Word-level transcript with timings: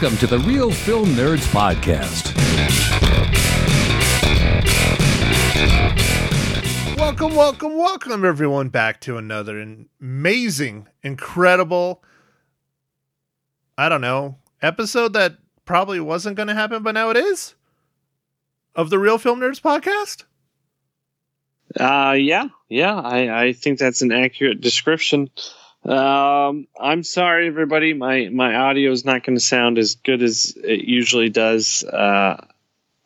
Welcome 0.00 0.18
to 0.18 0.26
the 0.28 0.38
Real 0.38 0.70
Film 0.70 1.06
Nerds 1.06 1.44
Podcast. 1.48 2.36
Welcome, 6.96 7.34
welcome, 7.34 7.76
welcome, 7.76 8.24
everyone, 8.24 8.68
back 8.68 9.00
to 9.00 9.16
another 9.16 9.60
amazing, 10.00 10.86
incredible, 11.02 12.04
I 13.76 13.88
don't 13.88 14.00
know, 14.00 14.36
episode 14.62 15.14
that 15.14 15.38
probably 15.64 15.98
wasn't 15.98 16.36
going 16.36 16.46
to 16.46 16.54
happen, 16.54 16.84
but 16.84 16.92
now 16.92 17.10
it 17.10 17.16
is 17.16 17.56
of 18.76 18.90
the 18.90 19.00
Real 19.00 19.18
Film 19.18 19.40
Nerds 19.40 19.60
Podcast. 19.60 20.22
Uh, 21.74 22.12
yeah, 22.12 22.50
yeah, 22.68 22.94
I, 22.94 23.46
I 23.46 23.52
think 23.52 23.80
that's 23.80 24.02
an 24.02 24.12
accurate 24.12 24.60
description. 24.60 25.28
Um, 25.88 26.68
I'm 26.78 27.02
sorry, 27.02 27.46
everybody. 27.46 27.94
My 27.94 28.28
my 28.28 28.54
audio 28.54 28.92
is 28.92 29.06
not 29.06 29.24
going 29.24 29.36
to 29.36 29.42
sound 29.42 29.78
as 29.78 29.94
good 29.94 30.22
as 30.22 30.54
it 30.62 30.84
usually 30.84 31.30
does. 31.30 31.82
Uh, 31.82 32.44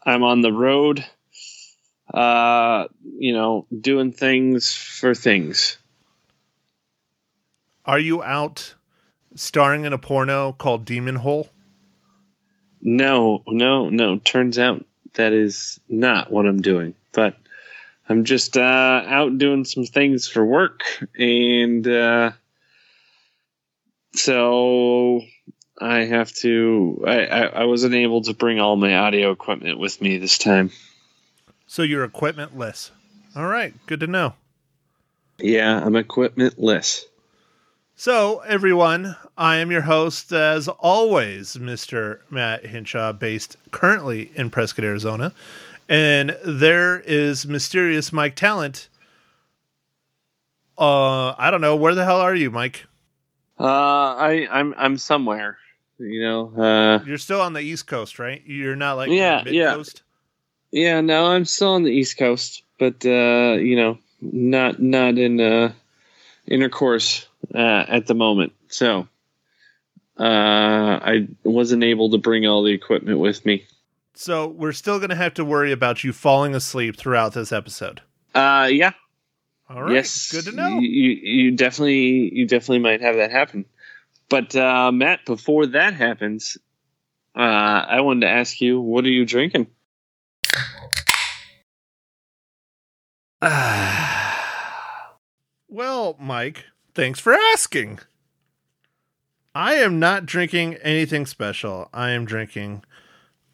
I'm 0.04 0.24
on 0.24 0.40
the 0.40 0.52
road. 0.52 1.04
Uh, 2.12 2.88
you 3.18 3.32
know, 3.34 3.66
doing 3.80 4.10
things 4.10 4.74
for 4.74 5.14
things. 5.14 5.78
Are 7.84 8.00
you 8.00 8.20
out 8.22 8.74
starring 9.36 9.84
in 9.84 9.92
a 9.92 9.98
porno 9.98 10.52
called 10.52 10.84
Demon 10.84 11.16
Hole? 11.16 11.50
No, 12.80 13.44
no, 13.46 13.90
no. 13.90 14.18
Turns 14.18 14.58
out 14.58 14.84
that 15.14 15.32
is 15.32 15.78
not 15.88 16.32
what 16.32 16.46
I'm 16.46 16.60
doing. 16.60 16.94
But 17.12 17.36
I'm 18.08 18.24
just 18.24 18.56
uh, 18.56 19.04
out 19.06 19.38
doing 19.38 19.64
some 19.64 19.84
things 19.84 20.26
for 20.26 20.44
work, 20.44 20.82
and 21.16 21.86
uh, 21.86 22.32
so 24.14 25.20
I 25.80 26.00
have 26.04 26.32
to. 26.34 27.04
I, 27.06 27.26
I, 27.26 27.40
I 27.40 27.64
wasn't 27.64 27.94
able 27.94 28.22
to 28.22 28.34
bring 28.34 28.60
all 28.60 28.76
my 28.76 28.96
audio 28.96 29.30
equipment 29.30 29.78
with 29.78 30.00
me 30.00 30.18
this 30.18 30.38
time. 30.38 30.70
So 31.66 31.82
you're 31.82 32.06
equipmentless. 32.06 32.90
All 33.34 33.46
right, 33.46 33.74
good 33.86 34.00
to 34.00 34.06
know. 34.06 34.34
Yeah, 35.38 35.82
I'm 35.82 35.94
equipmentless. 35.94 37.04
So, 37.96 38.40
everyone, 38.40 39.16
I 39.38 39.56
am 39.56 39.70
your 39.70 39.82
host, 39.82 40.32
as 40.32 40.66
always, 40.68 41.56
Mr. 41.56 42.20
Matt 42.30 42.66
Hinshaw, 42.66 43.12
based 43.12 43.56
currently 43.70 44.32
in 44.34 44.50
Prescott, 44.50 44.84
Arizona. 44.84 45.32
And 45.88 46.36
there 46.44 47.00
is 47.00 47.46
mysterious 47.46 48.12
Mike 48.12 48.34
Talent. 48.34 48.88
Uh, 50.76 51.34
I 51.38 51.50
don't 51.50 51.60
know. 51.60 51.76
Where 51.76 51.94
the 51.94 52.04
hell 52.04 52.20
are 52.20 52.34
you, 52.34 52.50
Mike? 52.50 52.86
Uh, 53.62 54.16
I 54.18 54.48
I'm 54.50 54.74
I'm 54.76 54.98
somewhere. 54.98 55.56
You 55.98 56.20
know. 56.20 56.52
Uh, 56.60 57.04
You're 57.04 57.18
still 57.18 57.40
on 57.40 57.52
the 57.52 57.60
East 57.60 57.86
Coast, 57.86 58.18
right? 58.18 58.42
You're 58.44 58.74
not 58.74 58.94
like 58.94 59.10
Yeah, 59.10 59.44
yeah. 59.46 59.74
coast. 59.74 60.02
yeah, 60.72 61.00
no, 61.00 61.26
I'm 61.26 61.44
still 61.44 61.74
on 61.74 61.84
the 61.84 61.92
East 61.92 62.18
Coast, 62.18 62.64
but 62.80 63.06
uh, 63.06 63.54
you 63.60 63.76
know, 63.76 63.98
not 64.20 64.82
not 64.82 65.16
in 65.16 65.40
uh, 65.40 65.72
intercourse 66.48 67.28
uh, 67.54 67.84
at 67.86 68.06
the 68.08 68.14
moment. 68.14 68.52
So, 68.66 69.06
uh, 70.18 70.22
I 71.04 71.28
wasn't 71.44 71.84
able 71.84 72.10
to 72.10 72.18
bring 72.18 72.46
all 72.46 72.64
the 72.64 72.72
equipment 72.72 73.20
with 73.20 73.46
me. 73.46 73.64
So 74.14 74.48
we're 74.48 74.72
still 74.72 74.98
going 74.98 75.10
to 75.10 75.16
have 75.16 75.34
to 75.34 75.44
worry 75.44 75.70
about 75.72 76.02
you 76.04 76.12
falling 76.12 76.54
asleep 76.54 76.96
throughout 76.96 77.32
this 77.32 77.52
episode. 77.52 78.00
Uh, 78.34 78.68
yeah, 78.72 78.92
All 79.72 79.84
right. 79.84 79.94
yes, 79.94 80.30
Good 80.30 80.44
to 80.44 80.52
know. 80.52 80.80
You, 80.80 81.10
you 81.10 81.50
definitely 81.52 82.30
you 82.34 82.46
definitely 82.46 82.80
might 82.80 83.00
have 83.00 83.16
that 83.16 83.30
happen. 83.30 83.64
But 84.28 84.54
uh, 84.54 84.92
Matt, 84.92 85.24
before 85.24 85.66
that 85.66 85.94
happens, 85.94 86.58
uh, 87.36 87.40
I 87.40 88.00
wanted 88.00 88.22
to 88.22 88.28
ask 88.28 88.60
you, 88.60 88.80
what 88.80 89.04
are 89.04 89.10
you 89.10 89.24
drinking? 89.24 89.68
Well, 95.74 96.16
Mike, 96.20 96.66
thanks 96.94 97.18
for 97.18 97.32
asking. 97.32 98.00
I 99.54 99.76
am 99.76 99.98
not 99.98 100.26
drinking 100.26 100.74
anything 100.82 101.24
special. 101.24 101.88
I 101.94 102.10
am 102.10 102.26
drinking 102.26 102.84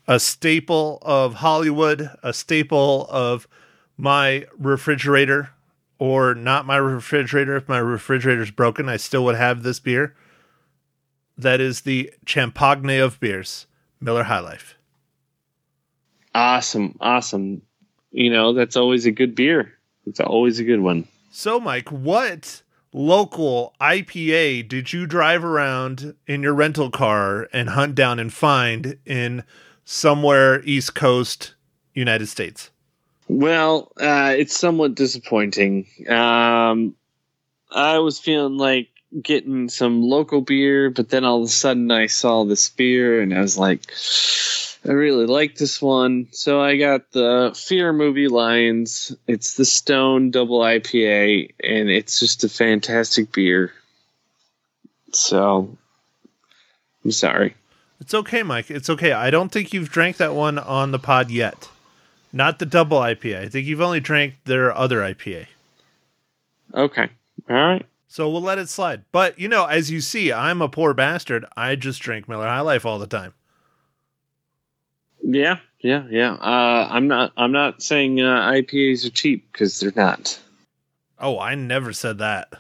a 0.08 0.18
staple 0.18 0.98
of 1.02 1.34
Hollywood, 1.34 2.10
a 2.24 2.32
staple 2.32 3.06
of 3.08 3.46
my 3.96 4.46
refrigerator, 4.58 5.50
or 5.98 6.34
not 6.34 6.66
my 6.66 6.76
refrigerator. 6.76 7.56
If 7.56 7.69
my 7.69 7.78
refrigerator's 7.78 8.50
broken, 8.50 8.88
I 8.88 8.97
still 8.97 9.25
would 9.25 9.36
have 9.36 9.62
this 9.62 9.81
beer. 9.81 10.14
That 11.36 11.60
is 11.60 11.82
the 11.82 12.12
Champagne 12.26 13.00
of 13.00 13.20
beers, 13.20 13.66
Miller 14.00 14.25
High 14.25 14.41
Life. 14.41 14.75
Awesome, 16.34 16.97
awesome. 17.00 17.62
You 18.10 18.31
know 18.31 18.53
that's 18.53 18.76
always 18.76 19.06
a 19.06 19.12
good 19.12 19.34
beer. 19.34 19.75
It's 20.06 20.20
always 20.20 20.58
a 20.58 20.64
good 20.64 20.81
one. 20.81 21.06
So, 21.31 21.60
Mike, 21.60 21.91
what 21.92 22.62
local 22.92 23.75
IPA 23.81 24.69
did 24.69 24.92
you 24.92 25.06
drive 25.06 25.44
around 25.44 26.14
in 26.26 26.42
your 26.42 26.54
rental 26.54 26.91
car 26.91 27.48
and 27.53 27.70
hunt 27.70 27.94
down 27.94 28.19
and 28.19 28.32
find 28.32 28.98
in 29.04 29.44
somewhere 29.84 30.62
East 30.62 30.94
Coast, 30.94 31.54
United 31.92 32.26
States? 32.28 32.70
Well, 33.28 33.92
uh, 34.00 34.34
it's 34.36 34.58
somewhat 34.58 34.94
disappointing. 34.94 35.86
Um, 36.08 36.94
I 37.70 37.98
was 37.98 38.18
feeling 38.18 38.56
like 38.56 38.88
getting 39.22 39.68
some 39.68 40.02
local 40.02 40.40
beer, 40.40 40.90
but 40.90 41.10
then 41.10 41.24
all 41.24 41.42
of 41.42 41.48
a 41.48 41.52
sudden 41.52 41.90
I 41.90 42.06
saw 42.06 42.44
this 42.44 42.68
beer 42.70 43.20
and 43.20 43.34
I 43.34 43.40
was 43.40 43.58
like, 43.58 43.82
I 44.86 44.92
really 44.92 45.26
like 45.26 45.56
this 45.56 45.82
one. 45.82 46.28
So 46.30 46.60
I 46.60 46.76
got 46.78 47.12
the 47.12 47.52
Fear 47.54 47.92
Movie 47.92 48.28
Lions. 48.28 49.14
It's 49.26 49.54
the 49.56 49.64
Stone 49.64 50.30
Double 50.30 50.60
IPA, 50.60 51.52
and 51.62 51.90
it's 51.90 52.20
just 52.20 52.44
a 52.44 52.48
fantastic 52.48 53.32
beer. 53.32 53.72
So 55.12 55.76
I'm 57.04 57.12
sorry. 57.12 57.54
It's 58.00 58.14
okay, 58.14 58.42
Mike. 58.42 58.70
It's 58.70 58.88
okay. 58.88 59.12
I 59.12 59.30
don't 59.30 59.50
think 59.50 59.72
you've 59.72 59.90
drank 59.90 60.18
that 60.18 60.34
one 60.34 60.58
on 60.58 60.92
the 60.92 60.98
pod 60.98 61.30
yet. 61.30 61.68
Not 62.32 62.58
the 62.58 62.66
double 62.66 62.98
IPA. 62.98 63.40
I 63.40 63.48
think 63.48 63.66
you've 63.66 63.80
only 63.80 64.00
drank 64.00 64.34
their 64.44 64.74
other 64.76 65.00
IPA. 65.00 65.46
Okay. 66.74 67.08
All 67.48 67.56
right. 67.56 67.86
So 68.08 68.28
we'll 68.28 68.42
let 68.42 68.58
it 68.58 68.68
slide. 68.68 69.04
But, 69.12 69.38
you 69.38 69.48
know, 69.48 69.66
as 69.66 69.90
you 69.90 70.00
see, 70.00 70.32
I'm 70.32 70.62
a 70.62 70.68
poor 70.68 70.94
bastard. 70.94 71.44
I 71.56 71.76
just 71.76 72.00
drink 72.00 72.28
Miller 72.28 72.46
High 72.46 72.60
Life 72.60 72.86
all 72.86 72.98
the 72.98 73.06
time. 73.06 73.34
Yeah, 75.22 75.58
yeah, 75.80 76.04
yeah. 76.08 76.32
Uh, 76.34 76.88
I'm 76.90 77.08
not. 77.08 77.32
I'm 77.36 77.52
not 77.52 77.82
saying 77.82 78.20
uh, 78.20 78.50
IPAs 78.50 79.04
are 79.04 79.10
cheap 79.10 79.50
because 79.52 79.78
they're 79.78 79.92
not. 79.94 80.38
Oh, 81.18 81.38
I 81.38 81.54
never 81.54 81.92
said 81.92 82.18
that. 82.18 82.52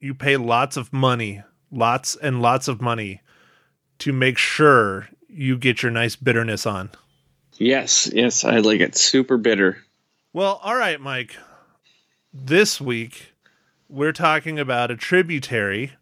You 0.00 0.14
pay 0.14 0.36
lots 0.36 0.76
of 0.76 0.92
money, 0.92 1.42
lots 1.70 2.16
and 2.16 2.42
lots 2.42 2.68
of 2.68 2.80
money 2.80 3.22
to 4.00 4.12
make 4.12 4.36
sure 4.36 5.08
you 5.28 5.56
get 5.56 5.82
your 5.82 5.92
nice 5.92 6.16
bitterness 6.16 6.66
on. 6.66 6.90
Yes, 7.58 8.10
yes. 8.12 8.44
I 8.44 8.58
like 8.58 8.80
it 8.80 8.96
super 8.96 9.36
bitter. 9.36 9.78
Well, 10.32 10.60
all 10.62 10.76
right, 10.76 11.00
Mike. 11.00 11.36
This 12.32 12.80
week, 12.80 13.32
we're 13.88 14.12
talking 14.12 14.58
about 14.58 14.90
a 14.90 14.96
tributary 14.96 15.92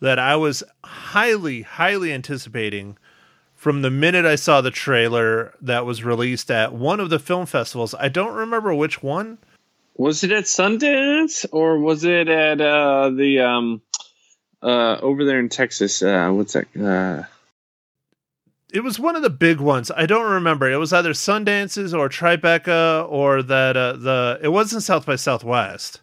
that 0.00 0.18
I 0.18 0.36
was 0.36 0.62
highly, 0.84 1.62
highly 1.62 2.12
anticipating 2.12 2.98
from 3.54 3.82
the 3.82 3.90
minute 3.90 4.24
I 4.24 4.34
saw 4.34 4.60
the 4.60 4.70
trailer 4.70 5.54
that 5.60 5.86
was 5.86 6.04
released 6.04 6.50
at 6.50 6.72
one 6.72 7.00
of 7.00 7.10
the 7.10 7.18
film 7.18 7.46
festivals. 7.46 7.94
I 7.94 8.08
don't 8.08 8.34
remember 8.34 8.74
which 8.74 9.02
one. 9.02 9.38
Was 9.96 10.24
it 10.24 10.32
at 10.32 10.44
Sundance 10.44 11.46
or 11.52 11.78
was 11.78 12.04
it 12.04 12.28
at 12.28 12.60
uh, 12.60 13.10
the 13.10 13.40
um 13.40 13.82
uh 14.62 14.98
over 15.00 15.24
there 15.24 15.38
in 15.38 15.48
Texas? 15.48 16.02
Uh, 16.02 16.30
what's 16.30 16.54
that? 16.54 17.28
It 18.72 18.82
was 18.82 18.98
one 18.98 19.16
of 19.16 19.22
the 19.22 19.30
big 19.30 19.60
ones. 19.60 19.90
I 19.90 20.06
don't 20.06 20.30
remember. 20.30 20.70
It 20.70 20.78
was 20.78 20.92
either 20.92 21.12
Sundances 21.12 21.92
or 21.96 22.08
Tribeca 22.08 23.06
or 23.10 23.42
that 23.42 23.76
uh, 23.76 23.92
the. 23.94 24.40
It 24.42 24.48
wasn't 24.48 24.82
South 24.82 25.04
by 25.06 25.16
Southwest. 25.16 26.00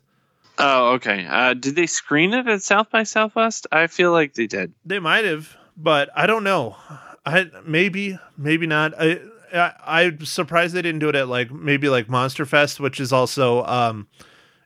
oh, 0.60 0.92
okay. 0.94 1.26
Uh, 1.28 1.54
did 1.56 1.76
they 1.76 1.88
screen 1.88 2.34
it 2.34 2.48
at 2.48 2.62
South 2.62 2.90
by 2.92 3.04
Southwest? 3.04 3.66
I 3.72 3.88
feel 3.88 4.12
like 4.12 4.34
they 4.36 4.46
did. 4.48 4.72
They 4.86 5.00
might 5.00 5.26
have, 5.26 5.56
but 5.76 6.10
I 6.16 6.28
don't 6.28 6.44
know. 6.44 6.76
I 7.26 7.48
maybe 7.66 8.20
maybe 8.38 8.68
not. 8.68 8.94
I, 9.00 9.20
I 9.54 9.74
I'm 9.86 10.24
surprised 10.26 10.76
they 10.76 10.82
didn't 10.82 11.00
do 11.00 11.10
it 11.10 11.16
at 11.16 11.28
like 11.28 11.52
maybe 11.52 11.90
like 11.90 12.08
Monster 12.08 12.46
Fest, 12.46 12.80
which 12.80 13.00
is 13.00 13.12
also 13.12 13.64
um 13.66 14.08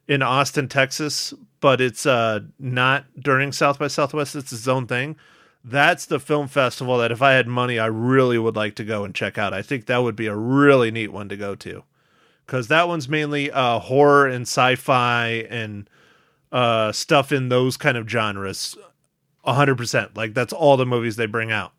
in 0.07 0.21
Austin, 0.21 0.67
Texas, 0.67 1.33
but 1.61 1.79
it's 1.79 2.05
uh 2.05 2.41
not 2.59 3.05
during 3.17 3.51
South 3.53 3.79
by 3.79 3.88
Southwest. 3.88 4.35
It's 4.35 4.51
its 4.51 4.67
own 4.67 4.88
thing. 4.88 5.15
That's 5.63 6.06
the 6.06 6.19
film 6.19 6.48
festival 6.48 6.98
that 6.98 7.12
if 7.12 7.21
I 7.21 7.33
had 7.33 7.48
money, 7.48 7.80
I 7.80 7.86
really 7.86 8.38
would 8.38 8.56
like 8.56 8.75
to 8.75 8.83
go 8.83 9.06
and 9.06 9.15
check 9.15 9.38
out. 9.38 9.54
I 9.54 9.62
think 9.62 9.86
that 9.86 10.04
would 10.04 10.15
be 10.15 10.27
a 10.27 10.36
really 10.36 10.92
neat 10.92 11.13
one 11.13 11.30
to 11.30 11.38
go 11.38 11.56
to. 11.56 11.83
Cause 12.45 12.68
that 12.68 12.89
one's 12.89 13.07
mainly 13.07 13.50
uh 13.50 13.80
horror 13.80 14.27
and 14.27 14.42
sci-fi 14.42 15.48
and 15.50 15.89
uh 16.51 16.92
stuff 16.92 17.31
in 17.31 17.48
those 17.48 17.77
kind 17.77 17.98
of 17.98 18.10
genres. 18.10 18.77
100%. 19.45 20.15
Like 20.18 20.33
that's 20.33 20.54
all 20.54 20.75
the 20.75 20.86
movies 20.86 21.15
they 21.15 21.25
bring 21.25 21.51
out. 21.51 21.71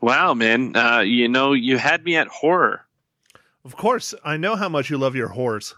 Wow, 0.00 0.32
man. 0.32 0.74
Uh, 0.74 1.00
you 1.00 1.28
know, 1.28 1.52
you 1.52 1.76
had 1.76 2.04
me 2.04 2.16
at 2.16 2.28
horror. 2.28 2.86
Of 3.64 3.76
course, 3.76 4.14
I 4.24 4.38
know 4.38 4.56
how 4.56 4.68
much 4.70 4.88
you 4.88 4.96
love 4.96 5.14
your 5.14 5.28
whores. 5.28 5.74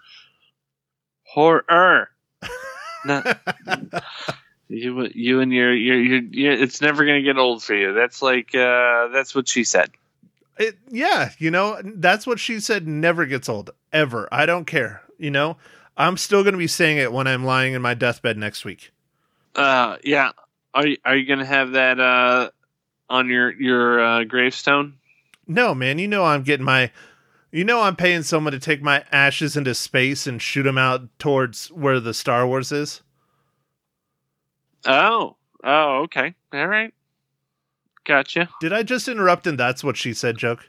Horror. 1.25 2.11
Not, 3.05 3.43
you, 4.73 5.09
you 5.15 5.41
and 5.41 5.53
your, 5.53 5.75
your, 5.75 6.01
your, 6.01 6.21
your, 6.23 6.53
it's 6.53 6.81
never 6.81 7.05
going 7.05 7.23
to 7.23 7.23
get 7.23 7.39
old 7.39 7.63
for 7.63 7.75
you. 7.75 7.93
That's 7.93 8.23
like, 8.23 8.55
uh, 8.55 9.09
that's 9.09 9.35
what 9.35 9.49
she 9.49 9.65
said. 9.65 9.91
It, 10.59 10.79
yeah, 10.89 11.31
you 11.39 11.51
know, 11.51 11.81
that's 11.83 12.27
what 12.27 12.39
she 12.39 12.61
said 12.61 12.87
never 12.87 13.27
gets 13.27 13.49
old, 13.49 13.71
ever. 13.93 14.29
I 14.33 14.47
don't 14.47 14.67
care. 14.67 15.03
You 15.19 15.31
know, 15.31 15.57
I'm 15.97 16.17
still 16.17 16.43
going 16.43 16.53
to 16.53 16.59
be 16.59 16.67
saying 16.67 16.99
it 16.99 17.13
when 17.13 17.27
I'm 17.27 17.45
lying 17.45 17.75
in 17.75 17.83
my 17.83 17.95
deathbed 17.95 18.37
next 18.37 18.65
week. 18.65 18.93
Uh, 19.55 19.97
yeah. 20.03 20.33
Are 20.75 20.87
you, 20.87 20.97
are 21.05 21.17
you 21.17 21.27
going 21.27 21.39
to 21.39 21.45
have 21.45 21.73
that, 21.73 22.01
uh, 22.01 22.51
on 23.11 23.29
your, 23.29 23.53
your, 23.53 24.03
uh, 24.03 24.25
gravestone? 24.25 24.95
No, 25.47 25.75
man, 25.75 25.99
you 25.99 26.09
know, 26.09 26.25
I'm 26.25 26.43
getting 26.43 26.65
my, 26.65 26.91
you 27.51 27.65
know, 27.65 27.83
I'm 27.83 27.97
paying 27.97 28.23
someone 28.23 28.53
to 28.53 28.59
take 28.59 28.81
my 28.81 29.05
ashes 29.13 29.57
into 29.57 29.75
space 29.75 30.27
and 30.27 30.41
shoot 30.41 30.63
them 30.63 30.79
out 30.79 31.03
towards 31.19 31.71
where 31.71 32.01
the 32.01 32.15
Star 32.15 32.47
Wars 32.47 32.73
is. 32.73 33.03
Oh, 34.87 35.37
oh, 35.65 36.03
okay. 36.03 36.35
All 36.53 36.67
right. 36.67 36.93
Gotcha. 38.05 38.49
Did 38.61 38.73
I 38.73 38.83
just 38.83 39.07
interrupt 39.09 39.47
and 39.47 39.59
that's 39.59 39.85
what 39.85 39.97
she 39.97 40.13
said 40.13 40.37
joke? 40.37 40.69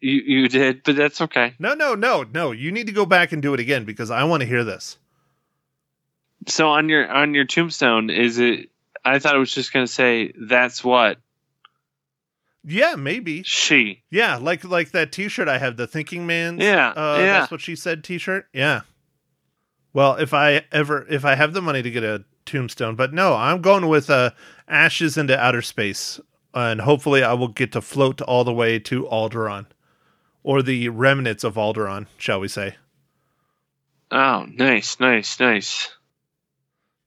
You 0.00 0.20
you 0.26 0.48
did, 0.48 0.82
but 0.82 0.96
that's 0.96 1.20
okay. 1.20 1.54
No, 1.60 1.74
no, 1.74 1.94
no, 1.94 2.24
no. 2.24 2.50
You 2.50 2.72
need 2.72 2.86
to 2.88 2.92
go 2.92 3.06
back 3.06 3.30
and 3.30 3.40
do 3.40 3.54
it 3.54 3.60
again 3.60 3.84
because 3.84 4.10
I 4.10 4.24
want 4.24 4.40
to 4.40 4.46
hear 4.48 4.64
this. 4.64 4.98
So 6.48 6.68
on 6.70 6.88
your 6.88 7.08
on 7.08 7.34
your 7.34 7.44
tombstone, 7.44 8.10
is 8.10 8.40
it? 8.40 8.70
I 9.04 9.20
thought 9.20 9.36
it 9.36 9.38
was 9.38 9.54
just 9.54 9.72
going 9.72 9.86
to 9.86 9.92
say 9.92 10.32
that's 10.36 10.82
what 10.82 11.18
Yeah, 12.64 12.96
maybe. 12.96 13.42
she. 13.44 14.02
Yeah, 14.10 14.36
like 14.38 14.64
like 14.64 14.90
that 14.90 15.12
T-shirt 15.12 15.46
I 15.46 15.58
have, 15.58 15.76
the 15.76 15.86
Thinking 15.86 16.26
Man. 16.26 16.58
Yeah, 16.58 16.88
uh, 16.88 17.18
yeah. 17.20 17.38
That's 17.38 17.52
what 17.52 17.60
she 17.60 17.76
said. 17.76 18.02
T-shirt. 18.02 18.48
Yeah. 18.52 18.80
Well, 19.92 20.16
if 20.16 20.34
I 20.34 20.64
ever 20.72 21.06
if 21.08 21.24
I 21.24 21.36
have 21.36 21.52
the 21.52 21.62
money 21.62 21.82
to 21.82 21.90
get 21.92 22.02
a 22.02 22.24
tombstone, 22.44 22.96
but 22.96 23.12
no, 23.12 23.34
I'm 23.34 23.60
going 23.60 23.88
with 23.88 24.10
uh, 24.10 24.30
ashes 24.68 25.16
into 25.16 25.38
outer 25.38 25.62
space, 25.62 26.20
and 26.54 26.80
hopefully 26.80 27.22
I 27.22 27.34
will 27.34 27.48
get 27.48 27.72
to 27.72 27.80
float 27.80 28.20
all 28.22 28.44
the 28.44 28.52
way 28.52 28.78
to 28.80 29.04
Alderaan, 29.04 29.66
or 30.42 30.62
the 30.62 30.88
remnants 30.88 31.44
of 31.44 31.54
Alderaan, 31.54 32.06
shall 32.16 32.40
we 32.40 32.48
say? 32.48 32.76
Oh, 34.10 34.46
nice, 34.46 35.00
nice, 35.00 35.40
nice. 35.40 35.88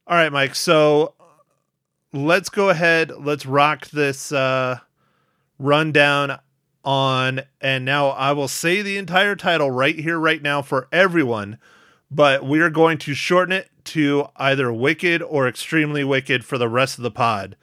All 0.07 0.17
right, 0.17 0.31
Mike. 0.31 0.55
So 0.55 1.13
let's 2.13 2.49
go 2.49 2.69
ahead. 2.69 3.11
Let's 3.11 3.45
rock 3.45 3.87
this 3.89 4.31
uh, 4.31 4.79
rundown 5.59 6.39
on. 6.83 7.41
And 7.61 7.85
now 7.85 8.09
I 8.09 8.31
will 8.31 8.47
say 8.47 8.81
the 8.81 8.97
entire 8.97 9.35
title 9.35 9.69
right 9.69 9.97
here, 9.97 10.17
right 10.17 10.41
now 10.41 10.63
for 10.63 10.87
everyone. 10.91 11.59
But 12.09 12.43
we 12.45 12.59
are 12.61 12.69
going 12.69 12.97
to 12.99 13.13
shorten 13.13 13.51
it 13.51 13.69
to 13.95 14.27
either 14.35 14.73
wicked 14.73 15.21
or 15.21 15.47
extremely 15.47 16.03
wicked 16.03 16.43
for 16.43 16.57
the 16.57 16.67
rest 16.67 16.97
of 16.97 17.03
the 17.03 17.11
pod. 17.11 17.55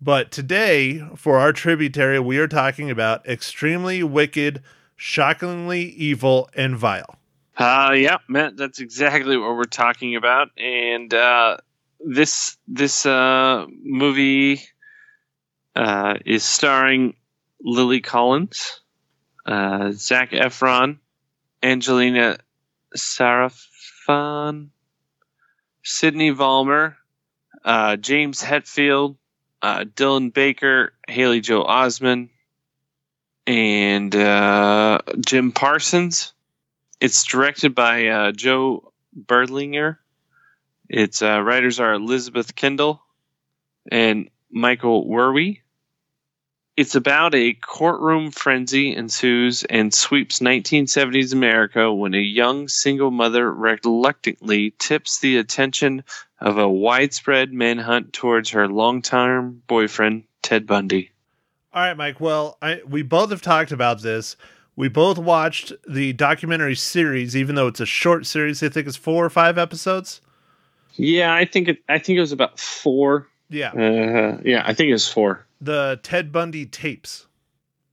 But 0.00 0.32
today, 0.32 1.06
for 1.14 1.38
our 1.38 1.52
tributary, 1.52 2.18
we 2.18 2.38
are 2.38 2.48
talking 2.48 2.90
about 2.90 3.24
extremely 3.28 4.02
wicked, 4.02 4.60
shockingly 4.96 5.82
evil, 5.82 6.50
and 6.54 6.76
vile. 6.76 7.14
Uh, 7.56 7.92
yeah, 7.96 8.16
Matt, 8.28 8.56
that's 8.56 8.80
exactly 8.80 9.36
what 9.36 9.54
we're 9.54 9.62
talking 9.62 10.16
about. 10.16 10.48
And 10.58 11.14
uh, 11.14 11.58
this 12.00 12.56
this 12.66 13.06
uh, 13.06 13.66
movie 13.84 14.62
uh, 15.76 16.16
is 16.26 16.42
starring 16.42 17.14
Lily 17.62 18.00
Collins, 18.00 18.80
uh, 19.46 19.92
Zac 19.92 20.32
Efron, 20.32 20.98
Angelina 21.62 22.38
Sarafyan, 22.96 24.71
Sydney 25.82 26.30
Valmer, 26.30 26.96
uh, 27.64 27.96
James 27.96 28.42
Hetfield, 28.42 29.16
uh, 29.60 29.84
Dylan 29.84 30.32
Baker, 30.32 30.92
Haley 31.08 31.40
Joel 31.40 31.66
Osment, 31.66 32.30
and 33.46 34.14
uh, 34.14 35.00
Jim 35.24 35.52
Parsons. 35.52 36.32
It's 37.00 37.24
directed 37.24 37.74
by 37.74 38.06
uh, 38.06 38.32
Joe 38.32 38.92
Berlinger. 39.16 39.98
Its 40.88 41.22
uh, 41.22 41.40
writers 41.40 41.80
are 41.80 41.94
Elizabeth 41.94 42.54
Kendall 42.54 43.02
and 43.90 44.30
Michael 44.50 45.06
Werwie. 45.06 45.61
It's 46.74 46.94
about 46.94 47.34
a 47.34 47.52
courtroom 47.52 48.30
frenzy 48.30 48.96
ensues 48.96 49.62
and 49.64 49.92
sweeps 49.92 50.38
1970s 50.38 51.34
America 51.34 51.92
when 51.92 52.14
a 52.14 52.18
young 52.18 52.66
single 52.66 53.10
mother 53.10 53.52
reluctantly 53.52 54.70
tips 54.78 55.20
the 55.20 55.36
attention 55.36 56.02
of 56.40 56.56
a 56.56 56.68
widespread 56.68 57.52
manhunt 57.52 58.14
towards 58.14 58.50
her 58.50 58.68
longtime 58.68 59.62
boyfriend, 59.66 60.24
Ted 60.40 60.66
Bundy. 60.66 61.10
All 61.74 61.82
right, 61.82 61.96
Mike. 61.96 62.20
Well, 62.20 62.56
I, 62.62 62.80
we 62.88 63.02
both 63.02 63.30
have 63.30 63.42
talked 63.42 63.72
about 63.72 64.00
this. 64.00 64.36
We 64.74 64.88
both 64.88 65.18
watched 65.18 65.74
the 65.86 66.14
documentary 66.14 66.76
series, 66.76 67.36
even 67.36 67.54
though 67.54 67.66
it's 67.66 67.80
a 67.80 67.86
short 67.86 68.24
series. 68.24 68.62
I 68.62 68.70
think 68.70 68.86
it's 68.86 68.96
four 68.96 69.24
or 69.24 69.30
five 69.30 69.58
episodes. 69.58 70.22
Yeah, 70.94 71.34
I 71.34 71.44
think 71.44 71.68
it. 71.68 71.82
I 71.88 71.98
think 71.98 72.16
it 72.16 72.20
was 72.20 72.32
about 72.32 72.58
four. 72.58 73.28
Yeah. 73.50 73.72
Uh, 73.72 74.40
yeah, 74.42 74.62
I 74.64 74.72
think 74.72 74.88
it 74.88 74.94
was 74.94 75.08
four. 75.08 75.46
The 75.62 76.00
Ted 76.02 76.32
Bundy 76.32 76.66
tapes 76.66 77.26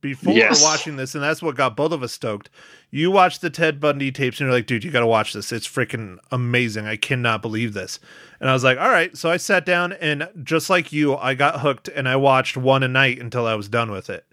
before 0.01 0.33
Yes. 0.33 0.63
watching 0.63 0.95
this, 0.95 1.13
and 1.13 1.23
that's 1.23 1.41
what 1.41 1.55
got 1.55 1.75
both 1.75 1.91
of 1.91 2.01
us 2.03 2.13
stoked. 2.13 2.49
You 2.89 3.11
watched 3.11 3.41
the 3.41 3.49
Ted 3.49 3.79
Bundy 3.79 4.11
tapes, 4.11 4.39
and 4.39 4.47
you're 4.47 4.55
like, 4.55 4.65
dude, 4.65 4.83
you 4.83 4.91
got 4.91 5.01
to 5.01 5.07
watch 5.07 5.33
this. 5.33 5.51
It's 5.51 5.67
freaking 5.67 6.17
amazing. 6.31 6.87
I 6.87 6.95
cannot 6.95 7.41
believe 7.41 7.73
this. 7.73 7.99
And 8.39 8.49
I 8.49 8.53
was 8.53 8.63
like, 8.63 8.79
all 8.79 8.89
right. 8.89 9.15
So 9.17 9.29
I 9.29 9.37
sat 9.37 9.65
down, 9.65 9.93
and 9.93 10.29
just 10.43 10.69
like 10.69 10.91
you, 10.93 11.15
I 11.17 11.33
got 11.35 11.59
hooked, 11.59 11.87
and 11.89 12.07
I 12.07 12.15
watched 12.15 12.55
one 12.57 12.81
a 12.81 12.87
night 12.87 13.19
until 13.19 13.45
I 13.45 13.55
was 13.55 13.67
done 13.69 13.91
with 13.91 14.09
it. 14.09 14.25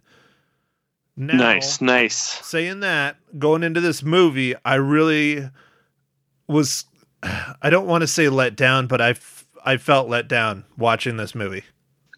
Now, 1.19 1.35
Nice, 1.37 1.81
nice. 1.81 2.17
saying 2.17 2.81
that, 2.81 3.17
going 3.39 3.63
into 3.63 3.81
this 3.81 4.03
movie, 4.03 4.55
I 4.65 4.75
really 4.77 5.49
was. 6.47 6.85
I 7.23 7.71
don't 7.71 7.87
want 7.87 8.03
to 8.03 8.07
say 8.07 8.29
let 8.29 8.55
down, 8.55 8.87
but 8.87 9.01
I, 9.01 9.11
f- 9.11 9.47
I 9.65 9.79
felt 9.79 10.09
let 10.09 10.29
down 10.29 10.65
watching 10.79 11.17
this 11.17 11.35
movie. 11.35 11.65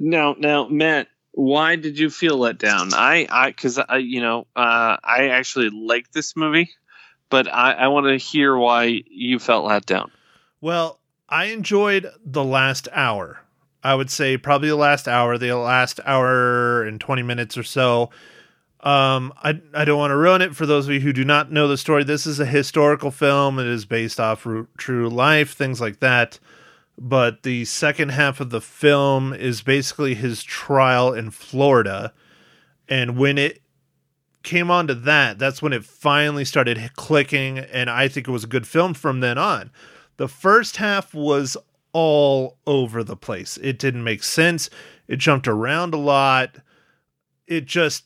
Now, 0.01 0.35
now, 0.39 0.69
Matt, 0.69 1.09
why 1.39 1.77
did 1.77 1.97
you 1.97 2.11
feel 2.11 2.37
let 2.37 2.59
down? 2.59 2.93
I, 2.93 3.29
I, 3.31 3.51
because 3.51 3.79
I, 3.79 3.99
you 3.99 4.21
know, 4.21 4.49
uh, 4.57 4.97
I 5.05 5.29
actually 5.29 5.71
like 5.71 6.11
this 6.11 6.35
movie, 6.35 6.71
but 7.31 7.47
I, 7.47 7.75
I 7.75 7.87
want 7.87 8.07
to 8.07 8.17
hear 8.17 8.57
why 8.57 9.03
you 9.09 9.39
felt 9.39 9.65
let 9.65 9.87
down. 9.87 10.11
Well, 10.61 10.99
I 11.29 11.45
enjoyed 11.45 12.11
the 12.25 12.43
last 12.43 12.89
hour. 12.93 13.41
I 13.85 13.95
would 13.95 14.11
say 14.11 14.37
probably 14.37 14.69
the 14.69 14.75
last 14.75 15.07
hour, 15.07 15.39
the 15.39 15.53
last 15.53 16.01
hour 16.05 16.83
and 16.83 17.01
20 17.01 17.23
minutes 17.23 17.57
or 17.57 17.63
so. 17.63 18.11
Um, 18.81 19.33
I, 19.41 19.61
I 19.75 19.85
don't 19.85 19.99
want 19.99 20.11
to 20.11 20.17
ruin 20.17 20.43
it 20.43 20.57
for 20.57 20.67
those 20.67 20.89
of 20.89 20.95
you 20.95 20.99
who 20.99 21.13
do 21.13 21.25
not 21.25 21.53
know 21.53 21.69
the 21.69 21.77
story. 21.77 22.03
This 22.03 22.27
is 22.27 22.41
a 22.41 22.47
historical 22.47 23.13
film. 23.13 23.61
It 23.61 23.69
is 23.69 23.85
based 23.85 24.19
off 24.19 24.45
ru- 24.45 24.67
true 24.77 25.09
life, 25.09 25.53
things 25.53 25.81
like 25.81 26.01
that. 26.01 26.41
But 26.99 27.45
the 27.45 27.65
second 27.65 28.11
half 28.11 28.41
of 28.41 28.51
the 28.51 28.61
film 28.61 29.33
is 29.33 29.63
basically 29.63 30.15
his 30.15 30.43
trial 30.43 31.15
in 31.15 31.31
Florida. 31.31 32.13
And 32.89 33.17
when 33.17 33.39
it 33.39 33.63
came 34.43 34.71
on 34.71 34.89
to 34.89 34.95
that, 34.95 35.39
that's 35.39 35.63
when 35.63 35.73
it 35.73 35.85
finally 35.85 36.45
started 36.45 36.91
clicking. 36.97 37.59
And 37.59 37.89
I 37.89 38.09
think 38.09 38.27
it 38.27 38.33
was 38.33 38.45
a 38.45 38.49
good 38.49 38.67
film 38.67 38.95
from 38.95 39.21
then 39.21 39.39
on. 39.39 39.71
The 40.17 40.29
first 40.29 40.79
half 40.79 41.15
was 41.15 41.57
all 41.93 42.59
over 42.67 43.05
the 43.05 43.17
place. 43.17 43.59
It 43.63 43.79
didn't 43.79 44.05
make 44.05 44.23
sense. 44.23 44.69
It 45.07 45.17
jumped 45.17 45.49
around 45.49 45.95
a 45.95 45.99
lot. 45.99 46.57
It 47.47 47.65
just 47.65 48.05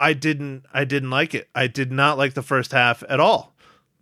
I 0.00 0.12
didn't 0.12 0.64
I 0.72 0.84
didn't 0.84 1.10
like 1.10 1.34
it. 1.34 1.48
I 1.54 1.66
did 1.66 1.92
not 1.92 2.18
like 2.18 2.34
the 2.34 2.42
first 2.42 2.72
half 2.72 3.02
at 3.08 3.20
all. 3.20 3.54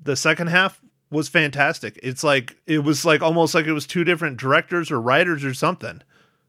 The 0.02 0.16
second 0.16 0.48
half 0.48 0.80
was 1.12 1.28
fantastic. 1.28 2.00
It's 2.02 2.24
like 2.24 2.56
it 2.66 2.80
was 2.80 3.04
like 3.04 3.22
almost 3.22 3.54
like 3.54 3.66
it 3.66 3.72
was 3.72 3.86
two 3.86 4.02
different 4.02 4.38
directors 4.38 4.90
or 4.90 5.00
writers 5.00 5.44
or 5.44 5.54
something. 5.54 6.02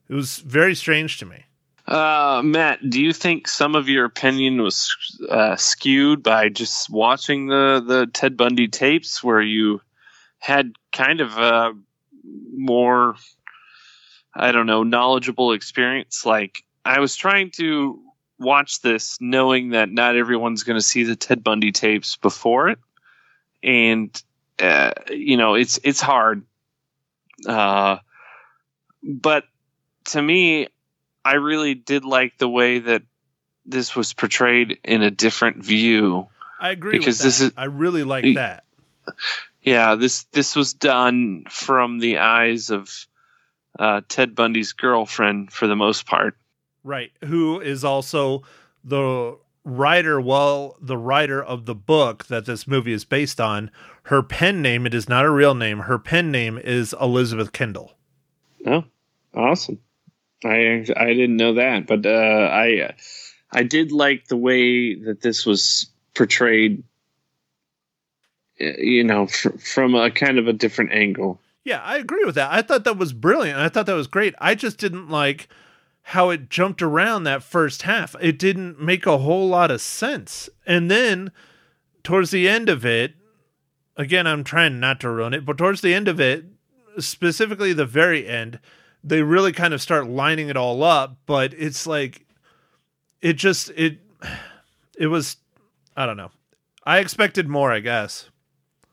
It 0.09 0.15
was 0.15 0.39
very 0.39 0.75
strange 0.75 1.17
to 1.19 1.25
me. 1.25 1.43
Uh, 1.85 2.41
Matt, 2.43 2.89
do 2.89 3.01
you 3.01 3.11
think 3.11 3.47
some 3.47 3.75
of 3.75 3.89
your 3.89 4.05
opinion 4.05 4.61
was 4.61 4.95
uh, 5.29 5.57
skewed 5.57 6.23
by 6.23 6.49
just 6.49 6.89
watching 6.89 7.47
the 7.47 7.83
the 7.85 8.07
Ted 8.07 8.37
Bundy 8.37 8.69
tapes, 8.69 9.23
where 9.23 9.41
you 9.41 9.81
had 10.39 10.73
kind 10.93 11.19
of 11.19 11.37
a 11.37 11.73
more, 12.55 13.15
I 14.33 14.53
don't 14.53 14.65
know, 14.65 14.83
knowledgeable 14.83 15.51
experience? 15.51 16.25
Like 16.25 16.63
I 16.85 17.01
was 17.01 17.17
trying 17.17 17.51
to 17.51 18.01
watch 18.39 18.81
this, 18.81 19.17
knowing 19.19 19.71
that 19.71 19.91
not 19.91 20.15
everyone's 20.15 20.63
going 20.63 20.79
to 20.79 20.85
see 20.85 21.03
the 21.03 21.17
Ted 21.17 21.43
Bundy 21.43 21.73
tapes 21.73 22.15
before 22.15 22.69
it, 22.69 22.79
and 23.61 24.23
uh, 24.63 24.91
you 25.09 25.37
know, 25.37 25.55
it's 25.55 25.79
it's 25.83 26.01
hard. 26.01 26.43
Uh, 27.47 27.97
but 29.03 29.43
to 30.05 30.21
me, 30.21 30.67
I 31.25 31.33
really 31.33 31.73
did 31.75 32.05
like 32.05 32.37
the 32.37 32.49
way 32.49 32.79
that 32.79 33.03
this 33.65 33.95
was 33.95 34.13
portrayed 34.13 34.79
in 34.83 35.01
a 35.01 35.11
different 35.11 35.63
view. 35.63 36.27
I 36.59 36.69
agree 36.71 36.97
Because 36.97 37.19
this 37.19 37.41
is 37.41 37.51
I 37.57 37.65
really 37.65 38.03
like 38.03 38.23
Y- 38.23 38.33
that. 38.35 38.63
Yeah, 39.61 39.95
this 39.95 40.23
this 40.31 40.55
was 40.55 40.73
done 40.73 41.45
from 41.49 41.99
the 41.99 42.19
eyes 42.19 42.69
of 42.69 42.89
uh, 43.79 44.01
Ted 44.07 44.35
Bundy's 44.35 44.73
girlfriend 44.73 45.51
for 45.51 45.67
the 45.67 45.75
most 45.75 46.05
part. 46.05 46.37
Right. 46.83 47.11
Who 47.23 47.61
is 47.61 47.83
also 47.85 48.43
the 48.83 49.37
writer, 49.63 50.19
well, 50.19 50.75
the 50.81 50.97
writer 50.97 51.41
of 51.41 51.65
the 51.65 51.75
book 51.75 52.25
that 52.25 52.45
this 52.45 52.67
movie 52.67 52.91
is 52.93 53.05
based 53.05 53.39
on. 53.39 53.71
Her 54.07 54.21
pen 54.21 54.61
name, 54.61 54.85
it 54.85 54.93
is 54.93 55.07
not 55.07 55.25
a 55.25 55.29
real 55.29 55.55
name. 55.55 55.79
Her 55.79 55.97
pen 55.97 56.29
name 56.31 56.57
is 56.57 56.93
Elizabeth 56.99 57.51
Kendall. 57.53 57.93
Oh, 58.65 58.83
awesome! 59.33 59.79
I 60.43 60.85
I 60.97 61.07
didn't 61.13 61.37
know 61.37 61.53
that, 61.55 61.87
but 61.87 62.05
uh, 62.05 62.09
I 62.51 62.93
I 63.51 63.63
did 63.63 63.91
like 63.91 64.27
the 64.27 64.37
way 64.37 64.95
that 64.95 65.21
this 65.21 65.45
was 65.45 65.89
portrayed. 66.15 66.83
uh, 68.61 68.65
You 68.77 69.03
know, 69.03 69.27
fr- 69.27 69.57
from 69.57 69.95
a 69.95 70.11
kind 70.11 70.37
of 70.37 70.47
a 70.47 70.53
different 70.53 70.91
angle. 70.91 71.39
Yeah, 71.63 71.81
I 71.81 71.97
agree 71.97 72.25
with 72.25 72.35
that. 72.35 72.51
I 72.51 72.61
thought 72.61 72.83
that 72.83 72.97
was 72.97 73.13
brilliant. 73.13 73.57
I 73.57 73.69
thought 73.69 73.85
that 73.85 73.93
was 73.95 74.07
great. 74.07 74.35
I 74.39 74.53
just 74.53 74.77
didn't 74.77 75.09
like 75.09 75.47
how 76.07 76.29
it 76.29 76.49
jumped 76.49 76.81
around 76.81 77.23
that 77.23 77.41
first 77.41 77.83
half. 77.83 78.17
It 78.19 78.37
didn't 78.37 78.81
make 78.81 79.05
a 79.05 79.19
whole 79.19 79.47
lot 79.47 79.71
of 79.71 79.79
sense. 79.79 80.49
And 80.65 80.91
then 80.91 81.31
towards 82.03 82.31
the 82.31 82.49
end 82.49 82.67
of 82.67 82.85
it, 82.85 83.13
again, 83.97 84.27
I'm 84.27 84.43
trying 84.43 84.79
not 84.79 84.99
to 85.01 85.09
ruin 85.09 85.33
it, 85.33 85.45
but 85.45 85.57
towards 85.57 85.81
the 85.81 85.93
end 85.93 86.07
of 86.07 86.19
it, 86.19 86.45
specifically 86.99 87.73
the 87.73 87.85
very 87.85 88.27
end, 88.27 88.59
they 89.03 89.21
really 89.21 89.51
kind 89.51 89.73
of 89.73 89.81
start 89.81 90.07
lining 90.07 90.49
it 90.49 90.57
all 90.57 90.83
up, 90.83 91.17
but 91.25 91.53
it's 91.53 91.85
like 91.85 92.25
it 93.21 93.33
just 93.33 93.69
it 93.71 93.99
it 94.97 95.07
was 95.07 95.37
I 95.95 96.05
don't 96.05 96.17
know. 96.17 96.31
I 96.85 96.99
expected 96.99 97.47
more, 97.47 97.71
I 97.71 97.79
guess. 97.79 98.29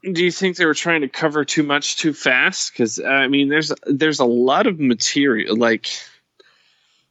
Do 0.03 0.25
you 0.25 0.31
think 0.31 0.57
they 0.57 0.65
were 0.65 0.75
trying 0.75 1.03
to 1.03 1.09
cover 1.09 1.45
too 1.45 1.63
much 1.63 1.97
too 1.97 2.13
fast? 2.15 2.73
Because 2.73 2.99
uh, 2.99 3.07
I 3.07 3.29
mean, 3.29 3.49
there's 3.49 3.73
there's 3.87 4.21
a 4.21 4.25
lot 4.25 4.67
of 4.67 4.81
material. 4.81 5.57
Like, 5.57 5.89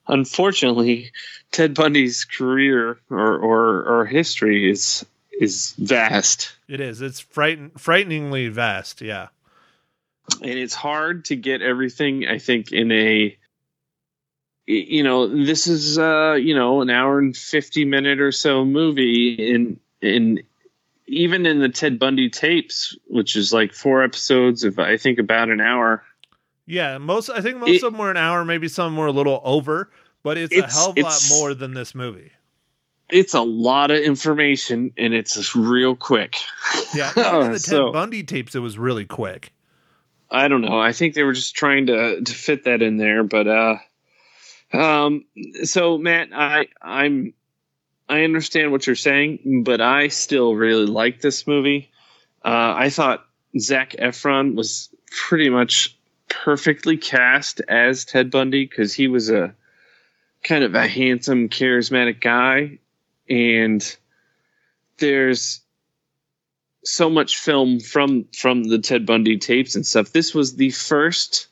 unfortunately, 0.08 1.12
Ted 1.51 1.75
Bundy's 1.75 2.25
career 2.25 3.00
or 3.10 3.38
or, 3.38 3.84
or 3.84 4.05
history 4.05 4.72
is 4.72 5.05
is 5.39 5.74
vast, 5.79 6.55
It 6.67 6.79
is. 6.81 7.01
It's 7.01 7.19
frighten 7.19 7.72
frighteningly 7.72 8.50
vast, 8.50 9.01
yeah. 9.01 9.29
and 10.41 10.51
it's 10.51 10.75
hard 10.75 11.25
to 11.25 11.36
get 11.36 11.62
everything. 11.62 12.27
I 12.27 12.38
think 12.38 12.72
in 12.72 12.91
a 12.91 13.36
you 14.67 15.01
know 15.03 15.27
this 15.27 15.65
is 15.67 15.98
uh 15.98 16.34
you 16.34 16.53
know 16.53 16.81
an 16.81 16.89
hour 16.89 17.17
and 17.17 17.36
50 17.36 17.86
minute 17.86 18.19
or 18.19 18.31
so 18.31 18.63
movie 18.65 19.34
in 19.34 19.79
in 20.01 20.43
even 21.08 21.48
in 21.48 21.58
the 21.60 21.69
ted 21.69 21.98
bundy 21.98 22.29
tapes 22.29 22.96
which 23.08 23.36
is 23.36 23.51
like 23.51 23.74
four 23.74 24.03
episodes 24.03 24.63
of 24.63 24.77
i 24.77 24.96
think 24.96 25.17
about 25.17 25.50
an 25.50 25.60
hour 25.60 26.03
Yeah, 26.67 27.00
most 27.00 27.31
I 27.31 27.41
think 27.41 27.58
most 27.58 27.69
It- 27.72 27.84
of 27.84 27.91
them 27.93 27.98
were 28.00 28.12
an 28.12 28.17
hour, 28.17 28.46
maybe 28.46 28.67
some 28.67 28.96
were 28.96 29.08
a 29.08 29.12
little 29.12 29.41
over, 29.43 29.89
but 30.22 30.38
it's, 30.38 30.55
a 30.55 30.67
hell 30.67 30.91
of 30.91 30.98
a 31.00 31.01
lot 31.01 31.19
more 31.31 31.55
than 31.55 31.74
this 31.74 31.96
movie. 31.96 32.31
It's 33.11 33.33
a 33.33 33.41
lot 33.41 33.91
of 33.91 33.97
information 33.99 34.91
and 34.97 35.13
it's 35.13 35.55
real 35.55 35.95
quick. 35.95 36.35
Yeah, 36.93 37.11
even 37.17 37.51
the 37.53 37.59
So- 37.59 37.85
Ted 37.85 37.93
Bundy 37.93 38.23
tapes, 38.23 38.55
it 38.55 38.59
was 38.59 38.77
really 38.77 39.05
quick. 39.05 39.51
i 40.31 40.47
don't 40.47 40.61
know. 40.61 40.79
I 40.79 40.91
think 40.93 41.15
they 41.15 41.23
were 41.23 41.33
just 41.33 41.55
trying 41.55 41.87
to 41.87 42.21
to 42.21 42.33
fit 42.33 42.65
that 42.65 42.81
in 42.83 42.97
there 42.97 43.23
but 43.23 43.47
uh 43.47 43.75
um 44.71 45.25
so 45.63 45.97
matt 45.97 46.29
i 46.31 46.67
i'm 46.81 47.33
i 48.07 48.23
understand 48.23 48.71
what 48.71 48.85
you're 48.85 48.95
saying 48.95 49.63
but 49.65 49.81
i 49.81 50.09
still 50.09 50.53
really 50.53 50.85
like 50.85 51.19
this 51.21 51.47
movie. 51.47 51.89
Uh 52.45 52.73
i 52.77 52.89
thought 52.91 53.25
zac 53.57 53.93
efron 53.93 54.53
was 54.55 54.89
pretty 55.27 55.49
much 55.49 55.97
perfectly 56.29 56.97
cast 56.97 57.61
as 57.67 58.05
ted 58.05 58.29
bundy 58.29 58.65
because 58.65 58.93
he 58.93 59.07
was 59.07 59.31
a 59.31 59.55
kind 60.43 60.63
of 60.63 60.75
a 60.75 60.87
handsome 60.87 61.49
charismatic 61.49 62.21
guy 62.21 62.77
and 63.29 63.98
there's 64.98 65.62
so 66.83 67.09
much 67.09 67.38
film 67.38 67.79
from 67.79 68.25
from 68.33 68.63
the 68.63 68.79
Ted 68.79 69.05
Bundy 69.05 69.38
tapes 69.38 69.75
and 69.75 69.86
stuff. 69.86 70.12
This 70.12 70.33
was 70.33 70.55
the 70.55 70.71
first 70.71 71.48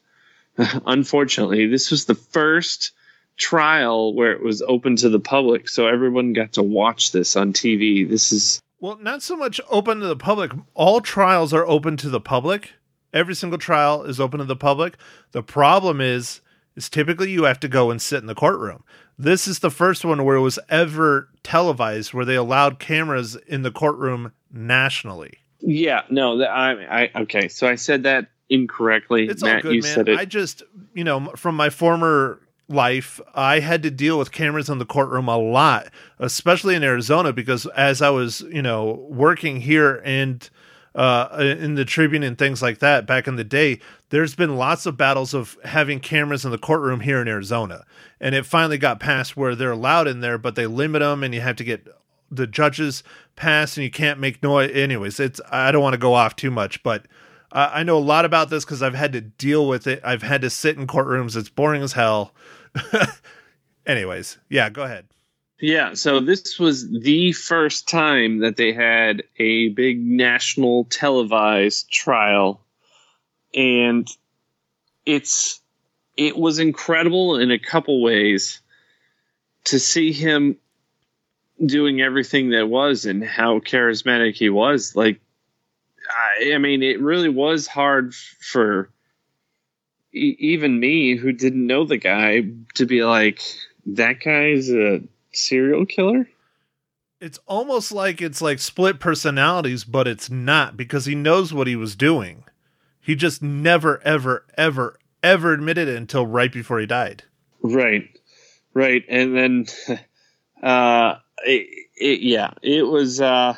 unfortunately, 0.86 1.67
this 1.67 1.91
was 1.91 2.05
the 2.05 2.15
first 2.15 2.91
trial 3.38 4.13
where 4.15 4.31
it 4.31 4.41
was 4.41 4.63
open 4.63 4.96
to 4.96 5.10
the 5.10 5.19
public 5.19 5.69
so 5.69 5.86
everyone 5.86 6.34
got 6.34 6.53
to 6.53 6.63
watch 6.63 7.12
this 7.12 7.36
on 7.36 7.53
TV. 7.53 8.07
This 8.07 8.31
is 8.31 8.62
Well, 8.79 8.98
not 9.00 9.22
so 9.22 9.36
much 9.36 9.62
open 9.69 10.00
to 10.00 10.07
the 10.07 10.15
public. 10.15 10.51
All 10.74 11.01
trials 11.01 11.53
are 11.53 11.65
open 11.67 11.98
to 11.98 12.10
the 12.10 12.22
public. 12.22 12.72
Every 13.13 13.36
single 13.36 13.60
trial 13.60 14.03
is 14.03 14.19
open 14.19 14.39
to 14.39 14.46
the 14.46 14.55
public. 14.55 14.98
The 15.31 15.43
problem 15.43 16.01
is, 16.01 16.41
is 16.77 16.89
typically 16.89 17.31
you 17.31 17.43
have 17.43 17.60
to 17.60 17.67
go 17.67 17.91
and 17.91 18.01
sit 18.01 18.22
in 18.22 18.27
the 18.27 18.36
courtroom. 18.36 18.84
This 19.19 19.48
is 19.48 19.60
the 19.60 19.72
first 19.72 20.05
one 20.05 20.24
where 20.24 20.38
it 20.38 20.41
was 20.41 20.60
ever 20.69 21.27
televised, 21.43 22.13
where 22.13 22.24
they 22.24 22.36
allowed 22.36 22.79
cameras 22.79 23.36
in 23.48 23.63
the 23.63 23.72
courtroom 23.72 24.31
nationally. 24.53 25.39
yeah, 25.60 26.03
no, 26.10 26.41
I 26.43 27.03
I 27.03 27.22
okay, 27.24 27.48
so 27.48 27.67
I 27.67 27.75
said 27.75 28.03
that 28.03 28.27
incorrectly. 28.50 29.27
It's 29.27 29.43
Matt, 29.43 29.55
all 29.55 29.62
good, 29.63 29.74
you 29.75 29.81
man. 29.81 29.93
said 29.93 30.07
it. 30.07 30.17
I 30.17 30.25
just, 30.25 30.63
you 30.93 31.03
know, 31.03 31.31
from 31.36 31.55
my 31.55 31.69
former 31.69 32.39
life, 32.69 33.19
I 33.34 33.60
had 33.60 33.81
to 33.84 33.91
deal 33.91 34.19
with 34.19 34.31
cameras 34.31 34.69
in 34.69 34.77
the 34.77 34.86
courtroom 34.86 35.27
a 35.27 35.38
lot, 35.38 35.88
especially 36.19 36.75
in 36.75 36.84
Arizona, 36.84 37.34
because 37.34 37.65
as 37.67 38.01
I 38.01 38.10
was, 38.10 38.41
you 38.41 38.62
know, 38.62 39.07
working 39.10 39.62
here 39.62 40.01
and 40.05 40.48
uh, 40.97 41.55
in 41.59 41.75
the 41.75 41.85
Tribune 41.85 42.23
and 42.23 42.37
things 42.37 42.61
like 42.61 42.79
that 42.79 43.05
back 43.05 43.27
in 43.27 43.35
the 43.35 43.43
day, 43.43 43.79
there's 44.09 44.35
been 44.35 44.57
lots 44.57 44.87
of 44.87 44.97
battles 44.97 45.33
of 45.33 45.55
having 45.63 45.99
cameras 45.99 46.43
in 46.43 46.49
the 46.49 46.57
courtroom 46.57 47.01
here 47.01 47.21
in 47.21 47.27
Arizona. 47.27 47.85
And 48.19 48.33
it 48.33 48.47
finally 48.47 48.79
got 48.79 48.99
past 48.99 49.37
where 49.37 49.55
they're 49.55 49.71
allowed 49.71 50.07
in 50.07 50.21
there, 50.21 50.39
but 50.39 50.55
they 50.55 50.65
limit 50.65 51.01
them 51.01 51.23
and 51.23 51.35
you 51.35 51.41
have 51.41 51.55
to 51.57 51.63
get 51.63 51.87
the 52.31 52.47
judges 52.47 53.03
pass 53.35 53.77
and 53.77 53.83
you 53.83 53.91
can't 53.91 54.19
make 54.19 54.41
noise. 54.41 54.71
Anyways, 54.73 55.19
it's, 55.19 55.39
I 55.51 55.71
don't 55.71 55.83
want 55.83 55.93
to 55.93 55.99
go 55.99 56.15
off 56.15 56.35
too 56.35 56.51
much, 56.51 56.81
but 56.81 57.05
I 57.51 57.79
I 57.79 57.83
know 57.83 57.97
a 57.97 57.99
lot 57.99 58.25
about 58.25 58.49
this 58.49 58.65
because 58.65 58.81
I've 58.81 58.95
had 58.95 59.13
to 59.13 59.21
deal 59.21 59.67
with 59.67 59.87
it. 59.87 60.01
I've 60.03 60.23
had 60.23 60.41
to 60.41 60.49
sit 60.49 60.77
in 60.77 60.87
courtrooms. 60.87 61.35
It's 61.37 61.49
boring 61.49 61.83
as 61.83 61.93
hell. 61.93 62.33
Anyways, 63.85 64.39
yeah, 64.49 64.69
go 64.69 64.83
ahead. 64.83 65.05
Yeah, 65.59 65.95
so 65.95 66.19
this 66.19 66.59
was 66.59 66.87
the 66.89 67.31
first 67.31 67.89
time 67.89 68.39
that 68.39 68.57
they 68.57 68.73
had 68.73 69.23
a 69.39 69.69
big 69.69 69.99
national 69.99 70.85
televised 70.85 71.91
trial 71.91 72.61
and 73.55 74.07
it's 75.05 75.61
it 76.15 76.37
was 76.37 76.59
incredible 76.59 77.37
in 77.39 77.49
a 77.51 77.59
couple 77.59 78.01
ways 78.03 78.61
to 79.65 79.79
see 79.79 80.11
him 80.11 80.57
doing 81.63 82.01
everything 82.01 82.49
that 82.51 82.69
was 82.69 83.05
and 83.05 83.23
how 83.23 83.59
charismatic 83.59 84.35
he 84.35 84.49
was. 84.49 84.95
Like 84.95 85.19
I, 86.09 86.53
I 86.53 86.57
mean 86.59 86.83
it 86.83 87.01
really 87.01 87.29
was 87.29 87.65
hard 87.65 88.13
for 88.13 88.89
e- 90.13 90.35
even 90.39 90.79
me 90.79 91.15
who 91.15 91.31
didn't 91.31 91.65
know 91.65 91.85
the 91.85 91.97
guy 91.97 92.43
to 92.75 92.85
be 92.85 93.03
like 93.03 93.41
that 93.87 94.19
guy's 94.19 94.69
a 94.69 95.01
serial 95.38 95.86
killer 95.86 96.27
It's 97.20 97.39
almost 97.48 97.91
like 97.91 98.22
it's 98.22 98.41
like 98.41 98.60
split 98.60 99.00
personalities, 99.00 99.84
but 99.84 100.08
it's 100.08 100.29
not 100.29 100.77
because 100.77 101.06
he 101.06 101.15
knows 101.15 101.51
what 101.53 101.65
he 101.67 101.75
was 101.75 101.96
doing. 101.96 102.44
He 103.01 103.15
just 103.15 103.41
never, 103.41 104.00
ever, 104.03 104.46
ever, 104.58 105.00
ever 105.24 105.53
admitted 105.53 105.88
it 105.88 105.96
until 105.98 106.27
right 106.27 106.51
before 106.51 106.79
he 106.79 106.86
died. 106.86 107.24
right 107.63 108.08
right 108.74 109.03
and 109.10 109.36
then 109.36 109.65
uh 110.63 111.15
it, 111.44 111.67
it, 111.96 112.22
yeah 112.22 112.51
it 112.62 112.84
was 112.84 113.20
uh 113.20 113.56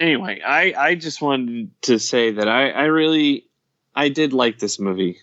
anyway 0.00 0.40
i 0.44 0.74
i 0.76 0.94
just 0.96 1.22
wanted 1.22 1.70
to 1.82 1.98
say 1.98 2.32
that 2.32 2.48
i 2.48 2.70
i 2.70 2.84
really 2.84 3.46
i 3.94 4.08
did 4.08 4.32
like 4.32 4.58
this 4.58 4.80
movie 4.80 5.18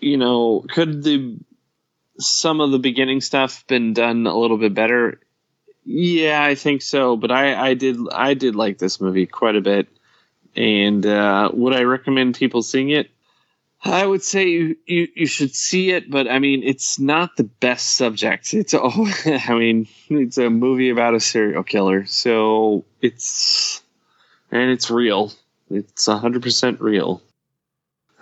you 0.00 0.16
know 0.16 0.64
could 0.68 1.04
the 1.04 1.38
some 2.18 2.60
of 2.60 2.70
the 2.70 2.78
beginning 2.78 3.20
stuff 3.20 3.66
been 3.66 3.92
done 3.92 4.26
a 4.26 4.36
little 4.36 4.58
bit 4.58 4.74
better 4.74 5.20
yeah 5.84 6.42
i 6.42 6.54
think 6.54 6.82
so 6.82 7.16
but 7.16 7.30
i 7.30 7.70
i 7.70 7.74
did 7.74 7.96
i 8.12 8.34
did 8.34 8.56
like 8.56 8.78
this 8.78 9.00
movie 9.00 9.26
quite 9.26 9.56
a 9.56 9.60
bit 9.60 9.88
and 10.54 11.06
uh 11.06 11.50
would 11.52 11.74
i 11.74 11.82
recommend 11.82 12.34
people 12.34 12.62
seeing 12.62 12.90
it 12.90 13.10
I 13.82 14.04
would 14.04 14.22
say 14.22 14.48
you, 14.48 14.76
you, 14.86 15.08
you 15.14 15.26
should 15.26 15.54
see 15.54 15.90
it, 15.90 16.10
but 16.10 16.28
I 16.28 16.38
mean, 16.38 16.62
it's 16.62 16.98
not 16.98 17.36
the 17.36 17.44
best 17.44 17.96
subject. 17.96 18.52
It's 18.54 18.74
oh, 18.74 19.12
I 19.26 19.54
mean, 19.54 19.86
it's 20.08 20.38
a 20.38 20.50
movie 20.50 20.90
about 20.90 21.14
a 21.14 21.20
serial 21.20 21.62
killer, 21.62 22.04
so 22.06 22.84
it's 23.00 23.82
and 24.50 24.70
it's 24.70 24.90
real. 24.90 25.32
It's 25.70 26.06
hundred 26.06 26.42
percent 26.42 26.80
real. 26.80 27.22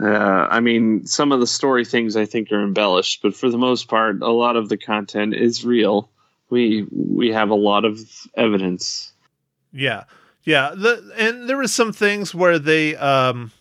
Uh, 0.00 0.48
I 0.50 0.60
mean, 0.60 1.06
some 1.06 1.30
of 1.30 1.40
the 1.40 1.46
story 1.46 1.84
things 1.84 2.16
I 2.16 2.24
think 2.24 2.50
are 2.50 2.62
embellished, 2.62 3.22
but 3.22 3.34
for 3.34 3.48
the 3.48 3.58
most 3.58 3.86
part, 3.88 4.20
a 4.22 4.30
lot 4.30 4.56
of 4.56 4.68
the 4.68 4.76
content 4.76 5.34
is 5.34 5.64
real. 5.64 6.10
We 6.50 6.86
we 6.90 7.30
have 7.30 7.50
a 7.50 7.54
lot 7.54 7.84
of 7.84 8.00
evidence. 8.36 9.12
Yeah, 9.72 10.04
yeah. 10.42 10.74
The 10.74 11.12
and 11.16 11.48
there 11.48 11.56
was 11.56 11.72
some 11.72 11.92
things 11.92 12.34
where 12.34 12.58
they 12.58 12.96
um. 12.96 13.52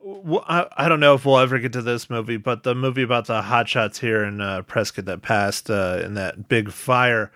w- 0.00 0.42
I, 0.46 0.66
I 0.76 0.88
don't 0.88 1.00
know 1.00 1.14
if 1.14 1.24
we'll 1.24 1.38
ever 1.38 1.58
get 1.60 1.72
to 1.74 1.82
this 1.82 2.10
movie, 2.10 2.36
but 2.36 2.64
the 2.64 2.74
movie 2.74 3.02
about 3.02 3.26
the 3.26 3.42
hotshots 3.42 4.00
here 4.00 4.24
in 4.24 4.40
uh, 4.40 4.62
Prescott 4.62 5.04
that 5.04 5.22
passed 5.22 5.70
uh, 5.70 6.00
in 6.04 6.14
that 6.14 6.48
big 6.48 6.72
fire, 6.72 7.30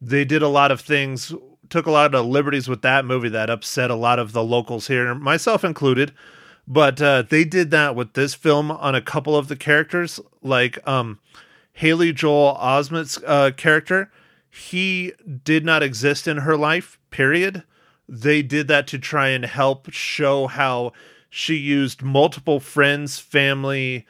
they 0.00 0.24
did 0.24 0.42
a 0.42 0.48
lot 0.48 0.70
of 0.70 0.80
things, 0.80 1.34
took 1.70 1.86
a 1.86 1.90
lot 1.90 2.14
of 2.14 2.24
liberties 2.26 2.68
with 2.68 2.82
that 2.82 3.04
movie 3.04 3.28
that 3.30 3.50
upset 3.50 3.90
a 3.90 3.96
lot 3.96 4.18
of 4.20 4.32
the 4.32 4.44
locals 4.44 4.86
here, 4.86 5.12
myself 5.14 5.64
included. 5.64 6.12
But 6.66 7.02
uh, 7.02 7.22
they 7.22 7.44
did 7.44 7.70
that 7.72 7.96
with 7.96 8.12
this 8.14 8.34
film 8.34 8.70
on 8.70 8.94
a 8.94 9.02
couple 9.02 9.36
of 9.36 9.48
the 9.48 9.56
characters, 9.56 10.20
like 10.42 10.78
um, 10.86 11.18
Haley 11.72 12.12
Joel 12.12 12.56
Osment's 12.56 13.18
uh, 13.26 13.50
character. 13.56 14.10
He 14.50 15.12
did 15.44 15.64
not 15.64 15.82
exist 15.82 16.28
in 16.28 16.38
her 16.38 16.56
life. 16.56 16.98
Period. 17.10 17.64
They 18.08 18.42
did 18.42 18.68
that 18.68 18.86
to 18.88 18.98
try 18.98 19.28
and 19.28 19.44
help 19.44 19.90
show 19.92 20.46
how 20.46 20.92
she 21.30 21.56
used 21.56 22.02
multiple 22.02 22.60
friends, 22.60 23.18
family, 23.18 24.06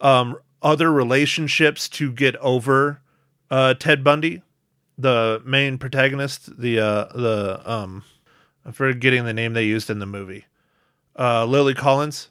um, 0.00 0.36
other 0.62 0.92
relationships 0.92 1.88
to 1.90 2.10
get 2.10 2.34
over 2.36 3.00
uh, 3.50 3.74
Ted 3.74 4.02
Bundy, 4.02 4.42
the 4.98 5.40
main 5.44 5.78
protagonist. 5.78 6.58
The 6.58 6.80
uh, 6.80 7.04
the 7.14 7.62
um, 7.64 8.02
I'm 8.64 8.72
forgetting 8.72 9.24
the 9.24 9.32
name 9.32 9.52
they 9.52 9.64
used 9.64 9.90
in 9.90 10.00
the 10.00 10.06
movie. 10.06 10.46
Uh, 11.18 11.44
Lily 11.44 11.74
Collins. 11.74 12.30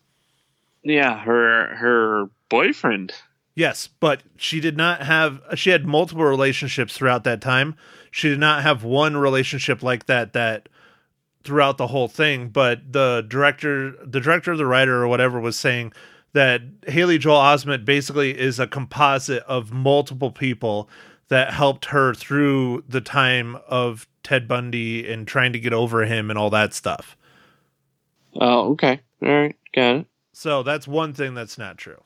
Yeah, 0.84 1.20
her 1.20 1.76
her 1.76 2.30
boyfriend. 2.50 3.14
Yes, 3.56 3.88
but 3.88 4.24
she 4.36 4.60
did 4.60 4.76
not 4.76 5.04
have. 5.04 5.42
She 5.56 5.70
had 5.70 5.86
multiple 5.86 6.26
relationships 6.26 6.98
throughout 6.98 7.24
that 7.24 7.42
time. 7.42 7.76
She 8.12 8.30
did 8.30 8.40
not 8.40 8.64
have 8.64 8.84
one 8.84 9.16
relationship 9.16 9.84
like 9.84 10.08
that 10.08 10.34
that 10.34 10.70
throughout 11.44 11.78
the 11.78 11.88
whole 11.88 12.08
thing. 12.08 12.50
But 12.50 12.94
the 12.94 13.26
director, 13.28 13.96
the 14.04 14.20
director, 14.20 14.54
of 14.54 14.58
the 14.58 14.66
writer, 14.66 15.02
or 15.02 15.08
whatever, 15.08 15.40
was 15.40 15.58
saying 15.58 15.94
that 16.34 16.62
Haley 16.88 17.20
Joel 17.20 17.38
Osment 17.38 17.86
basically 17.86 18.38
is 18.38 18.60
a 18.60 18.68
composite 18.68 19.44
of 19.44 19.72
multiple 19.72 20.32
people 20.32 20.90
that 21.30 21.54
helped 21.54 21.86
her 21.86 22.14
through 22.14 22.84
the 22.88 23.02
time 23.02 23.58
of 23.68 24.08
Ted 24.24 24.48
Bundy 24.48 25.10
and 25.12 25.28
trying 25.28 25.54
to 25.54 25.60
get 25.60 25.74
over 25.74 26.06
him 26.06 26.30
and 26.30 26.40
all 26.40 26.50
that 26.50 26.74
stuff. 26.74 27.16
Oh, 28.40 28.72
okay. 28.72 29.00
All 29.22 29.30
right, 29.30 29.56
got 29.76 29.96
it. 29.98 30.06
So 30.34 30.64
that's 30.64 30.88
one 30.88 31.14
thing 31.14 31.34
that's 31.34 31.58
not 31.58 31.78
true. 31.78 32.02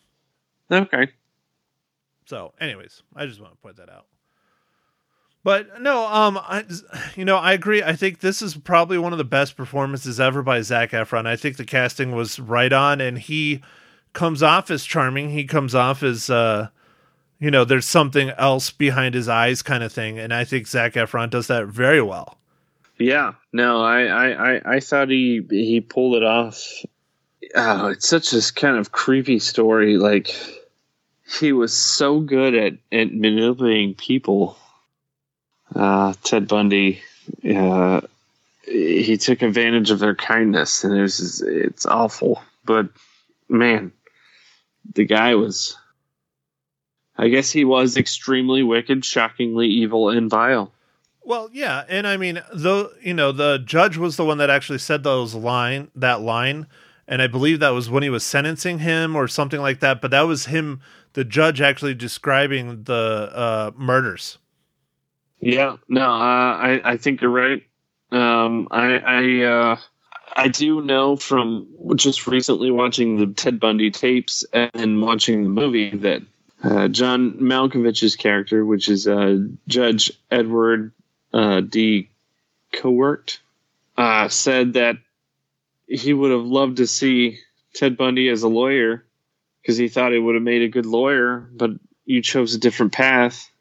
Okay. 0.71 1.09
So, 2.25 2.53
anyways, 2.59 3.03
I 3.15 3.25
just 3.25 3.39
want 3.39 3.53
to 3.53 3.57
point 3.57 3.77
that 3.77 3.89
out. 3.89 4.05
But 5.43 5.81
no, 5.81 6.05
um, 6.07 6.37
I, 6.37 6.65
you 7.15 7.23
know, 7.23 7.37
I 7.37 7.53
agree. 7.53 7.81
I 7.81 7.95
think 7.95 8.19
this 8.19 8.41
is 8.41 8.57
probably 8.57 8.97
one 8.97 9.13
of 9.13 9.17
the 9.17 9.23
best 9.23 9.55
performances 9.55 10.19
ever 10.19 10.43
by 10.43 10.59
Zac 10.61 10.91
Efron. 10.91 11.25
I 11.25 11.37
think 11.37 11.55
the 11.55 11.63
casting 11.63 12.11
was 12.11 12.37
right 12.37 12.73
on, 12.73 12.99
and 12.99 13.17
he 13.17 13.61
comes 14.11 14.43
off 14.43 14.69
as 14.69 14.83
charming. 14.83 15.29
He 15.29 15.45
comes 15.45 15.73
off 15.73 16.03
as, 16.03 16.29
uh, 16.29 16.67
you 17.39 17.49
know, 17.49 17.63
there's 17.63 17.85
something 17.85 18.31
else 18.31 18.71
behind 18.71 19.15
his 19.15 19.29
eyes, 19.29 19.61
kind 19.61 19.83
of 19.83 19.93
thing. 19.93 20.19
And 20.19 20.33
I 20.33 20.43
think 20.43 20.67
Zac 20.67 20.95
Efron 20.95 21.29
does 21.29 21.47
that 21.47 21.67
very 21.67 22.01
well. 22.01 22.37
Yeah. 22.99 23.33
No, 23.53 23.81
I 23.81 24.05
I 24.05 24.75
I, 24.75 24.79
thought 24.79 25.09
he 25.09 25.41
he 25.49 25.81
pulled 25.81 26.15
it 26.15 26.23
off. 26.23 26.63
Oh, 27.55 27.87
it's 27.87 28.07
such 28.07 28.33
a 28.33 28.41
kind 28.53 28.77
of 28.77 28.91
creepy 28.91 29.39
story. 29.39 29.97
Like 29.97 30.35
he 31.39 31.53
was 31.53 31.73
so 31.73 32.19
good 32.19 32.55
at 32.55 32.73
at 32.91 33.13
manipulating 33.13 33.93
people. 33.95 34.57
Uh, 35.75 36.13
Ted 36.23 36.47
Bundy. 36.47 37.01
Uh, 37.47 38.01
he 38.63 39.17
took 39.17 39.41
advantage 39.41 39.91
of 39.91 39.99
their 39.99 40.15
kindness, 40.15 40.83
and 40.83 40.97
it 40.97 41.01
was 41.01 41.41
it's 41.41 41.85
awful. 41.85 42.41
But 42.65 42.89
man, 43.47 43.91
the 44.93 45.05
guy 45.05 45.35
was. 45.35 45.77
I 47.19 47.29
guess 47.29 47.49
he 47.49 47.65
was 47.65 47.97
extremely 47.97 48.61
wicked, 48.61 49.03
shockingly 49.03 49.67
evil, 49.67 50.09
and 50.09 50.29
vile. 50.29 50.71
Well, 51.27 51.49
yeah, 51.51 51.83
and 51.89 52.07
I 52.07 52.15
mean, 52.15 52.41
though 52.53 52.91
you 53.01 53.13
know, 53.13 53.33
the 53.33 53.57
judge 53.57 53.97
was 53.97 54.15
the 54.15 54.23
one 54.23 54.37
that 54.37 54.49
actually 54.49 54.77
said 54.77 55.03
those 55.03 55.35
line 55.35 55.91
that 55.93 56.21
line, 56.21 56.67
and 57.05 57.21
I 57.21 57.27
believe 57.27 57.59
that 57.59 57.71
was 57.71 57.89
when 57.89 58.01
he 58.01 58.09
was 58.09 58.23
sentencing 58.23 58.79
him 58.79 59.13
or 59.13 59.27
something 59.27 59.59
like 59.59 59.81
that. 59.81 59.99
But 59.99 60.11
that 60.11 60.21
was 60.21 60.45
him, 60.45 60.79
the 61.13 61.25
judge, 61.25 61.59
actually 61.59 61.95
describing 61.95 62.83
the 62.83 63.29
uh, 63.33 63.71
murders. 63.75 64.37
Yeah, 65.41 65.75
no, 65.89 66.03
uh, 66.03 66.05
I 66.05 66.81
I 66.85 66.95
think 66.95 67.19
you're 67.19 67.29
right. 67.29 67.61
Um, 68.09 68.69
I 68.71 68.97
I 68.97 69.43
uh, 69.43 69.77
I 70.33 70.47
do 70.47 70.79
know 70.79 71.17
from 71.17 71.67
just 71.97 72.25
recently 72.25 72.71
watching 72.71 73.17
the 73.17 73.27
Ted 73.33 73.59
Bundy 73.59 73.91
tapes 73.91 74.45
and 74.53 75.01
watching 75.01 75.43
the 75.43 75.49
movie 75.49 75.89
that 75.89 76.21
uh, 76.63 76.87
John 76.87 77.33
Malkovich's 77.33 78.15
character, 78.15 78.65
which 78.65 78.87
is 78.87 79.09
uh, 79.09 79.39
Judge 79.67 80.09
Edward 80.31 80.93
uh, 81.33 81.61
D. 81.61 82.09
Cowart, 82.73 83.39
uh, 83.97 84.29
said 84.29 84.73
that 84.73 84.97
he 85.87 86.13
would 86.13 86.31
have 86.31 86.45
loved 86.45 86.77
to 86.77 86.87
see 86.87 87.39
Ted 87.73 87.97
Bundy 87.97 88.29
as 88.29 88.43
a 88.43 88.47
lawyer 88.47 89.05
because 89.61 89.77
he 89.77 89.87
thought 89.87 90.11
he 90.11 90.19
would 90.19 90.35
have 90.35 90.43
made 90.43 90.61
a 90.61 90.67
good 90.67 90.85
lawyer, 90.85 91.49
but 91.53 91.71
you 92.05 92.21
chose 92.21 92.55
a 92.55 92.59
different 92.59 92.93
path. 92.93 93.49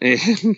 And, 0.00 0.56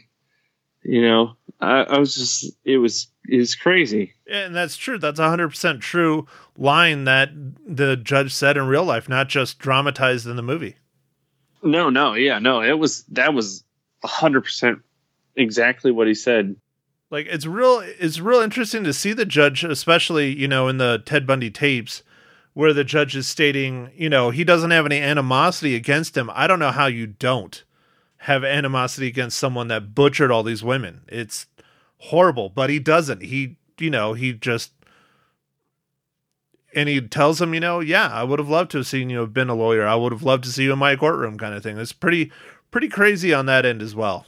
you 0.84 1.02
know, 1.02 1.34
I, 1.60 1.80
I 1.80 1.98
was 1.98 2.14
just, 2.14 2.54
it 2.64 2.78
was, 2.78 3.08
it 3.28 3.38
was 3.38 3.56
crazy. 3.56 4.12
And 4.30 4.54
that's 4.54 4.76
true. 4.76 4.96
That's 4.96 5.18
a 5.18 5.22
100% 5.22 5.80
true 5.80 6.28
line 6.56 7.02
that 7.04 7.30
the 7.66 7.96
judge 7.96 8.32
said 8.32 8.56
in 8.56 8.68
real 8.68 8.84
life, 8.84 9.08
not 9.08 9.28
just 9.28 9.58
dramatized 9.58 10.26
in 10.26 10.36
the 10.36 10.42
movie. 10.42 10.76
No, 11.64 11.90
no, 11.90 12.14
yeah, 12.14 12.38
no, 12.38 12.62
it 12.62 12.78
was, 12.78 13.02
that 13.08 13.34
was 13.34 13.64
100% 14.04 14.82
exactly 15.36 15.90
what 15.90 16.06
he 16.06 16.14
said. 16.14 16.56
Like 17.10 17.26
it's 17.28 17.46
real 17.46 17.80
it's 17.80 18.18
real 18.18 18.40
interesting 18.40 18.84
to 18.84 18.92
see 18.92 19.12
the 19.12 19.26
judge 19.26 19.62
especially, 19.64 20.34
you 20.34 20.48
know, 20.48 20.68
in 20.68 20.78
the 20.78 21.02
Ted 21.04 21.26
Bundy 21.26 21.50
tapes 21.50 22.02
where 22.54 22.72
the 22.72 22.84
judge 22.84 23.16
is 23.16 23.26
stating, 23.26 23.90
you 23.94 24.08
know, 24.08 24.30
he 24.30 24.44
doesn't 24.44 24.70
have 24.70 24.86
any 24.86 25.00
animosity 25.00 25.74
against 25.74 26.16
him. 26.16 26.30
I 26.32 26.46
don't 26.46 26.60
know 26.60 26.70
how 26.70 26.86
you 26.86 27.06
don't 27.06 27.62
have 28.18 28.44
animosity 28.44 29.08
against 29.08 29.38
someone 29.38 29.68
that 29.68 29.94
butchered 29.94 30.30
all 30.30 30.42
these 30.42 30.62
women. 30.62 31.02
It's 31.08 31.46
horrible, 31.98 32.48
but 32.48 32.70
he 32.70 32.78
doesn't. 32.78 33.22
He, 33.22 33.56
you 33.78 33.90
know, 33.90 34.14
he 34.14 34.32
just 34.32 34.72
and 36.74 36.88
he 36.88 37.00
tells 37.00 37.40
him, 37.40 37.54
you 37.54 37.60
know, 37.60 37.80
yeah, 37.80 38.08
I 38.08 38.24
would 38.24 38.38
have 38.38 38.48
loved 38.48 38.72
to 38.72 38.78
have 38.78 38.86
seen 38.86 39.10
you 39.10 39.18
have 39.18 39.32
been 39.32 39.48
a 39.48 39.54
lawyer. 39.54 39.86
I 39.86 39.94
would 39.94 40.12
have 40.12 40.22
loved 40.22 40.44
to 40.44 40.50
see 40.50 40.64
you 40.64 40.72
in 40.72 40.78
my 40.78 40.96
courtroom 40.96 41.38
kind 41.38 41.54
of 41.54 41.62
thing. 41.62 41.78
It's 41.78 41.92
pretty 41.92 42.32
pretty 42.70 42.88
crazy 42.88 43.32
on 43.32 43.46
that 43.46 43.64
end 43.64 43.82
as 43.82 43.94
well. 43.94 44.26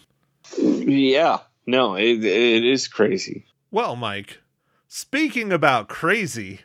Yeah, 0.87 1.39
no, 1.67 1.97
it, 1.97 2.25
it 2.25 2.65
is 2.65 2.87
crazy. 2.87 3.45
Well, 3.73 3.97
Mike, 3.97 4.39
speaking 4.87 5.53
about 5.53 5.89
crazy, 5.89 6.61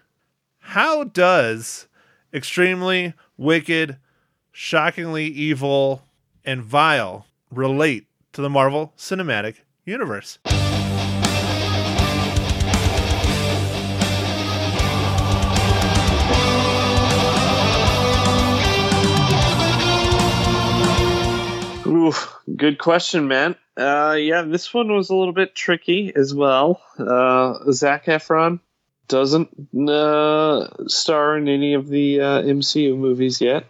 how 0.60 1.06
does 1.06 1.88
extremely 2.32 3.16
wicked, 3.36 3.98
shockingly 4.52 5.26
evil, 5.26 6.04
and 6.46 6.62
vile 6.62 7.26
relate 7.50 8.06
to 8.34 8.44
the 8.44 8.50
Marvel 8.50 8.94
Cinematic 8.96 9.56
Universe? 9.86 10.38
Good 22.56 22.78
question, 22.78 23.28
man. 23.28 23.56
Uh, 23.78 24.18
yeah, 24.20 24.42
this 24.42 24.74
one 24.74 24.94
was 24.94 25.10
a 25.10 25.16
little 25.16 25.34
bit 25.34 25.56
tricky 25.56 26.12
as 26.16 26.34
well. 26.34 26.82
Uh, 26.98 27.72
Zac 27.72 28.06
Efron 28.06 28.60
doesn't 29.08 29.50
uh, 29.90 30.88
star 30.88 31.38
in 31.38 31.48
any 31.48 31.74
of 31.74 31.88
the 31.88 32.22
uh, 32.22 32.42
MCU 32.42 32.98
movies 32.98 33.42
yet. 33.42 33.66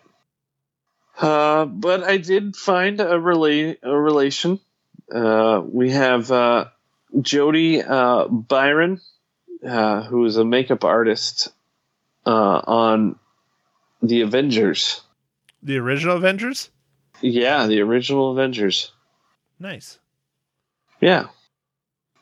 Uh, 1.19 1.65
but 1.65 2.03
I 2.03 2.17
did 2.17 2.55
find 2.55 2.99
a, 2.99 3.11
a 3.11 3.19
relation. 3.19 4.59
Uh, 5.11 5.61
we 5.63 5.91
have 5.91 6.71
Jody 7.21 7.81
Byron, 7.81 9.01
who 9.61 10.25
is 10.25 10.37
a 10.37 10.45
makeup 10.45 10.83
artist 10.83 11.49
on 12.25 13.19
the 14.01 14.21
Avengers. 14.21 15.01
The 15.63 15.77
original 15.77 16.17
Avengers? 16.17 16.69
Yeah, 17.21 17.67
the 17.67 17.81
original 17.81 18.31
Avengers. 18.31 18.91
Nice. 19.59 19.99
Yeah. 20.99 21.27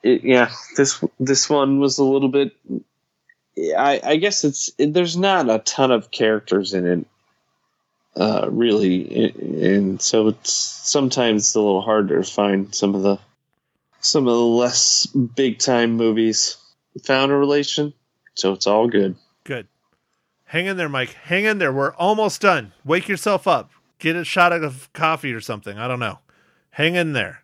It, 0.03 0.23
yeah, 0.23 0.51
this 0.77 1.03
this 1.19 1.49
one 1.49 1.79
was 1.79 1.97
a 1.97 2.03
little 2.03 2.29
bit 2.29 2.53
I, 3.77 3.99
I 4.03 4.15
guess 4.17 4.43
it's 4.43 4.71
there's 4.77 5.17
not 5.17 5.49
a 5.49 5.59
ton 5.59 5.91
of 5.91 6.11
characters 6.11 6.73
in 6.73 6.85
it, 6.85 7.05
uh, 8.15 8.47
really, 8.49 9.33
and 9.33 10.01
so 10.01 10.29
it's 10.29 10.51
sometimes 10.51 11.43
it's 11.43 11.55
a 11.55 11.61
little 11.61 11.81
harder 11.81 12.21
to 12.21 12.29
find 12.29 12.73
some 12.73 12.95
of 12.95 13.01
the 13.01 13.17
some 14.01 14.27
of 14.27 14.33
the 14.33 14.39
less 14.39 15.05
big 15.07 15.59
time 15.59 15.91
movies 15.91 16.57
found 17.03 17.31
a 17.31 17.35
relation. 17.35 17.93
So 18.35 18.53
it's 18.53 18.67
all 18.67 18.87
good. 18.87 19.15
Good. 19.43 19.67
Hang 20.45 20.67
in 20.67 20.77
there, 20.77 20.89
Mike. 20.89 21.13
Hang 21.13 21.45
in 21.45 21.57
there. 21.57 21.73
We're 21.73 21.93
almost 21.95 22.41
done. 22.41 22.71
Wake 22.85 23.09
yourself 23.09 23.47
up. 23.47 23.71
Get 23.99 24.15
a 24.15 24.23
shot 24.23 24.53
of 24.53 24.91
coffee 24.93 25.33
or 25.33 25.41
something. 25.41 25.77
I 25.77 25.87
don't 25.87 25.99
know. 25.99 26.19
Hang 26.71 26.95
in 26.95 27.13
there. 27.13 27.43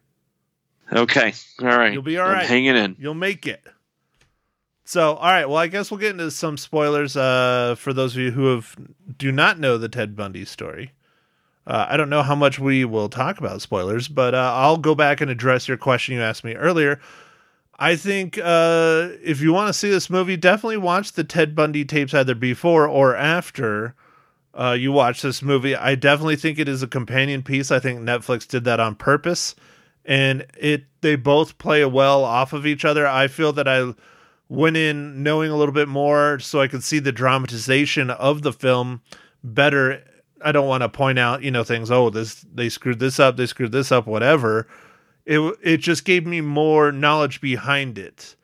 Okay. 0.91 1.34
All 1.62 1.68
right. 1.68 1.94
You'll 1.94 2.02
be 2.02 2.18
all 2.18 2.28
right. 2.28 2.46
Hanging 2.46 2.76
in. 2.76 2.96
You'll 3.00 3.13
make 3.13 3.46
it. 3.46 3.63
So, 4.86 5.15
all 5.15 5.32
right. 5.32 5.46
Well, 5.46 5.58
I 5.58 5.68
guess 5.68 5.89
we'll 5.89 6.00
get 6.00 6.12
into 6.12 6.30
some 6.32 6.58
spoilers 6.58 7.18
uh, 7.18 7.76
for 7.78 7.91
those 7.91 8.13
of 8.13 8.22
you 8.22 8.32
who 8.32 8.48
have 8.54 8.76
do 9.18 9.32
not 9.32 9.60
know 9.60 9.78
the 9.78 9.89
Ted 9.89 10.15
Bundy 10.15 10.46
story. 10.46 10.91
Uh, 11.68 11.88
I 11.89 11.98
don't 11.98 12.10
know 12.10 12.22
how 12.22 12.36
much 12.36 12.60
we 12.60 12.86
will 12.86 13.10
talk 13.10 13.39
about 13.39 13.62
spoilers, 13.62 14.08
but 14.08 14.36
uh, 14.36 14.52
I'll 14.54 14.78
go 14.78 14.94
back 14.94 15.22
and 15.22 15.32
address 15.32 15.68
your 15.68 15.78
question 15.78 16.15
you 16.15 16.22
asked 16.22 16.44
me 16.44 16.54
earlier. 16.54 17.00
I 17.80 17.96
think 17.96 18.38
uh, 18.38 19.10
if 19.24 19.41
you 19.41 19.52
want 19.52 19.68
to 19.68 19.74
see 19.74 19.89
this 19.89 20.10
movie, 20.10 20.38
definitely 20.38 20.78
watch 20.78 21.13
the 21.13 21.24
Ted 21.24 21.56
Bundy 21.56 21.84
tapes 21.84 22.13
either 22.13 22.36
before 22.36 22.88
or 22.88 23.15
after 23.15 23.96
uh, 24.58 24.76
you 24.80 24.91
watch 24.91 25.22
this 25.22 25.41
movie. 25.41 25.76
I 25.76 25.96
definitely 25.96 26.38
think 26.38 26.60
it 26.60 26.70
is 26.70 26.82
a 26.82 26.88
companion 26.88 27.44
piece. 27.44 27.72
I 27.72 27.80
think 27.80 28.00
Netflix 28.00 28.48
did 28.48 28.63
that 28.63 28.80
on 28.80 28.96
purpose, 28.96 29.56
and 30.06 30.46
it 30.58 30.86
they 31.02 31.15
both 31.15 31.58
play 31.58 31.84
well 31.86 32.24
off 32.24 32.54
of 32.54 32.65
each 32.65 32.86
other. 32.86 33.06
I 33.06 33.28
feel 33.28 33.52
that 33.54 33.68
I 33.68 33.94
went 34.48 34.78
in 34.78 35.24
knowing 35.24 35.52
a 35.52 35.56
little 35.56 35.74
bit 35.74 35.88
more 35.88 36.39
so 36.39 36.62
I 36.62 36.68
could 36.68 36.84
see 36.84 37.00
the 37.00 37.12
dramatization 37.12 38.10
of 38.10 38.44
the 38.44 38.54
film 38.54 39.02
better. 39.44 40.04
I 40.44 40.52
don't 40.52 40.68
want 40.68 40.84
to 40.84 40.89
point 40.89 41.20
out, 41.20 41.44
you 41.44 41.52
know, 41.52 41.63
things, 41.63 41.89
oh, 41.91 42.10
this 42.10 42.46
they 42.54 42.70
screwed 42.70 43.00
this 43.00 43.20
up, 43.20 43.38
they 43.38 43.48
screwed 43.48 43.72
this 43.72 43.91
up, 43.91 44.08
whatever. 44.08 44.68
It 45.26 45.39
it 45.62 45.78
just 45.78 46.06
gave 46.06 46.26
me 46.26 46.41
more 46.41 46.91
knowledge 46.91 47.41
behind 47.41 47.98
it. 47.98 48.36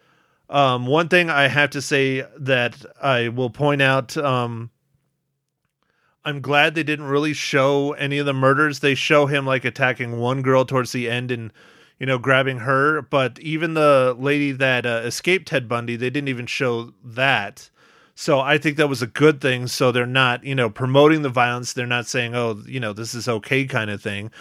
Um, 0.50 0.86
one 0.86 1.08
thing 1.08 1.30
I 1.30 1.48
have 1.48 1.70
to 1.70 1.82
say 1.82 2.26
that 2.38 2.76
I 3.02 3.30
will 3.30 3.50
point 3.50 3.82
out, 3.82 4.18
um, 4.18 4.70
I'm 6.24 6.42
glad 6.42 6.76
they 6.76 6.84
didn't 6.84 7.06
really 7.06 7.34
show 7.34 7.94
any 7.94 8.20
of 8.20 8.26
the 8.26 8.34
murders. 8.34 8.80
They 8.80 8.96
show 8.96 9.26
him 9.26 9.46
like 9.46 9.66
attacking 9.66 10.20
one 10.20 10.42
girl 10.42 10.66
towards 10.66 10.92
the 10.92 11.10
end 11.10 11.32
and 11.32 11.52
you 12.02 12.08
know, 12.08 12.18
grabbing 12.18 12.58
her. 12.58 13.04
But 13.04 13.38
even 13.42 13.76
the 13.76 14.16
lady 14.18 14.52
that 14.54 14.88
uh, 14.88 15.04
escaped 15.06 15.48
Ted 15.48 15.70
Bundy, 15.70 15.96
they 15.96 16.10
didn't 16.10 16.30
even 16.30 16.48
show 16.48 16.94
that. 17.04 17.70
So 18.16 18.40
I 18.40 18.58
think 18.58 18.78
that 18.78 18.90
was 18.90 19.04
a 19.04 19.08
good 19.08 19.40
thing. 19.40 19.68
So 19.68 19.92
they're 19.92 20.08
not, 20.08 20.44
you 20.44 20.56
know, 20.56 20.68
promoting 20.68 21.22
the 21.22 21.30
violence. 21.30 21.74
They're 21.74 21.86
not 21.86 22.08
saying, 22.08 22.34
oh, 22.34 22.60
you 22.66 22.80
know, 22.80 22.92
this 22.92 23.14
is 23.14 23.28
okay 23.28 23.66
kind 23.66 23.92
of 23.92 24.02
thing. 24.02 24.32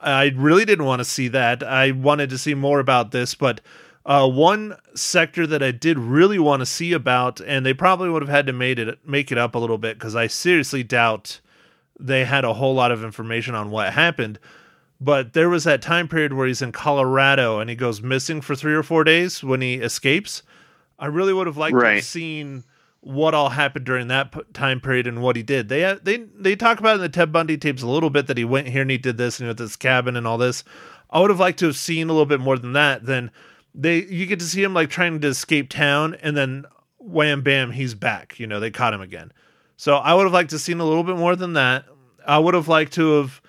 I 0.00 0.32
really 0.34 0.64
didn't 0.64 0.84
want 0.84 0.98
to 0.98 1.04
see 1.04 1.28
that. 1.28 1.62
I 1.62 1.92
wanted 1.92 2.28
to 2.30 2.38
see 2.38 2.54
more 2.54 2.80
about 2.80 3.12
this, 3.12 3.36
but 3.36 3.60
uh, 4.06 4.26
one 4.28 4.76
sector 4.94 5.46
that 5.46 5.62
I 5.62 5.72
did 5.72 5.98
really 5.98 6.38
want 6.38 6.60
to 6.60 6.66
see 6.66 6.94
about, 6.94 7.40
and 7.40 7.66
they 7.66 7.74
probably 7.74 8.08
would 8.08 8.22
have 8.22 8.30
had 8.30 8.46
to 8.46 8.54
made 8.54 8.78
it 8.78 8.98
make 9.06 9.30
it 9.30 9.36
up 9.36 9.54
a 9.54 9.58
little 9.58 9.78
bit 9.78 9.98
because 9.98 10.16
I 10.16 10.26
seriously 10.26 10.82
doubt 10.82 11.40
they 11.98 12.24
had 12.24 12.44
a 12.44 12.54
whole 12.54 12.74
lot 12.74 12.92
of 12.92 13.04
information 13.04 13.54
on 13.54 13.70
what 13.70 13.92
happened 13.92 14.38
but 15.00 15.34
there 15.34 15.48
was 15.48 15.64
that 15.64 15.82
time 15.82 16.08
period 16.08 16.32
where 16.32 16.46
he's 16.46 16.62
in 16.62 16.72
Colorado 16.72 17.60
and 17.60 17.68
he 17.68 17.76
goes 17.76 18.00
missing 18.00 18.40
for 18.40 18.54
three 18.54 18.74
or 18.74 18.82
four 18.82 19.04
days 19.04 19.44
when 19.44 19.60
he 19.60 19.74
escapes. 19.74 20.42
I 20.98 21.06
really 21.06 21.32
would 21.32 21.46
have 21.46 21.58
liked 21.58 21.78
to 21.78 21.84
have 21.86 22.04
seen 22.04 22.64
what 23.00 23.34
all 23.34 23.50
happened 23.50 23.84
during 23.84 24.08
that 24.08 24.32
p- 24.32 24.40
time 24.54 24.80
period 24.80 25.06
and 25.06 25.22
what 25.22 25.36
he 25.36 25.42
did. 25.42 25.68
They 25.68 25.98
they 26.02 26.18
they 26.34 26.56
talk 26.56 26.80
about 26.80 26.96
in 26.96 27.02
the 27.02 27.08
Ted 27.10 27.30
Bundy 27.30 27.58
tapes 27.58 27.82
a 27.82 27.86
little 27.86 28.10
bit 28.10 28.26
that 28.26 28.38
he 28.38 28.44
went 28.44 28.68
here 28.68 28.82
and 28.82 28.90
he 28.90 28.98
did 28.98 29.18
this 29.18 29.38
and 29.38 29.46
he 29.46 29.50
at 29.50 29.58
this 29.58 29.76
cabin 29.76 30.16
and 30.16 30.26
all 30.26 30.38
this. 30.38 30.64
I 31.10 31.20
would 31.20 31.30
have 31.30 31.40
liked 31.40 31.58
to 31.60 31.66
have 31.66 31.76
seen 31.76 32.08
a 32.08 32.12
little 32.12 32.26
bit 32.26 32.40
more 32.40 32.58
than 32.58 32.72
that. 32.72 33.04
Then 33.04 33.30
they 33.76 34.04
you 34.04 34.26
get 34.26 34.38
to 34.40 34.46
see 34.46 34.62
him 34.62 34.74
like 34.74 34.90
trying 34.90 35.20
to 35.20 35.28
escape 35.28 35.68
town 35.68 36.16
and 36.22 36.36
then 36.36 36.64
wham 36.98 37.42
bam 37.42 37.72
he's 37.72 37.94
back. 37.94 38.38
You 38.40 38.46
know 38.46 38.60
they 38.60 38.70
caught 38.70 38.94
him 38.94 39.00
again. 39.00 39.32
So 39.76 39.96
I 39.96 40.14
would 40.14 40.24
have 40.24 40.32
liked 40.32 40.50
to 40.50 40.58
seen 40.58 40.80
a 40.80 40.84
little 40.84 41.04
bit 41.04 41.16
more 41.16 41.36
than 41.36 41.52
that. 41.52 41.84
I 42.26 42.38
would 42.38 42.54
have 42.54 42.66
liked 42.66 42.94
to 42.94 43.18
have 43.18 43.42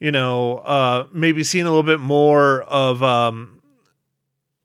you 0.00 0.10
know, 0.10 0.58
uh, 0.58 1.06
maybe 1.12 1.44
seen 1.44 1.66
a 1.66 1.68
little 1.68 1.82
bit 1.82 2.00
more 2.00 2.62
of 2.62 3.02
um, 3.02 3.60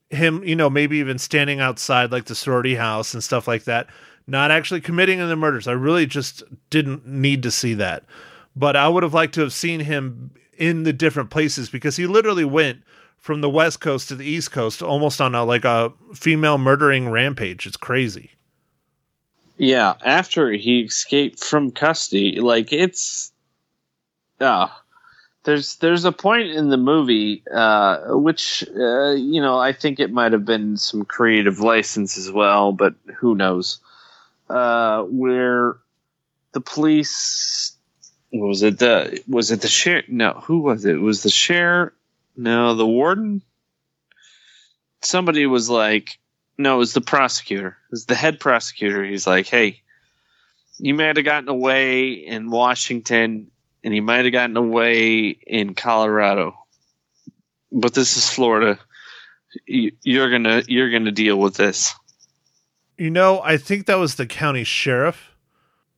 him, 0.10 0.43
you 0.43 0.56
know, 0.56 0.69
maybe 0.69 0.97
even 0.97 1.19
standing 1.19 1.60
outside 1.60 2.12
like 2.12 2.25
the 2.25 2.36
sorority 2.36 2.75
house 2.75 3.13
and 3.13 3.23
stuff 3.23 3.47
like 3.47 3.65
that, 3.65 3.88
not 4.25 4.49
actually 4.49 4.80
committing 4.80 5.19
the 5.19 5.36
murders. 5.36 5.67
I 5.67 5.73
really 5.73 6.06
just 6.06 6.41
didn't 6.69 7.06
need 7.06 7.43
to 7.43 7.51
see 7.51 7.73
that. 7.75 8.06
But 8.56 8.78
I 8.78 8.88
would 8.88 9.04
have 9.04 9.13
liked 9.13 9.34
to 9.36 9.41
have 9.41 9.51
seen 9.51 9.82
him 9.82 10.32
in 10.58 10.84
the 10.84 10.93
different 10.93 11.30
places 11.30 11.69
because 11.69 11.97
he 11.97 12.08
literally 12.08 12.45
went 12.45 12.82
from 13.25 13.41
the 13.41 13.49
west 13.49 13.79
coast 13.79 14.09
to 14.09 14.15
the 14.15 14.23
east 14.23 14.51
coast 14.51 14.83
almost 14.83 15.19
on 15.19 15.33
a 15.33 15.43
like 15.43 15.65
a 15.65 15.91
female 16.13 16.59
murdering 16.59 17.09
rampage. 17.09 17.65
It's 17.65 17.75
crazy. 17.75 18.29
Yeah, 19.57 19.95
after 20.05 20.51
he 20.51 20.81
escaped 20.81 21.43
from 21.43 21.71
custody, 21.71 22.39
like 22.39 22.71
it's 22.71 23.31
uh 24.39 24.67
there's 25.43 25.77
there's 25.77 26.05
a 26.05 26.11
point 26.11 26.49
in 26.49 26.69
the 26.69 26.77
movie 26.77 27.41
uh 27.51 28.09
which 28.09 28.63
uh 28.69 29.13
you 29.13 29.41
know, 29.41 29.57
I 29.57 29.73
think 29.73 29.99
it 29.99 30.11
might 30.11 30.33
have 30.33 30.45
been 30.45 30.77
some 30.77 31.03
creative 31.03 31.59
license 31.59 32.19
as 32.19 32.31
well, 32.31 32.73
but 32.73 32.93
who 33.17 33.33
knows. 33.33 33.79
Uh 34.47 35.01
where 35.01 35.77
the 36.51 36.61
police 36.61 37.75
was 38.31 38.61
it 38.61 38.77
the 38.77 39.19
was 39.27 39.49
it 39.49 39.61
the 39.61 39.67
sheriff 39.67 40.05
no 40.09 40.33
who 40.43 40.59
was 40.59 40.85
it? 40.85 40.93
it 40.93 40.99
was 40.99 41.23
the 41.23 41.31
sheriff 41.31 41.91
no 42.36 42.76
the 42.76 42.86
warden 42.86 43.41
somebody 45.02 45.45
was 45.45 45.69
like 45.69 46.17
no, 46.58 46.76
it 46.76 46.78
was 46.80 46.93
the 46.93 47.02
prosecutor. 47.02 47.67
It 47.67 47.91
was 47.91 48.06
the 48.06 48.15
head 48.15 48.39
prosecutor. 48.39 49.04
He's 49.04 49.28
like, 49.28 49.45
hey, 49.48 49.82
you 50.78 50.93
might 50.93 51.17
have 51.17 51.26
gotten 51.26 51.50
away 51.50 52.12
in 52.13 52.50
Washington 52.50 53.52
and 53.84 53.93
you 53.93 54.02
might 54.02 54.24
have 54.24 54.32
gotten 54.32 54.56
away 54.56 55.38
in 55.45 55.74
Colorado, 55.74 56.56
but 57.74 57.93
this 57.93 58.15
is 58.15 58.30
Florida. 58.30 58.80
You- 59.67 59.91
You're 60.02 60.30
gonna 60.32 60.63
you're 60.67 60.91
gonna 60.91 61.12
deal 61.12 61.38
with 61.38 61.56
this. 61.56 61.93
You 62.98 63.10
know, 63.12 63.41
I 63.41 63.58
think 63.58 63.86
that 63.88 63.95
was 63.95 64.15
the 64.15 64.26
county 64.26 64.63
sheriff. 64.63 65.32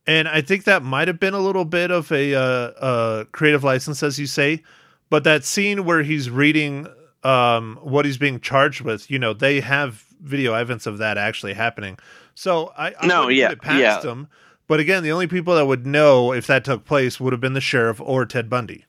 And 0.08 0.28
I 0.28 0.42
think 0.42 0.64
that 0.64 0.82
might 0.84 1.08
have 1.10 1.20
been 1.20 1.34
a 1.36 1.40
little 1.40 1.66
bit 1.66 1.92
of 1.92 2.12
a 2.12 2.34
uh, 2.34 2.40
uh, 2.42 3.24
creative 3.26 3.64
license, 3.64 4.02
as 4.02 4.18
you 4.18 4.26
say. 4.26 4.64
But 5.10 5.24
that 5.24 5.46
scene 5.46 5.86
where 5.86 6.04
he's 6.04 6.30
reading 6.30 6.88
um, 7.24 7.80
what 7.82 8.06
he's 8.06 8.18
being 8.18 8.40
charged 8.40 8.82
with, 8.82 9.10
you 9.10 9.20
know, 9.20 9.34
they 9.34 9.62
have 9.62 10.06
video 10.22 10.54
evidence 10.54 10.86
of 10.86 10.98
that 10.98 11.18
actually 11.18 11.54
happening. 11.54 11.98
So 12.36 12.74
I, 12.78 12.94
I 13.00 13.08
No, 13.08 13.28
yeah, 13.28 13.54
past 13.56 13.80
yeah. 13.80 14.00
them. 14.00 14.28
But 14.68 14.80
again, 14.80 15.04
the 15.04 15.12
only 15.12 15.28
people 15.28 15.56
that 15.56 15.66
would 15.66 15.86
know 15.86 16.34
if 16.34 16.46
that 16.48 16.66
took 16.66 16.84
place 16.84 17.20
would 17.20 17.32
have 17.34 17.40
been 17.40 17.54
the 17.54 17.62
sheriff 17.62 18.02
or 18.02 18.26
Ted 18.26 18.50
Bundy. 18.50 18.86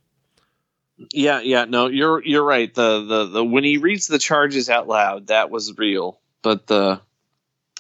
Yeah, 1.13 1.41
yeah, 1.41 1.65
no, 1.65 1.87
you're 1.87 2.25
you're 2.25 2.45
right. 2.45 2.73
The 2.75 3.05
the 3.05 3.25
the 3.27 3.45
when 3.45 3.63
he 3.63 3.77
reads 3.77 4.09
the 4.09 4.19
charges 4.19 4.69
out 4.69 4.89
loud, 4.89 5.29
that 5.29 5.51
was 5.51 5.79
real. 5.79 6.21
But 6.43 6.67
the 6.67 7.01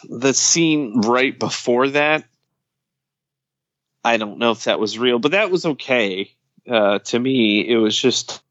the 0.09 0.33
scene 0.33 1.01
right 1.01 1.37
before 1.37 1.88
that, 1.88 2.24
I 4.05 4.16
don't 4.16 4.38
know 4.38 4.53
if 4.53 4.64
that 4.64 4.79
was 4.79 4.98
real, 4.98 5.18
but 5.18 5.33
that 5.33 5.51
was 5.51 5.66
okay. 5.66 6.31
Uh, 6.68 6.98
to 6.98 7.18
me, 7.18 7.66
it 7.66 7.76
was 7.76 7.96
just 7.96 8.42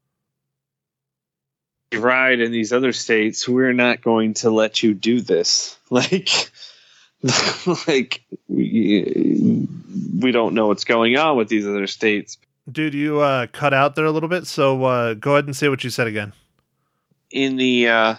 ride 1.94 2.40
in 2.40 2.52
these 2.52 2.72
other 2.72 2.92
states. 2.92 3.48
We're 3.48 3.72
not 3.72 4.02
going 4.02 4.34
to 4.34 4.50
let 4.50 4.82
you 4.82 4.94
do 4.94 5.20
this. 5.20 5.74
Like, 5.90 6.50
like 7.88 8.20
we 8.46 9.66
we 10.20 10.32
don't 10.32 10.52
know 10.52 10.66
what's 10.66 10.84
going 10.84 11.16
on 11.16 11.38
with 11.38 11.48
these 11.48 11.66
other 11.66 11.86
states. 11.86 12.36
Dude, 12.70 12.92
you 12.92 13.20
uh, 13.20 13.46
cut 13.50 13.72
out 13.72 13.96
there 13.96 14.04
a 14.04 14.10
little 14.10 14.28
bit. 14.28 14.46
So 14.46 14.84
uh, 14.84 15.14
go 15.14 15.32
ahead 15.32 15.46
and 15.46 15.56
say 15.56 15.70
what 15.70 15.82
you 15.82 15.88
said 15.88 16.06
again. 16.08 16.34
in 17.30 17.56
the 17.56 17.88
uh 17.88 18.14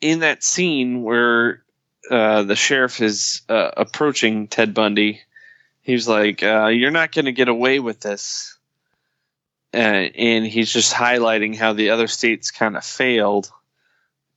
in 0.00 0.18
that 0.20 0.42
scene 0.42 1.04
where 1.04 1.62
uh 2.10 2.42
the 2.42 2.56
sheriff 2.56 3.00
is 3.00 3.42
uh, 3.48 3.70
approaching 3.76 4.48
Ted 4.48 4.74
Bundy 4.74 5.20
he's 5.82 6.06
like 6.08 6.42
uh 6.42 6.66
you're 6.66 6.90
not 6.90 7.12
going 7.12 7.24
to 7.26 7.32
get 7.32 7.48
away 7.48 7.78
with 7.80 8.00
this 8.00 8.56
uh, 9.74 9.76
and 9.78 10.46
he's 10.46 10.70
just 10.72 10.92
highlighting 10.92 11.56
how 11.56 11.72
the 11.72 11.90
other 11.90 12.06
states 12.06 12.50
kind 12.50 12.76
of 12.76 12.84
failed 12.84 13.50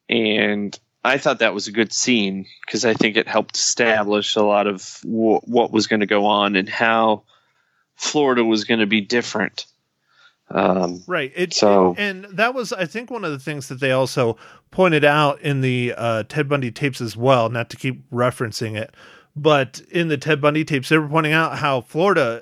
and 0.10 0.77
I 1.03 1.17
thought 1.19 1.39
that 1.39 1.53
was 1.53 1.67
a 1.67 1.71
good 1.71 1.93
scene 1.93 2.45
because 2.65 2.84
I 2.86 2.93
think 2.95 3.15
it 3.15 3.27
helped 3.27 3.55
establish 3.58 4.36
a 4.36 4.41
lot 4.41 4.65
of 4.65 4.99
w- 5.03 5.41
what 5.43 5.71
was 5.71 5.88
going 5.88 5.99
to 5.99 6.05
go 6.08 6.25
on 6.25 6.55
and 6.55 6.67
how 6.67 7.23
Florida 7.95 8.43
was 8.43 8.63
going 8.63 8.79
to 8.79 8.88
be 8.88 9.01
different 9.01 9.65
Um, 10.49 11.03
Right. 11.08 11.31
It, 11.36 11.53
So- 11.53 11.95
and 11.97 12.25
that 12.34 12.53
was, 12.53 12.71
I 12.73 12.86
think, 12.86 13.10
one 13.12 13.23
of 13.23 13.31
the 13.31 13.39
things 13.39 13.67
that 13.67 13.79
they 13.79 13.91
also 13.91 14.38
pointed 14.71 15.03
out 15.03 15.41
in 15.41 15.62
the 15.62 15.93
uh, 15.97 16.23
Ted 16.29 16.47
Bundy 16.49 16.71
tapes 16.71 17.01
as 17.01 17.15
well. 17.17 17.49
Not 17.49 17.69
to 17.71 17.77
keep 17.77 18.10
referencing 18.12 18.75
it, 18.77 18.93
but 19.35 19.81
in 19.91 20.07
the 20.07 20.17
Ted 20.17 20.39
Bundy 20.39 20.63
tapes, 20.63 20.89
they 20.89 20.97
were 20.97 21.07
pointing 21.07 21.33
out 21.33 21.57
how 21.57 21.81
Florida, 21.81 22.41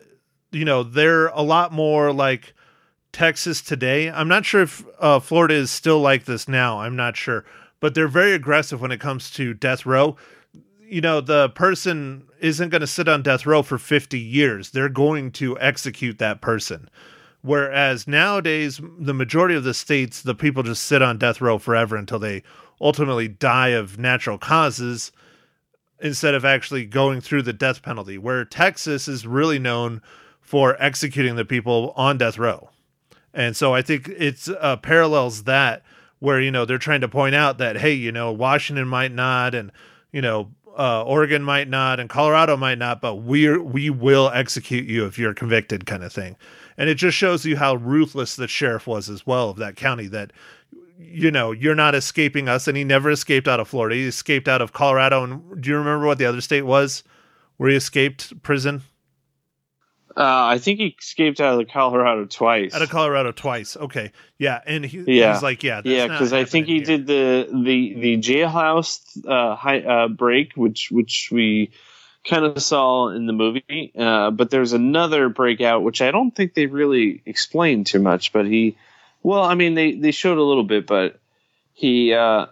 you 0.52 0.66
know, 0.66 0.84
they're 0.84 1.28
a 1.28 1.42
lot 1.42 1.72
more 1.72 2.14
like 2.14 2.54
Texas 3.12 3.62
today. 3.62 4.10
I'm 4.10 4.28
not 4.28 4.46
sure 4.46 4.62
if 4.62 4.86
uh, 5.00 5.20
Florida 5.20 5.56
is 5.56 5.72
still 5.72 6.00
like 6.00 6.26
this 6.26 6.48
now. 6.48 6.80
I'm 6.82 6.96
not 6.96 7.18
sure, 7.18 7.46
but 7.80 7.96
they're 7.96 8.08
very 8.08 8.34
aggressive 8.34 8.80
when 8.80 8.92
it 8.92 9.00
comes 9.00 9.32
to 9.32 9.54
death 9.54 9.86
row. 9.86 10.18
You 10.82 11.02
know, 11.02 11.22
the 11.22 11.50
person 11.50 12.28
isn't 12.40 12.70
going 12.70 12.82
to 12.82 12.88
sit 12.88 13.08
on 13.08 13.24
death 13.24 13.46
row 13.46 13.64
for 13.64 13.80
50 13.80 14.20
years. 14.20 14.72
They're 14.72 14.90
going 14.90 15.32
to 15.34 15.58
execute 15.60 16.20
that 16.20 16.42
person. 16.42 16.90
Whereas 17.42 18.08
nowadays, 18.08 18.80
the 19.00 19.14
majority 19.14 19.56
of 19.56 19.64
the 19.64 19.74
states, 19.74 20.22
the 20.22 20.36
people 20.36 20.64
just 20.64 20.84
sit 20.84 21.02
on 21.02 21.18
death 21.18 21.42
row 21.42 21.58
forever 21.58 21.96
until 21.96 22.20
they 22.20 22.44
ultimately 22.80 23.28
die 23.28 23.70
of 23.70 23.98
natural 23.98 24.38
causes 24.38 25.12
instead 26.04 26.36
of 26.36 26.44
actually 26.44 26.86
going 26.86 27.22
through 27.22 27.42
the 27.42 27.54
death 27.54 27.82
penalty. 27.82 28.18
Where 28.18 28.46
Texas 28.46 29.08
is 29.08 29.26
really 29.26 29.58
known 29.58 30.02
for 30.42 30.76
executing 30.78 31.38
the 31.38 31.46
people 31.46 31.94
on 31.96 32.18
death 32.20 32.38
row. 32.38 32.70
And 33.34 33.56
so 33.56 33.74
I 33.74 33.82
think 33.82 34.10
it's 34.10 34.48
uh, 34.48 34.76
parallels 34.78 35.46
that 35.46 35.82
where, 36.20 36.40
you 36.40 36.52
know, 36.52 36.66
they're 36.66 36.78
trying 36.78 37.02
to 37.02 37.08
point 37.08 37.34
out 37.34 37.58
that, 37.58 37.78
hey, 37.78 37.94
you 37.94 38.12
know, 38.12 38.32
Washington 38.32 38.88
might 38.88 39.12
not 39.12 39.56
and, 39.56 39.72
you 40.12 40.22
know, 40.22 40.52
uh, 40.78 41.04
Oregon 41.04 41.44
might 41.44 41.70
not 41.70 42.00
and 42.00 42.10
Colorado 42.10 42.58
might 42.58 42.78
not, 42.78 43.02
but 43.02 43.16
we're, 43.16 43.62
we 43.62 43.90
will 43.90 44.30
execute 44.34 44.88
you 44.88 45.06
if 45.06 45.18
you're 45.18 45.34
convicted 45.34 45.86
kind 45.86 46.04
of 46.04 46.12
thing. 46.12 46.36
And 46.78 46.90
it 46.90 46.96
just 46.96 47.18
shows 47.18 47.46
you 47.46 47.58
how 47.58 47.76
ruthless 47.76 48.36
the 48.36 48.48
sheriff 48.48 48.88
was 48.88 49.10
as 49.10 49.26
well 49.26 49.50
of 49.50 49.58
that 49.58 49.76
county 49.76 50.08
that, 50.08 50.32
you 51.00 51.32
know, 51.32 51.52
you're 51.52 51.76
not 51.76 51.96
escaping 51.96 52.48
us. 52.48 52.68
And 52.68 52.78
he 52.78 52.84
never 52.84 53.10
escaped 53.12 53.48
out 53.48 53.60
of 53.60 53.68
Florida. 53.68 53.96
He 53.96 54.06
escaped 54.08 54.48
out 54.48 54.62
of 54.62 54.74
Colorado. 54.74 55.24
And 55.24 55.62
do 55.62 55.70
you 55.70 55.78
remember 55.78 56.06
what 56.06 56.18
the 56.18 56.26
other 56.26 56.42
state 56.42 56.64
was 56.64 57.04
where 57.58 57.70
he 57.70 57.76
escaped 57.76 58.42
prison? 58.44 58.82
uh, 60.16 60.46
I 60.46 60.60
think 60.60 60.80
he 60.80 60.96
escaped 61.02 61.42
out 61.42 61.60
of 61.60 61.68
Colorado 61.70 62.26
twice. 62.26 62.76
Out 62.76 62.84
of 62.84 62.90
Colorado 62.90 63.32
twice. 63.32 63.76
Okay. 63.76 64.12
Yeah. 64.38 64.62
And 64.66 64.86
he, 64.86 65.00
Yeah. 65.08 65.34
he's 65.34 65.42
like, 65.42 65.64
yeah. 65.64 65.78
that's 65.82 65.88
yeah, 65.88 66.08
because 66.08 66.34
I 66.34 66.46
think 66.46 66.68
he 66.68 66.76
here. 66.76 66.86
did 66.86 67.08
the 67.08 67.48
the 67.52 67.94
the 68.00 68.18
jailhouse 68.18 69.02
uh, 69.28 69.56
high, 69.56 69.82
uh, 69.82 70.08
break, 70.10 70.54
which 70.56 70.90
which 70.92 71.30
we 71.32 71.72
kind 72.30 72.46
of 72.46 72.62
saw 72.62 73.10
in 73.10 73.26
the 73.26 73.34
movie. 73.34 73.92
Uh, 73.98 74.30
but 74.30 74.52
there's 74.52 74.74
another 74.74 75.30
breakout, 75.30 75.82
which 75.82 76.02
I 76.02 76.12
don't 76.12 76.32
think 76.36 76.54
they 76.54 76.68
really 76.68 77.22
explained 77.26 77.88
too 77.88 78.00
much. 78.00 78.32
But 78.34 78.46
he, 78.46 78.78
well, 79.24 79.44
I 79.44 79.56
mean, 79.56 79.74
they 79.74 79.94
they 79.94 80.12
showed 80.12 80.38
a 80.38 80.44
little 80.44 80.64
bit, 80.64 80.86
but 80.86 81.20
he 81.74 82.14
uh, 82.14 82.48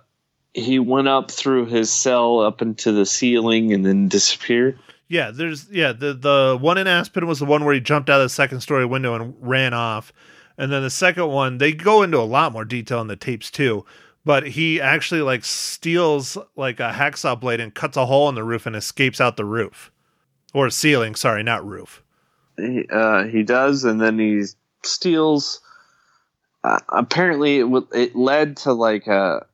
he 0.54 0.80
went 0.80 1.08
up 1.08 1.30
through 1.30 1.68
his 1.68 1.92
cell 1.92 2.40
up 2.40 2.62
into 2.62 2.92
the 2.92 3.06
ceiling 3.06 3.74
and 3.74 3.86
then 3.86 4.08
disappeared. 4.08 4.80
Yeah, 5.08 5.32
there's 5.32 5.70
yeah 5.70 5.92
the 5.92 6.14
the 6.14 6.58
one 6.60 6.78
in 6.78 6.88
Aspen 6.88 7.28
was 7.28 7.40
the 7.40 7.46
one 7.46 7.66
where 7.66 7.74
he 7.74 7.82
jumped 7.82 8.10
out 8.10 8.22
of 8.22 8.26
the 8.26 8.30
second 8.30 8.62
story 8.62 8.86
window 8.86 9.14
and 9.14 9.36
ran 9.40 9.74
off, 9.74 10.14
and 10.58 10.72
then 10.72 10.82
the 10.82 10.90
second 10.90 11.28
one 11.28 11.58
they 11.58 11.74
go 11.74 12.02
into 12.02 12.18
a 12.18 12.24
lot 12.24 12.54
more 12.54 12.66
detail 12.66 13.02
in 13.02 13.08
the 13.08 13.16
tapes 13.16 13.52
too. 13.52 13.86
But 14.24 14.50
he 14.50 14.80
actually 14.80 15.22
like 15.22 15.44
steals 15.44 16.38
like 16.56 16.80
a 16.80 16.92
hacksaw 16.92 17.40
blade 17.40 17.60
and 17.60 17.74
cuts 17.74 17.98
a 17.98 18.06
hole 18.06 18.30
in 18.30 18.36
the 18.36 18.44
roof 18.44 18.66
and 18.66 18.76
escapes 18.76 19.20
out 19.20 19.36
the 19.36 19.46
roof 19.46 19.92
or 20.54 20.70
ceiling. 20.70 21.16
Sorry, 21.16 21.44
not 21.44 21.66
roof. 21.66 22.04
He, 22.58 22.86
uh, 22.92 23.24
he 23.24 23.44
does, 23.44 23.84
and 23.84 24.00
then 24.00 24.20
he 24.20 24.44
steals. 24.84 25.60
Uh, 26.64 26.80
apparently, 26.90 27.58
it, 27.60 27.64
w- 27.64 27.88
it 27.94 28.16
led 28.16 28.58
to 28.58 28.74
like 28.74 29.08
a 29.08 29.46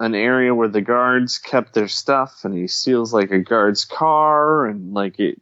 an 0.00 0.14
area 0.14 0.54
where 0.54 0.68
the 0.68 0.80
guards 0.80 1.38
kept 1.38 1.74
their 1.74 1.88
stuff, 1.88 2.44
and 2.44 2.54
he 2.54 2.66
steals 2.68 3.12
like 3.12 3.30
a 3.30 3.38
guard's 3.40 3.84
car, 3.84 4.66
and 4.66 4.94
like 4.94 5.18
it. 5.18 5.40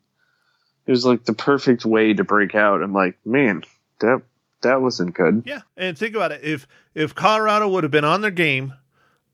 It 0.87 0.91
was 0.93 1.05
like 1.05 1.25
the 1.25 1.33
perfect 1.35 1.85
way 1.85 2.15
to 2.15 2.25
break 2.25 2.55
out. 2.55 2.83
I'm 2.83 2.93
like, 2.93 3.19
man, 3.27 3.63
that 4.01 4.23
that 4.63 4.81
wasn't 4.83 5.15
good. 5.15 5.43
Yeah, 5.47 5.61
and 5.77 5.97
think 5.99 6.15
about 6.17 6.33
it 6.33 6.43
if 6.43 6.67
if 6.95 7.15
Colorado 7.15 7.69
would 7.69 7.85
have 7.85 7.91
been 7.91 8.05
on 8.05 8.21
their 8.21 8.31
game, 8.31 8.73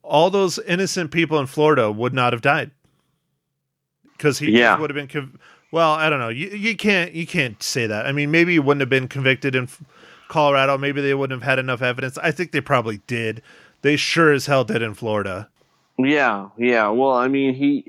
all 0.02 0.28
those 0.30 0.58
innocent 0.58 1.11
people 1.11 1.38
in 1.38 1.46
Florida 1.46 1.90
would 1.92 2.12
not 2.14 2.32
have 2.32 2.42
died 2.42 2.70
because 4.16 4.38
he 4.38 4.50
Yeah. 4.58 4.78
would 4.78 4.90
have 4.90 4.94
been. 4.94 5.08
Conv- 5.08 5.38
well, 5.70 5.92
I 5.92 6.11
don't 6.11 6.18
know. 6.20 6.28
You 6.28 6.48
you 6.48 6.76
can't 6.76 7.12
you 7.12 7.26
can't 7.26 7.62
say 7.62 7.87
that. 7.87 8.06
I 8.06 8.12
mean, 8.12 8.30
maybe 8.30 8.52
he 8.52 8.58
wouldn't 8.58 8.80
have 8.80 8.90
been 8.90 9.08
convicted 9.08 9.54
in 9.54 9.68
Colorado. 10.33 10.79
Maybe 10.79 11.03
they 11.03 11.14
wouldn't 11.14 11.40
have 11.40 11.49
had 11.49 11.59
enough 11.59 11.83
evidence. 11.83 12.16
I 12.18 12.31
think 12.31 12.53
they 12.53 12.62
probably 12.62 13.03
did. 13.07 13.42
They 13.83 13.97
sure 13.97 14.33
as 14.33 14.47
hell 14.47 14.64
did 14.64 14.81
in 14.81 14.95
Florida. 14.95 15.49
Yeah, 15.99 16.49
yeah. 16.57 16.88
Well, 16.88 17.12
I 17.12 17.29
mean, 17.29 17.55
he. 17.55 17.85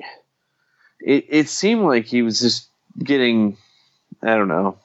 It 1.00 1.26
it 1.30 1.50
seemed 1.50 1.84
like 1.84 2.06
he 2.06 2.22
was 2.22 2.40
just 2.42 2.68
getting, 3.02 3.58
I 4.22 4.36
don't 4.36 4.50
know, 4.50 4.78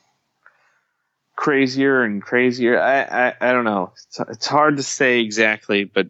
crazier 1.36 2.02
and 2.02 2.22
crazier. 2.22 2.80
I 2.80 3.02
I, 3.02 3.34
I 3.40 3.52
don't 3.52 3.64
know. 3.64 3.92
It's, 4.06 4.20
it's 4.20 4.46
hard 4.46 4.76
to 4.76 4.82
say 4.82 5.20
exactly, 5.20 5.84
but 5.84 6.08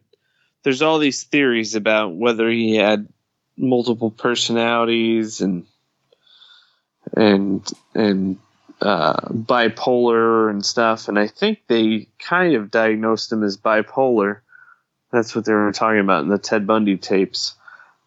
there's 0.63 0.83
all 0.83 0.99
these 0.99 1.23
theories 1.23 1.75
about 1.75 2.15
whether 2.15 2.49
he 2.51 2.77
had 2.77 3.09
multiple 3.57 4.11
personalities 4.11 5.41
and 5.41 5.67
and 7.17 7.67
and 7.95 8.39
uh, 8.81 9.21
bipolar 9.29 10.51
and 10.51 10.65
stuff. 10.65 11.09
And 11.09 11.19
I 11.19 11.27
think 11.27 11.61
they 11.67 12.09
kind 12.19 12.55
of 12.55 12.71
diagnosed 12.71 13.33
him 13.33 13.43
as 13.43 13.57
bipolar. 13.57 14.41
That's 15.11 15.35
what 15.35 15.45
they 15.45 15.53
were 15.53 15.73
talking 15.73 16.01
about 16.01 16.23
in 16.23 16.29
the 16.29 16.39
Ted 16.39 16.67
Bundy 16.67 16.97
tapes. 16.97 17.55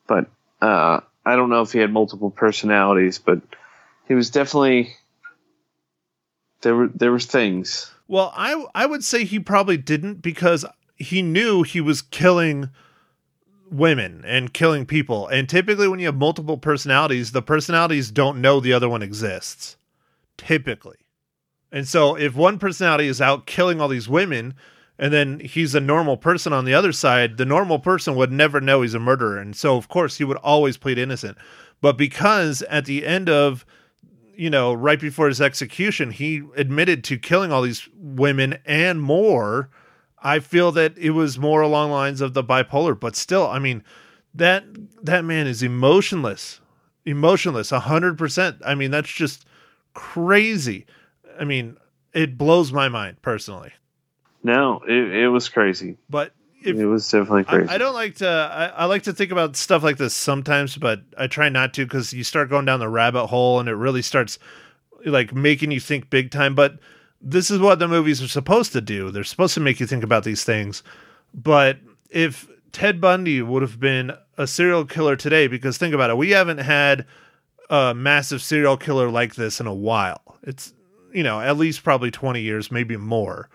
But 0.08 0.28
uh, 0.62 1.02
I 1.26 1.36
don't 1.36 1.50
know 1.50 1.62
if 1.62 1.72
he 1.72 1.80
had 1.80 1.92
multiple 1.92 2.30
personalities, 2.30 3.18
but 3.20 3.42
he 4.08 4.14
was 4.14 4.30
definitely 4.30 4.94
there 6.62 6.76
were 6.76 6.88
there 6.88 7.12
were 7.12 7.20
things. 7.20 7.92
Well, 8.08 8.34
I 8.36 8.66
I 8.76 8.86
would 8.86 9.04
say 9.04 9.24
he 9.24 9.40
probably 9.40 9.78
didn't 9.78 10.22
because 10.22 10.66
he 10.96 11.22
knew 11.22 11.64
he 11.64 11.82
was 11.82 12.02
killing 12.02 12.70
women 13.72 14.24
and 14.26 14.54
killing 14.54 14.86
people. 14.86 15.28
And 15.28 15.48
typically 15.48 15.88
when 15.88 16.00
you 16.00 16.08
have 16.08 16.16
multiple 16.16 16.58
personalities, 16.58 17.32
the 17.32 17.42
personalities 17.42 18.12
don't 18.12 18.42
know 18.42 18.60
the 18.60 18.74
other 18.74 18.90
one 18.90 19.02
exists. 19.02 19.78
Typically. 20.38 20.98
And 21.72 21.88
so 21.88 22.16
if 22.16 22.36
one 22.36 22.60
personality 22.60 23.08
is 23.08 23.22
out 23.22 23.46
killing 23.46 23.80
all 23.80 23.88
these 23.88 24.10
women 24.10 24.56
and 25.00 25.14
then 25.14 25.40
he's 25.40 25.74
a 25.74 25.80
normal 25.80 26.18
person 26.18 26.54
on 26.54 26.66
the 26.66 26.74
other 26.74 26.92
side, 26.92 27.38
the 27.38 27.46
normal 27.46 27.80
person 27.80 28.16
would 28.16 28.32
never 28.32 28.60
know 28.60 28.82
he's 28.82 28.94
a 28.94 29.00
murderer. 29.00 29.38
And 29.38 29.56
so 29.56 29.78
of 29.78 29.88
course 29.88 30.18
he 30.18 30.24
would 30.24 30.38
always 30.38 30.78
plead 30.78 30.98
innocent. 30.98 31.38
But 31.80 31.98
because 31.98 32.62
at 32.64 32.86
the 32.86 33.06
end 33.06 33.30
of 33.30 33.66
you 34.42 34.50
know, 34.50 34.74
right 34.74 35.00
before 35.00 35.28
his 35.28 35.40
execution, 35.40 36.10
he 36.10 36.42
admitted 36.56 37.04
to 37.04 37.18
killing 37.20 37.52
all 37.52 37.62
these 37.62 37.88
women 37.96 38.58
and 38.66 39.00
more. 39.00 39.70
I 40.18 40.40
feel 40.40 40.72
that 40.72 40.98
it 40.98 41.12
was 41.12 41.38
more 41.38 41.62
along 41.62 41.92
lines 41.92 42.22
of 42.22 42.34
the 42.34 42.44
bipolar, 42.44 43.00
but 43.00 43.16
still, 43.16 43.48
I 43.48 43.60
mean, 43.60 43.84
that 44.34 44.64
that 45.04 45.26
man 45.26 45.46
is 45.46 45.62
emotionless, 45.62 46.60
emotionless, 47.06 47.70
hundred 47.70 48.18
percent. 48.18 48.58
I 48.66 48.74
mean, 48.74 48.90
that's 48.90 49.12
just 49.12 49.46
crazy. 49.94 50.86
I 51.40 51.44
mean, 51.44 51.78
it 52.14 52.38
blows 52.38 52.72
my 52.72 52.90
mind 52.90 53.22
personally. 53.22 53.72
No, 54.44 54.82
it, 54.88 55.14
it 55.14 55.28
was 55.30 55.50
crazy. 55.50 55.98
But 56.10 56.34
if 56.64 56.78
it 56.78 56.86
was 56.86 57.10
definitely 57.10 57.44
crazy. 57.44 57.70
I, 57.70 57.76
I 57.76 57.78
don't 57.78 57.94
like 57.94 58.16
to. 58.16 58.28
I, 58.28 58.66
I 58.66 58.86
like 58.86 59.04
to 59.04 59.14
think 59.14 59.32
about 59.32 59.56
stuff 59.56 59.84
like 59.84 59.98
this 59.98 60.14
sometimes, 60.14 60.78
but 60.78 61.02
I 61.18 61.28
try 61.28 61.50
not 61.50 61.74
to 61.76 61.86
because 61.86 62.14
you 62.14 62.24
start 62.24 62.50
going 62.50 62.66
down 62.66 62.80
the 62.80 62.90
rabbit 62.90 63.28
hole 63.28 63.60
and 63.60 63.68
it 63.70 63.74
really 63.74 64.02
starts 64.02 64.40
like 65.06 65.34
making 65.34 65.72
you 65.72 65.80
think 65.80 66.10
big 66.10 66.32
time. 66.32 66.56
But 66.56 66.80
this 67.22 67.52
is 67.52 67.60
what 67.60 67.80
the 67.80 67.88
movies 67.88 68.22
are 68.22 68.28
supposed 68.28 68.74
to 68.74 68.82
do. 68.82 69.12
They're 69.12 69.24
supposed 69.24 69.54
to 69.56 69.60
make 69.60 69.80
you 69.80 69.88
think 69.88 70.04
about 70.04 70.24
these 70.24 70.44
things. 70.44 70.84
But 71.34 71.80
if 72.10 72.48
Ted 72.72 73.02
Bundy 73.02 73.42
would 73.42 73.62
have 73.62 73.80
been 73.80 74.12
a 74.38 74.48
serial 74.48 74.86
killer 74.86 75.16
today, 75.16 75.48
because 75.48 75.78
think 75.78 75.94
about 75.94 76.10
it, 76.10 76.18
we 76.18 76.32
haven't 76.32 76.60
had 76.60 77.06
a 77.72 77.96
massive 77.96 78.44
serial 78.44 78.78
killer 78.78 79.10
like 79.10 79.34
this 79.34 79.60
in 79.60 79.66
a 79.66 79.74
while. 79.74 80.38
It's 80.44 80.74
you 81.12 81.24
know 81.24 81.42
at 81.42 81.58
least 81.58 81.84
probably 81.84 82.12
twenty 82.12 82.42
years, 82.42 82.72
maybe 82.72 82.98
more 82.98 83.50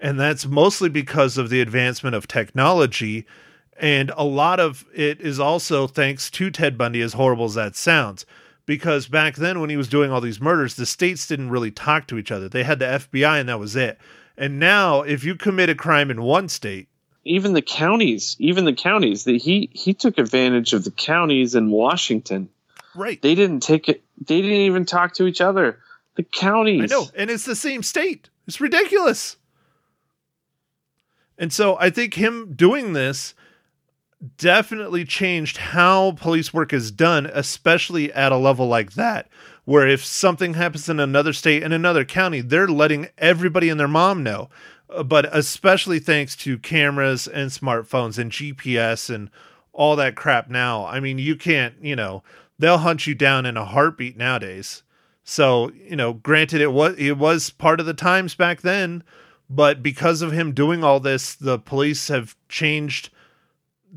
and 0.00 0.18
that's 0.18 0.46
mostly 0.46 0.88
because 0.88 1.38
of 1.38 1.50
the 1.50 1.60
advancement 1.60 2.14
of 2.14 2.28
technology 2.28 3.26
and 3.80 4.10
a 4.16 4.24
lot 4.24 4.58
of 4.58 4.84
it 4.94 5.20
is 5.20 5.38
also 5.38 5.86
thanks 5.86 6.30
to 6.30 6.50
Ted 6.50 6.76
Bundy 6.76 7.00
as 7.00 7.12
horrible 7.12 7.46
as 7.46 7.54
that 7.54 7.76
sounds 7.76 8.26
because 8.66 9.08
back 9.08 9.36
then 9.36 9.60
when 9.60 9.70
he 9.70 9.76
was 9.76 9.88
doing 9.88 10.10
all 10.10 10.20
these 10.20 10.40
murders 10.40 10.74
the 10.74 10.86
states 10.86 11.26
didn't 11.26 11.50
really 11.50 11.70
talk 11.70 12.06
to 12.06 12.18
each 12.18 12.30
other 12.30 12.48
they 12.48 12.64
had 12.64 12.78
the 12.78 12.86
FBI 12.86 13.40
and 13.40 13.48
that 13.48 13.58
was 13.58 13.76
it 13.76 13.98
and 14.36 14.58
now 14.58 15.02
if 15.02 15.24
you 15.24 15.34
commit 15.34 15.68
a 15.68 15.74
crime 15.74 16.10
in 16.10 16.22
one 16.22 16.48
state 16.48 16.88
even 17.24 17.52
the 17.52 17.60
counties, 17.60 18.36
even 18.38 18.64
the 18.64 18.72
counties 18.72 19.24
that 19.24 19.36
he 19.36 19.68
he 19.74 19.92
took 19.92 20.16
advantage 20.16 20.72
of 20.72 20.84
the 20.84 20.90
counties 20.90 21.54
in 21.54 21.70
Washington. 21.70 22.48
Right 22.98 23.22
They 23.22 23.34
didn't 23.34 23.60
take 23.60 23.88
it. 23.88 24.02
They 24.26 24.40
didn't 24.42 24.58
even 24.58 24.84
talk 24.84 25.14
to 25.14 25.26
each 25.26 25.40
other. 25.40 25.78
The 26.16 26.22
counties. 26.24 26.92
I 26.92 26.94
know 26.94 27.06
and 27.14 27.30
it's 27.30 27.44
the 27.44 27.56
same 27.56 27.82
state 27.82 28.28
it's 28.46 28.60
ridiculous 28.60 29.36
And 31.38 31.52
so 31.52 31.76
I 31.78 31.90
think 31.90 32.14
him 32.14 32.54
doing 32.54 32.92
this 32.92 33.34
definitely 34.36 35.04
changed 35.04 35.58
how 35.58 36.12
police 36.12 36.52
work 36.52 36.72
is 36.72 36.90
done, 36.90 37.26
especially 37.32 38.12
at 38.12 38.32
a 38.32 38.36
level 38.36 38.66
like 38.66 38.94
that, 38.94 39.28
where 39.64 39.86
if 39.86 40.04
something 40.04 40.54
happens 40.54 40.88
in 40.88 40.98
another 40.98 41.32
state, 41.32 41.62
in 41.62 41.72
another 41.72 42.04
county, 42.04 42.40
they're 42.40 42.66
letting 42.68 43.08
everybody 43.18 43.68
and 43.68 43.78
their 43.78 43.86
mom 43.88 44.22
know. 44.22 44.50
Uh, 44.90 45.04
But 45.04 45.28
especially 45.36 46.00
thanks 46.00 46.34
to 46.36 46.58
cameras 46.58 47.28
and 47.28 47.50
smartphones 47.50 48.18
and 48.18 48.32
GPS 48.32 49.14
and 49.14 49.30
all 49.72 49.94
that 49.96 50.16
crap 50.16 50.50
now. 50.50 50.86
I 50.86 50.98
mean, 50.98 51.18
you 51.18 51.36
can't, 51.36 51.74
you 51.80 51.94
know, 51.94 52.24
they'll 52.58 52.78
hunt 52.78 53.06
you 53.06 53.14
down 53.14 53.46
in 53.46 53.56
a 53.56 53.64
heartbeat 53.64 54.16
nowadays. 54.16 54.82
So, 55.24 55.70
you 55.72 55.96
know, 55.96 56.14
granted 56.14 56.60
it 56.60 56.72
was 56.72 56.96
it 56.98 57.18
was 57.18 57.50
part 57.50 57.80
of 57.80 57.86
the 57.86 57.94
times 57.94 58.34
back 58.34 58.62
then, 58.62 59.02
but 59.50 59.82
because 59.82 60.22
of 60.22 60.32
him 60.32 60.52
doing 60.52 60.82
all 60.82 61.00
this, 61.00 61.34
the 61.34 61.58
police 61.58 62.08
have 62.08 62.36
changed 62.48 63.10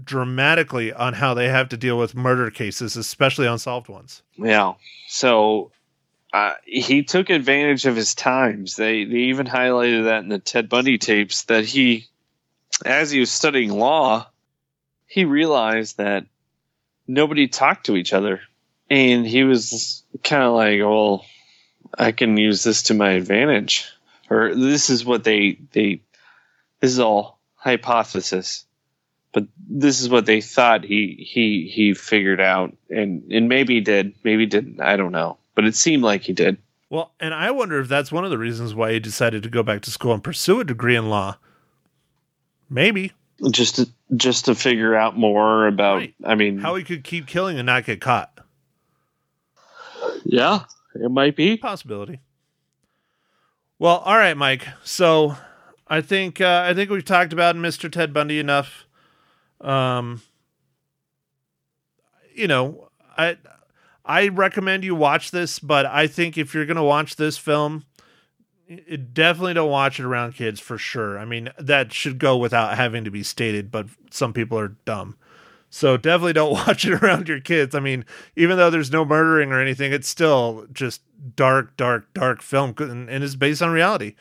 dramatically 0.04 0.93
on 0.93 1.13
how 1.13 1.34
they 1.34 1.50
have 1.50 1.69
to 1.69 1.78
deal 1.78 1.97
with 1.97 2.15
murder 2.15 2.50
cases, 2.50 2.95
especially 2.95 3.47
unsolved 3.47 3.89
ones. 3.89 4.24
Yeah. 4.38 4.74
So 5.08 5.71
uh, 6.34 6.54
he 6.65 7.04
took 7.04 7.30
advantage 7.30 7.86
of 7.86 7.95
his 7.95 8.15
times. 8.15 8.76
They 8.76 9.04
they 9.04 9.17
even 9.17 9.47
highlighted 9.47 10.06
that 10.06 10.24
in 10.24 10.30
the 10.30 10.39
Ted 10.39 10.69
Bundy 10.69 10.97
tapes 10.97 11.43
that 11.43 11.65
he, 11.65 12.08
as 12.86 13.12
he 13.12 13.19
was 13.19 13.32
studying 13.32 13.71
law, 13.71 14.28
he 15.08 15.26
realized 15.26 15.97
that 15.97 16.26
nobody 17.08 17.47
talked 17.47 17.88
to 17.88 17.97
each 17.97 18.13
other, 18.13 18.41
and 18.91 19.25
he 19.25 19.43
was 19.43 20.04
kind 20.23 20.43
of 20.43 20.54
like, 20.54 20.80
"Well, 20.80 21.25
I 21.97 22.12
can 22.12 22.38
use 22.38 22.63
this 22.63 22.84
to 22.84 22.93
my 22.93 23.12
advantage," 23.12 23.88
or 24.30 24.54
"This 24.54 24.89
is 24.89 25.04
what 25.04 25.23
they 25.23 25.58
they." 25.71 26.01
This 26.80 26.91
is 26.91 26.99
all 26.99 27.39
hypothesis 27.56 28.65
but 29.34 29.45
this 29.69 30.01
is 30.01 30.10
what 30.10 30.25
they 30.25 30.41
thought 30.41 30.84
he 30.84 31.15
he 31.30 31.71
he 31.71 31.93
figured 31.93 32.41
out 32.41 32.75
and 32.89 33.23
and 33.32 33.47
maybe 33.47 33.75
he 33.75 33.82
did 33.82 34.13
maybe 34.23 34.41
he 34.41 34.45
didn't 34.47 34.82
i 34.82 34.97
don't 34.97 35.12
know 35.12 35.38
but 35.54 35.63
it 35.65 35.75
seemed 35.75 36.01
like 36.01 36.21
he 36.23 36.34
did 36.34 36.58
Well, 36.89 37.12
and 37.19 37.34
I 37.34 37.51
wonder 37.51 37.80
if 37.80 37.88
that's 37.88 38.12
one 38.12 38.25
of 38.25 38.32
the 38.32 38.38
reasons 38.39 38.73
why 38.73 38.93
he 38.93 38.99
decided 38.99 39.43
to 39.43 39.49
go 39.49 39.62
back 39.63 39.82
to 39.84 39.91
school 39.91 40.12
and 40.13 40.23
pursue 40.23 40.60
a 40.60 40.63
degree 40.65 40.95
in 40.95 41.08
law. 41.10 41.38
Maybe 42.69 43.12
just 43.51 43.75
to 43.75 43.88
just 44.15 44.45
to 44.45 44.56
figure 44.56 44.95
out 44.95 45.15
more 45.17 45.67
about 45.67 45.97
Right. 45.97 46.15
i 46.25 46.36
mean 46.36 46.58
how 46.58 46.75
he 46.75 46.84
could 46.84 47.04
keep 47.04 47.27
killing 47.27 47.58
and 47.60 47.65
not 47.67 47.86
get 47.86 48.01
caught. 48.01 48.39
Yeah 50.32 50.63
it 50.96 51.12
might 51.12 51.36
be 51.36 51.58
Possibility. 51.58 52.20
Well, 53.80 53.98
all 54.00 54.17
right, 54.17 54.38
Mike. 54.38 54.67
So 54.84 55.36
I 55.88 56.02
think 56.02 56.39
uh, 56.41 56.63
I 56.65 56.74
think 56.74 56.89
we've 56.89 57.06
talked 57.06 57.34
about 57.34 57.56
Mr. 57.56 57.89
Ted 57.89 58.13
Bundy 58.13 58.39
enough. 58.39 58.86
Um, 59.60 60.22
you 62.36 62.48
know, 62.48 62.89
I 63.17 63.38
I 64.06 64.30
recommend 64.30 64.84
you 64.84 64.96
watch 64.96 65.32
this, 65.32 65.60
but 65.60 65.86
I 65.86 66.08
think 66.08 66.38
if 66.38 66.54
you're 66.54 66.65
gonna 66.65 66.84
watch 66.84 67.15
this 67.15 67.38
film, 67.38 67.86
i- 68.70 68.96
definitely 68.98 69.56
don't 69.56 69.72
watch 69.72 70.00
it 70.00 70.06
around 70.06 70.34
kids 70.36 70.60
for 70.60 70.78
sure. 70.78 71.20
I 71.20 71.26
mean, 71.26 71.52
that 71.60 71.94
should 71.94 72.20
go 72.20 72.38
without 72.38 72.76
having 72.78 73.04
to 73.06 73.12
be 73.12 73.24
stated, 73.24 73.72
but 73.72 73.88
some 74.12 74.34
people 74.34 74.60
are 74.60 74.76
dumb. 74.86 75.17
So 75.71 75.97
definitely 75.97 76.34
don't 76.34 76.51
watch 76.67 76.86
it 76.86 77.01
around 77.01 77.27
your 77.27 77.39
kids. 77.39 77.73
I 77.73 77.79
mean, 77.79 78.05
even 78.36 78.57
though 78.57 78.69
there's 78.69 78.91
no 78.91 79.03
murdering 79.03 79.51
or 79.51 79.60
anything, 79.60 79.91
it's 79.91 80.07
still 80.07 80.67
just 80.71 81.01
dark, 81.36 81.75
dark, 81.77 82.13
dark 82.13 82.43
film 82.43 82.75
and, 82.77 83.10
and 83.10 83.23
is 83.23 83.36
based 83.36 83.63
on 83.63 83.71
reality. 83.71 84.15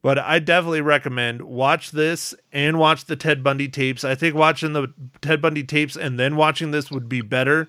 But 0.00 0.18
I 0.18 0.38
definitely 0.38 0.82
recommend 0.82 1.42
watch 1.42 1.90
this 1.90 2.34
and 2.52 2.78
watch 2.78 3.06
the 3.06 3.16
Ted 3.16 3.42
Bundy 3.42 3.68
tapes. 3.68 4.04
I 4.04 4.14
think 4.14 4.34
watching 4.34 4.72
the 4.72 4.92
Ted 5.20 5.42
Bundy 5.42 5.64
tapes 5.64 5.96
and 5.96 6.18
then 6.18 6.36
watching 6.36 6.70
this 6.70 6.90
would 6.90 7.08
be 7.08 7.22
better. 7.22 7.68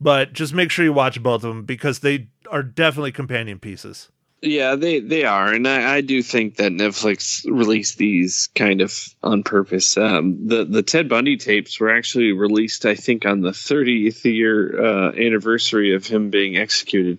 But 0.00 0.32
just 0.32 0.54
make 0.54 0.70
sure 0.70 0.84
you 0.84 0.92
watch 0.92 1.20
both 1.22 1.42
of 1.44 1.54
them 1.54 1.64
because 1.64 2.00
they 2.00 2.28
are 2.50 2.62
definitely 2.62 3.12
companion 3.12 3.58
pieces. 3.58 4.10
Yeah 4.40 4.76
they 4.76 5.00
they 5.00 5.24
are 5.24 5.52
and 5.52 5.66
i 5.66 5.96
i 5.96 6.00
do 6.00 6.22
think 6.22 6.56
that 6.56 6.72
netflix 6.72 7.44
released 7.44 7.98
these 7.98 8.48
kind 8.54 8.80
of 8.80 8.92
on 9.22 9.42
purpose 9.42 9.96
um 9.96 10.46
the 10.46 10.64
the 10.64 10.82
ted 10.82 11.08
bundy 11.08 11.36
tapes 11.36 11.80
were 11.80 11.94
actually 11.94 12.32
released 12.32 12.86
i 12.86 12.94
think 12.94 13.26
on 13.26 13.40
the 13.40 13.50
30th 13.50 14.24
year 14.24 14.84
uh 14.84 15.12
anniversary 15.12 15.94
of 15.94 16.06
him 16.06 16.30
being 16.30 16.56
executed 16.56 17.18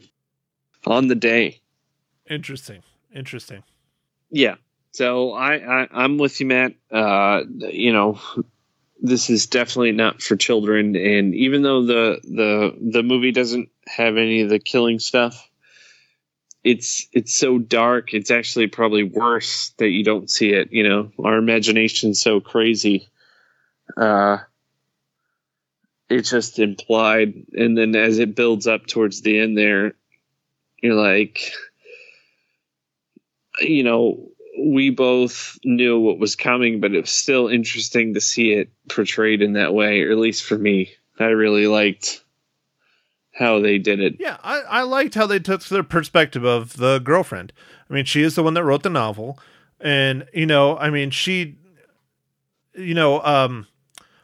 on 0.85 1.07
the 1.07 1.15
day 1.15 1.59
Interesting. 2.29 2.83
Interesting. 3.13 3.63
Yeah. 4.29 4.55
So 4.91 5.33
I, 5.33 5.81
I 5.81 5.87
I'm 5.91 6.17
with 6.17 6.39
you, 6.39 6.45
Matt. 6.45 6.73
Uh, 6.91 7.41
you 7.47 7.91
know, 7.91 8.19
this 9.01 9.29
is 9.29 9.47
definitely 9.47 9.93
not 9.93 10.21
for 10.21 10.35
children, 10.35 10.95
and 10.95 11.33
even 11.35 11.63
though 11.63 11.85
the 11.85 12.19
the 12.23 12.77
the 12.91 13.03
movie 13.03 13.31
doesn't 13.31 13.69
have 13.87 14.17
any 14.17 14.41
of 14.41 14.49
the 14.49 14.59
killing 14.59 14.99
stuff, 14.99 15.48
it's 16.63 17.07
it's 17.13 17.35
so 17.35 17.57
dark. 17.57 18.13
It's 18.13 18.31
actually 18.31 18.67
probably 18.67 19.03
worse 19.03 19.73
that 19.77 19.89
you 19.89 20.03
don't 20.03 20.29
see 20.29 20.49
it. 20.49 20.71
You 20.71 20.87
know, 20.87 21.11
our 21.23 21.37
imagination's 21.37 22.21
so 22.21 22.39
crazy. 22.39 23.07
Uh, 23.95 24.39
it's 26.09 26.29
just 26.29 26.59
implied, 26.59 27.33
and 27.53 27.77
then 27.77 27.95
as 27.95 28.19
it 28.19 28.35
builds 28.35 28.67
up 28.67 28.87
towards 28.87 29.21
the 29.21 29.39
end, 29.39 29.57
there, 29.57 29.93
you're 30.81 30.95
like 30.95 31.51
you 33.61 33.83
know, 33.83 34.29
we 34.57 34.89
both 34.89 35.57
knew 35.63 35.99
what 35.99 36.19
was 36.19 36.35
coming, 36.35 36.79
but 36.79 36.93
it 36.93 37.01
was 37.01 37.11
still 37.11 37.47
interesting 37.47 38.13
to 38.13 38.21
see 38.21 38.53
it 38.53 38.69
portrayed 38.89 39.41
in 39.41 39.53
that 39.53 39.73
way, 39.73 40.01
or 40.01 40.11
at 40.11 40.17
least 40.17 40.43
for 40.43 40.57
me. 40.57 40.91
I 41.19 41.25
really 41.25 41.67
liked 41.67 42.23
how 43.39 43.59
they 43.59 43.77
did 43.77 43.99
it. 43.99 44.17
Yeah, 44.19 44.37
I, 44.43 44.59
I 44.61 44.81
liked 44.83 45.15
how 45.15 45.25
they 45.25 45.39
took 45.39 45.63
the 45.63 45.83
perspective 45.83 46.43
of 46.43 46.77
the 46.77 46.99
girlfriend. 46.99 47.53
I 47.89 47.93
mean, 47.93 48.05
she 48.05 48.21
is 48.21 48.35
the 48.35 48.43
one 48.43 48.53
that 48.53 48.63
wrote 48.63 48.83
the 48.83 48.89
novel. 48.89 49.39
And, 49.79 50.27
you 50.33 50.45
know, 50.45 50.77
I 50.77 50.89
mean, 50.89 51.09
she, 51.09 51.57
you 52.75 52.93
know, 52.93 53.23
um, 53.23 53.67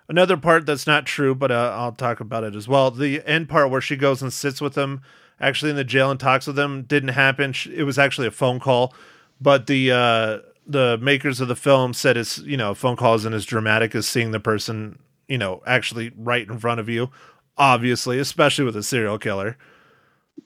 another 0.09 0.35
part 0.35 0.65
that's 0.65 0.85
not 0.85 1.05
true, 1.05 1.33
but 1.33 1.49
uh, 1.49 1.73
I'll 1.75 1.93
talk 1.93 2.19
about 2.19 2.43
it 2.43 2.55
as 2.55 2.67
well. 2.67 2.91
The 2.91 3.23
end 3.25 3.47
part 3.47 3.71
where 3.71 3.81
she 3.81 3.95
goes 3.95 4.21
and 4.21 4.33
sits 4.33 4.59
with 4.59 4.75
him 4.75 5.01
actually 5.39 5.71
in 5.71 5.77
the 5.77 5.83
jail 5.83 6.11
and 6.11 6.19
talks 6.19 6.45
with 6.45 6.59
him 6.59 6.83
didn't 6.83 7.09
happen. 7.09 7.53
It 7.73 7.83
was 7.83 7.97
actually 7.97 8.27
a 8.27 8.31
phone 8.31 8.59
call, 8.59 8.93
but 9.39 9.67
the, 9.67 9.91
uh, 9.91 10.39
the 10.67 10.97
makers 11.01 11.39
of 11.39 11.47
the 11.47 11.55
film 11.55 11.93
said 11.93 12.17
it's, 12.17 12.39
you 12.39 12.57
know, 12.57 12.73
phone 12.73 12.97
call 12.97 13.15
isn't 13.15 13.33
as 13.33 13.45
dramatic 13.45 13.95
as 13.95 14.07
seeing 14.07 14.31
the 14.31 14.39
person, 14.39 14.99
you 15.27 15.37
know, 15.37 15.61
actually 15.65 16.11
right 16.17 16.47
in 16.47 16.59
front 16.59 16.79
of 16.79 16.89
you, 16.89 17.09
obviously, 17.57 18.19
especially 18.19 18.65
with 18.65 18.75
a 18.75 18.83
serial 18.83 19.17
killer. 19.17 19.57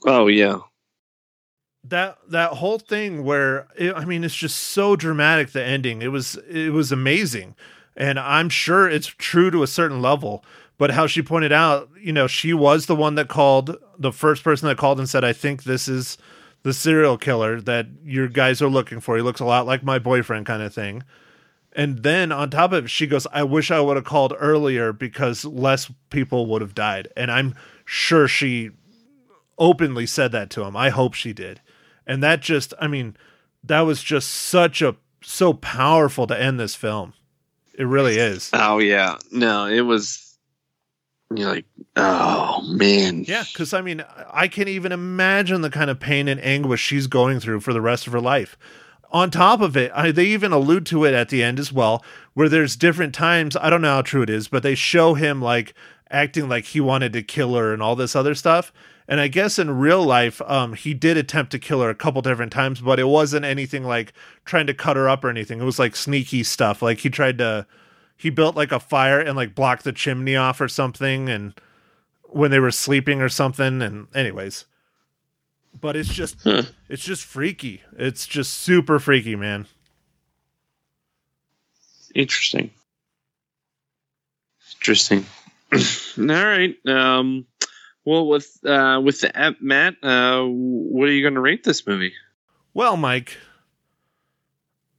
Oh 0.06 0.28
yeah, 0.28 0.60
that 1.84 2.18
that 2.30 2.54
whole 2.54 2.80
thing 2.80 3.24
where 3.24 3.68
it, 3.76 3.96
I 3.96 4.06
mean 4.06 4.24
it's 4.24 4.36
just 4.36 4.58
so 4.58 4.96
dramatic 4.96 5.52
the 5.52 5.64
ending. 5.64 6.02
It 6.02 6.12
was 6.12 6.36
it 6.50 6.72
was 6.72 6.92
amazing. 6.92 7.56
And 7.96 8.20
I'm 8.20 8.50
sure 8.50 8.90
it's 8.90 9.08
true 9.08 9.52
to 9.52 9.64
a 9.64 9.68
certain 9.68 10.02
level. 10.02 10.44
But 10.78 10.92
how 10.92 11.08
she 11.08 11.22
pointed 11.22 11.52
out 11.52 11.90
you 12.00 12.14
know 12.14 12.28
she 12.28 12.54
was 12.54 12.86
the 12.86 12.96
one 12.96 13.16
that 13.16 13.28
called 13.28 13.78
the 13.98 14.12
first 14.12 14.44
person 14.44 14.68
that 14.68 14.78
called 14.78 15.00
and 15.00 15.10
said 15.10 15.24
I 15.24 15.34
think 15.34 15.64
this 15.64 15.88
is 15.88 16.18
the 16.64 16.74
serial 16.74 17.18
killer 17.18 17.62
that 17.62 17.88
your 18.04 18.28
guys 18.28 18.62
are 18.62 18.70
looking 18.70 19.00
for. 19.00 19.16
He 19.16 19.22
looks 19.22 19.40
a 19.40 19.46
lot 19.46 19.66
like 19.66 19.84
my 19.84 20.00
boyfriend 20.00 20.46
kind 20.46 20.62
of 20.62 20.74
thing 20.74 21.04
and 21.74 22.04
then 22.04 22.32
on 22.32 22.50
top 22.50 22.72
of 22.72 22.86
it 22.86 22.90
she 22.90 23.08
goes 23.08 23.28
I 23.32 23.44
wish 23.44 23.72
I 23.72 23.80
would 23.80 23.96
have 23.96 24.06
called 24.06 24.34
earlier 24.38 24.92
because 24.92 25.46
less 25.46 25.92
people 26.10 26.46
would 26.48 26.62
have 26.62 26.76
died 26.76 27.10
and 27.16 27.32
I'm 27.32 27.56
sure 27.86 28.28
she 28.28 28.72
openly 29.60 30.08
said 30.08 30.32
that 30.32 30.50
to 30.52 30.64
him. 30.64 30.76
I 30.76 30.90
hope 30.90 31.14
she 31.14 31.34
did. 31.34 31.62
And 32.08 32.24
that 32.24 32.42
just, 32.42 32.74
I 32.80 32.88
mean, 32.88 33.16
that 33.64 33.82
was 33.82 34.02
just 34.02 34.30
such 34.30 34.82
a, 34.82 34.96
so 35.22 35.54
powerful 35.54 36.26
to 36.28 36.42
end 36.42 36.60
this 36.60 36.74
film. 36.74 37.14
It 37.78 37.84
really 37.84 38.18
is. 38.18 38.50
oh 38.54 38.80
yeah. 38.80 39.18
No, 39.32 39.66
it 39.66 39.82
was. 39.82 40.38
You're 41.34 41.50
like, 41.50 41.66
oh 41.96 42.62
man. 42.64 43.24
Yeah. 43.26 43.44
Cause 43.54 43.74
I 43.74 43.82
mean, 43.82 44.04
I 44.32 44.48
can't 44.48 44.70
even 44.70 44.92
imagine 44.92 45.62
the 45.62 45.70
kind 45.70 45.90
of 45.90 46.00
pain 46.00 46.28
and 46.28 46.44
anguish 46.44 46.82
she's 46.82 47.08
going 47.08 47.40
through 47.40 47.60
for 47.60 47.72
the 47.72 47.82
rest 47.82 48.08
of 48.08 48.14
her 48.14 48.20
life. 48.20 48.58
On 49.12 49.32
top 49.32 49.62
of 49.62 49.76
it, 49.76 49.92
I, 49.96 50.12
they 50.12 50.26
even 50.26 50.52
allude 50.52 50.86
to 50.88 51.04
it 51.04 51.16
at 51.16 51.30
the 51.30 51.42
end 51.42 51.60
as 51.60 51.74
well, 51.74 52.04
where 52.36 52.50
there's 52.50 52.76
different 52.76 53.16
times. 53.16 53.56
I 53.56 53.70
don't 53.70 53.82
know 53.82 53.96
how 53.96 54.02
true 54.04 54.22
it 54.22 54.30
is, 54.30 54.48
but 54.48 54.62
they 54.62 54.76
show 54.76 55.16
him 55.16 55.42
like 55.42 55.74
acting 56.12 56.48
like 56.48 56.66
he 56.66 56.80
wanted 56.80 57.14
to 57.14 57.24
kill 57.24 57.56
her 57.56 57.74
and 57.74 57.82
all 57.82 57.96
this 57.96 58.16
other 58.16 58.36
stuff. 58.36 58.72
And 59.08 59.20
I 59.20 59.28
guess 59.28 59.58
in 59.58 59.80
real 59.80 60.04
life, 60.04 60.40
um, 60.44 60.74
he 60.74 60.94
did 60.94 61.18
attempt 61.18 61.52
to 61.54 61.60
kill 61.60 61.82
her 61.82 61.90
a 61.90 61.96
couple 61.96 62.22
different 62.22 62.52
times, 62.52 62.82
but 62.82 63.00
it 63.00 63.08
wasn't 63.08 63.44
anything 63.44 63.84
like 63.84 64.14
trying 64.46 64.68
to 64.68 64.74
cut 64.76 64.98
her 64.98 65.10
up 65.10 65.24
or 65.24 65.30
anything. 65.30 65.60
It 65.60 65.66
was 65.66 65.80
like 65.80 65.96
sneaky 65.96 66.44
stuff. 66.44 66.84
Like 66.84 67.00
he 67.00 67.10
tried 67.10 67.40
to, 67.40 67.66
he 68.16 68.30
built 68.30 68.56
like 68.56 68.72
a 68.72 68.80
fire 68.80 69.20
and 69.20 69.36
like 69.36 69.56
blocked 69.56 69.84
the 69.84 69.92
chimney 69.92 70.36
off 70.36 70.62
or 70.62 70.68
something, 70.68 71.28
and 71.28 71.60
when 72.22 72.52
they 72.52 72.60
were 72.60 72.70
sleeping 72.70 73.20
or 73.20 73.30
something. 73.30 73.82
And 73.82 74.08
anyways, 74.14 74.66
but 75.80 75.96
it's 75.96 76.14
just, 76.14 76.38
Huh. 76.44 76.64
it's 76.88 77.04
just 77.04 77.26
freaky. 77.26 77.82
It's 77.98 78.26
just 78.28 78.54
super 78.54 79.00
freaky, 79.00 79.36
man. 79.36 79.68
Interesting. 82.16 82.72
Interesting. 84.80 85.26
All 85.74 86.26
right. 86.26 86.76
Um, 86.88 87.46
well, 88.06 88.28
with 88.28 88.58
uh, 88.66 89.00
with 89.04 89.22
the 89.22 89.36
app, 89.38 89.58
Matt, 89.62 89.96
uh, 90.02 90.44
what 90.44 91.10
are 91.10 91.12
you 91.12 91.22
going 91.22 91.36
to 91.36 91.42
rate 91.42 91.64
this 91.64 91.86
movie? 91.86 92.14
Well, 92.74 92.98
Mike, 92.98 93.38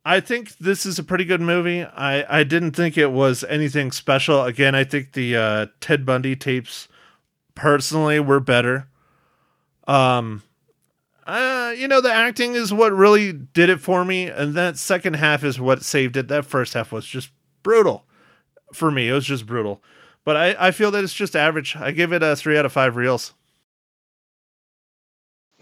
I 0.04 0.20
think 0.20 0.56
this 0.58 0.86
is 0.86 0.98
a 0.98 1.04
pretty 1.04 1.24
good 1.24 1.40
movie. 1.40 1.82
I, 1.82 2.40
I 2.40 2.44
didn't 2.44 2.72
think 2.72 2.96
it 2.96 3.10
was 3.10 3.42
anything 3.44 3.90
special. 3.90 4.44
Again, 4.44 4.74
I 4.74 4.84
think 4.84 5.12
the 5.12 5.36
uh, 5.36 5.66
Ted 5.80 6.06
Bundy 6.06 6.36
tapes 6.36 6.88
personally 7.54 8.20
were 8.20 8.40
better. 8.40 8.86
Um, 9.88 10.42
uh, 11.30 11.70
you 11.72 11.88
know, 11.88 12.00
the 12.00 12.12
acting 12.12 12.54
is 12.54 12.72
what 12.72 12.92
really 12.92 13.32
did 13.32 13.70
it 13.70 13.80
for 13.80 14.04
me, 14.04 14.26
and 14.26 14.54
that 14.54 14.76
second 14.76 15.14
half 15.14 15.44
is 15.44 15.60
what 15.60 15.82
saved 15.82 16.16
it. 16.16 16.28
That 16.28 16.44
first 16.44 16.74
half 16.74 16.92
was 16.92 17.06
just 17.06 17.30
brutal 17.62 18.04
for 18.72 18.90
me. 18.90 19.08
It 19.08 19.12
was 19.12 19.26
just 19.26 19.46
brutal. 19.46 19.82
But 20.24 20.36
I, 20.36 20.68
I 20.68 20.70
feel 20.70 20.90
that 20.90 21.04
it's 21.04 21.14
just 21.14 21.36
average. 21.36 21.76
I 21.76 21.92
give 21.92 22.12
it 22.12 22.22
a 22.22 22.36
three 22.36 22.58
out 22.58 22.66
of 22.66 22.72
five 22.72 22.96
reels. 22.96 23.32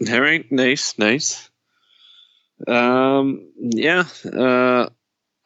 All 0.09 0.21
right, 0.21 0.49
nice, 0.51 0.97
nice. 0.97 1.49
Um, 2.67 3.51
yeah, 3.59 4.05
uh, 4.25 4.89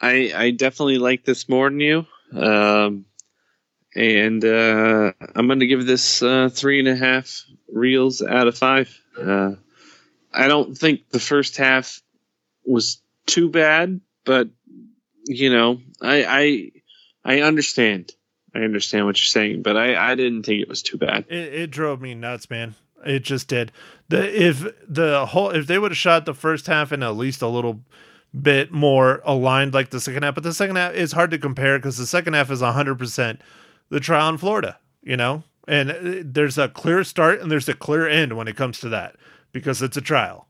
I 0.02 0.32
I 0.36 0.52
definitely 0.52 0.98
like 1.00 1.26
this 1.26 1.50
more 1.50 1.70
than 1.70 1.80
you. 1.80 2.06
Um, 2.36 3.06
and 3.96 4.44
uh, 4.44 5.14
I'm 5.36 5.48
going 5.48 5.60
to 5.60 5.68
give 5.68 5.86
this 5.86 6.22
uh, 6.24 6.50
three 6.52 6.80
and 6.80 6.88
a 6.88 6.96
half 6.96 7.44
reels 7.72 8.22
out 8.22 8.48
of 8.48 8.58
five. 8.58 8.96
Uh, 9.20 9.54
I 10.34 10.48
don't 10.48 10.78
think 10.78 11.10
the 11.10 11.20
first 11.20 11.58
half 11.58 12.02
was 12.66 13.02
too 13.26 13.50
bad, 13.50 14.02
but 14.26 14.50
you 15.26 15.52
know, 15.52 15.80
I 16.02 16.72
I 17.24 17.36
I 17.38 17.42
understand. 17.42 18.12
I 18.56 18.60
understand 18.60 19.06
what 19.06 19.18
you're 19.18 19.28
saying, 19.28 19.62
but 19.62 19.78
I 19.78 20.12
I 20.12 20.16
didn't 20.16 20.44
think 20.44 20.62
it 20.62 20.70
was 20.70 20.82
too 20.82 20.98
bad. 20.98 21.26
It, 21.30 21.54
it 21.54 21.72
drove 21.72 22.02
me 22.02 22.16
nuts, 22.16 22.50
man. 22.50 22.76
It 23.06 23.24
just 23.24 23.48
did. 23.48 23.72
The 24.10 24.48
if 24.48 24.66
the 24.88 25.26
whole 25.28 25.50
if 25.50 25.68
they 25.68 25.80
would 25.80 25.92
have 25.92 25.98
shot 25.98 26.26
the 26.26 26.34
first 26.34 26.68
half 26.68 26.92
in 26.92 27.04
at 27.04 27.16
least 27.16 27.42
a 27.42 27.48
little 27.48 27.82
bit 28.40 28.72
more 28.72 29.22
aligned 29.26 29.74
like 29.74 29.90
the 29.92 30.00
second 30.00 30.24
half, 30.24 30.36
but 30.36 30.44
the 30.44 30.54
second 30.54 30.76
half 30.76 30.94
is 30.94 31.12
hard 31.12 31.32
to 31.32 31.38
compare 31.38 31.78
because 31.78 31.98
the 31.98 32.06
second 32.06 32.34
half 32.34 32.50
is 32.50 32.62
100% 32.62 33.40
the 33.90 34.00
trial 34.00 34.30
in 34.30 34.38
Florida, 34.38 34.80
you 35.04 35.16
know? 35.16 35.44
And 35.68 35.92
uh, 35.92 36.24
there's 36.26 36.58
a 36.58 36.68
clear 36.68 37.04
start 37.04 37.40
and 37.40 37.52
there's 37.52 37.70
a 37.70 37.74
clear 37.76 38.08
end 38.08 38.36
when 38.36 38.48
it 38.48 38.56
comes 38.56 38.80
to 38.80 38.90
that 38.90 39.16
because 39.54 39.82
it's 39.82 39.96
a 39.96 40.02
trial. 40.02 40.48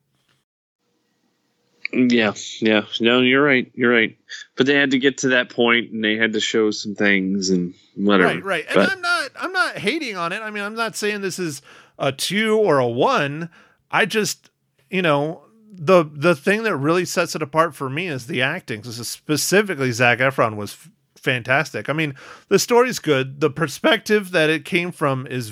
Yeah, 1.91 2.33
yeah. 2.59 2.85
No, 2.99 3.21
you're 3.21 3.43
right. 3.43 3.71
You're 3.75 3.91
right. 3.93 4.17
But 4.57 4.65
they 4.65 4.73
had 4.73 4.91
to 4.91 4.97
get 4.99 5.19
to 5.19 5.27
that 5.29 5.49
point 5.51 5.91
and 5.91 6.03
they 6.03 6.15
had 6.15 6.33
to 6.33 6.39
show 6.39 6.71
some 6.71 6.95
things 6.95 7.51
and 7.51 7.75
whatever. 7.95 8.33
Right, 8.33 8.43
right. 8.43 8.65
And 8.67 8.75
But- 8.75 8.91
I'm 8.91 9.01
not 9.01 9.29
I'm 9.39 9.53
not 9.53 9.77
hating 9.77 10.17
on 10.17 10.31
it. 10.31 10.41
I 10.41 10.49
mean, 10.49 10.63
I'm 10.63 10.73
not 10.75 10.95
saying 10.95 11.21
this 11.21 11.37
is 11.37 11.61
a 11.99 12.11
2 12.11 12.57
or 12.57 12.79
a 12.79 12.87
1. 12.87 13.47
I 13.91 14.05
just, 14.07 14.49
you 14.89 15.03
know, 15.03 15.43
the 15.71 16.03
the 16.11 16.35
thing 16.35 16.63
that 16.63 16.75
really 16.75 17.05
sets 17.05 17.35
it 17.35 17.43
apart 17.43 17.75
for 17.75 17.89
me 17.91 18.07
is 18.07 18.25
the 18.25 18.41
acting. 18.41 18.81
This 18.81 18.97
is 18.97 19.07
specifically 19.07 19.91
Zac 19.91 20.17
Efron 20.17 20.55
was 20.55 20.71
f- 20.73 20.89
fantastic. 21.15 21.89
I 21.89 21.93
mean, 21.93 22.15
the 22.47 22.57
story's 22.57 22.97
good. 22.97 23.39
The 23.39 23.51
perspective 23.51 24.31
that 24.31 24.49
it 24.49 24.65
came 24.65 24.91
from 24.91 25.27
is 25.27 25.51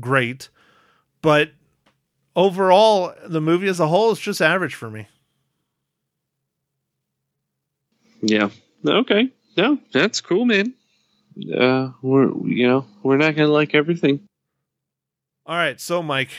great, 0.00 0.48
but 1.22 1.52
overall, 2.38 3.12
the 3.26 3.40
movie 3.40 3.66
as 3.66 3.80
a 3.80 3.88
whole 3.88 4.12
is 4.12 4.20
just 4.20 4.40
average 4.40 4.76
for 4.76 4.88
me. 4.88 5.08
Yeah. 8.22 8.50
Okay. 8.86 9.30
No, 9.56 9.78
that's 9.92 10.20
cool, 10.20 10.44
man. 10.44 10.72
Uh, 11.56 11.90
we're 12.00 12.30
you 12.46 12.66
know 12.66 12.86
we're 13.02 13.16
not 13.16 13.34
gonna 13.34 13.48
like 13.48 13.74
everything. 13.74 14.20
All 15.46 15.56
right, 15.56 15.80
so 15.80 16.02
Mike, 16.02 16.30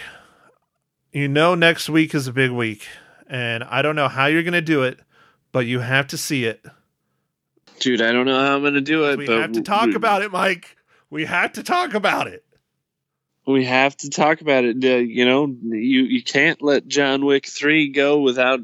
you 1.12 1.28
know 1.28 1.56
next 1.56 1.90
week 1.90 2.14
is 2.14 2.28
a 2.28 2.34
big 2.34 2.52
week, 2.52 2.88
and 3.28 3.64
I 3.64 3.82
don't 3.82 3.96
know 3.96 4.08
how 4.08 4.28
you're 4.28 4.44
going 4.44 4.54
to 4.54 4.62
do 4.62 4.84
it, 4.84 5.00
but 5.52 5.66
you 5.66 5.80
have 5.80 6.06
to 6.08 6.18
see 6.18 6.46
it. 6.46 6.64
Dude, 7.80 8.04
I 8.04 8.12
don't 8.12 8.28
know 8.28 8.40
how 8.40 8.56
I'm 8.56 8.64
gonna 8.64 8.82
do 8.82 9.10
it, 9.10 9.18
We 9.18 9.28
have 9.28 9.54
to 9.54 9.62
talk 9.62 9.88
we, 9.88 9.96
about 9.96 10.22
it, 10.22 10.32
Mike. 10.32 10.78
We 11.10 11.26
have 11.26 11.54
to 11.54 11.64
talk 11.64 11.94
about 11.94 12.28
it. 12.28 12.46
We 13.46 13.66
have 13.66 13.98
to 13.98 14.10
talk 14.10 14.42
about 14.42 14.64
it. 14.64 14.84
Uh, 14.84 14.98
you 14.98 15.26
know, 15.26 15.48
you 15.64 16.04
you 16.04 16.24
can't 16.24 16.62
let 16.62 16.88
John 16.88 17.26
Wick 17.26 17.48
three 17.48 17.90
go 17.90 18.20
without. 18.20 18.62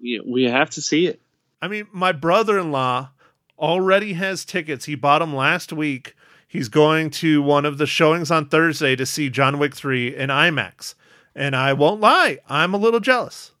You 0.00 0.18
know, 0.18 0.24
we 0.26 0.44
have 0.44 0.70
to 0.70 0.82
see 0.82 1.06
it. 1.06 1.20
I 1.62 1.68
mean, 1.68 1.86
my 1.90 2.12
brother-in-law 2.12 3.10
already 3.58 4.12
has 4.12 4.44
tickets. 4.44 4.84
He 4.84 4.94
bought 4.94 5.20
them 5.20 5.34
last 5.34 5.72
week. 5.72 6.14
He's 6.46 6.68
going 6.68 7.10
to 7.10 7.42
one 7.42 7.64
of 7.64 7.78
the 7.78 7.86
showings 7.86 8.30
on 8.30 8.48
Thursday 8.48 8.94
to 8.96 9.06
see 9.06 9.30
John 9.30 9.58
Wick 9.58 9.74
3 9.74 10.14
in 10.14 10.28
IMAX. 10.28 10.94
And 11.34 11.56
I 11.56 11.72
won't 11.72 12.00
lie, 12.00 12.38
I'm 12.48 12.72
a 12.72 12.78
little 12.78 13.00
jealous. 13.00 13.52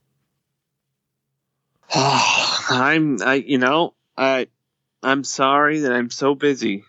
I'm 1.94 3.22
I 3.22 3.34
you 3.46 3.58
know 3.58 3.94
I 4.16 4.48
I'm 5.02 5.24
sorry 5.24 5.80
that 5.80 5.92
I'm 5.92 6.10
so 6.10 6.34
busy. 6.34 6.84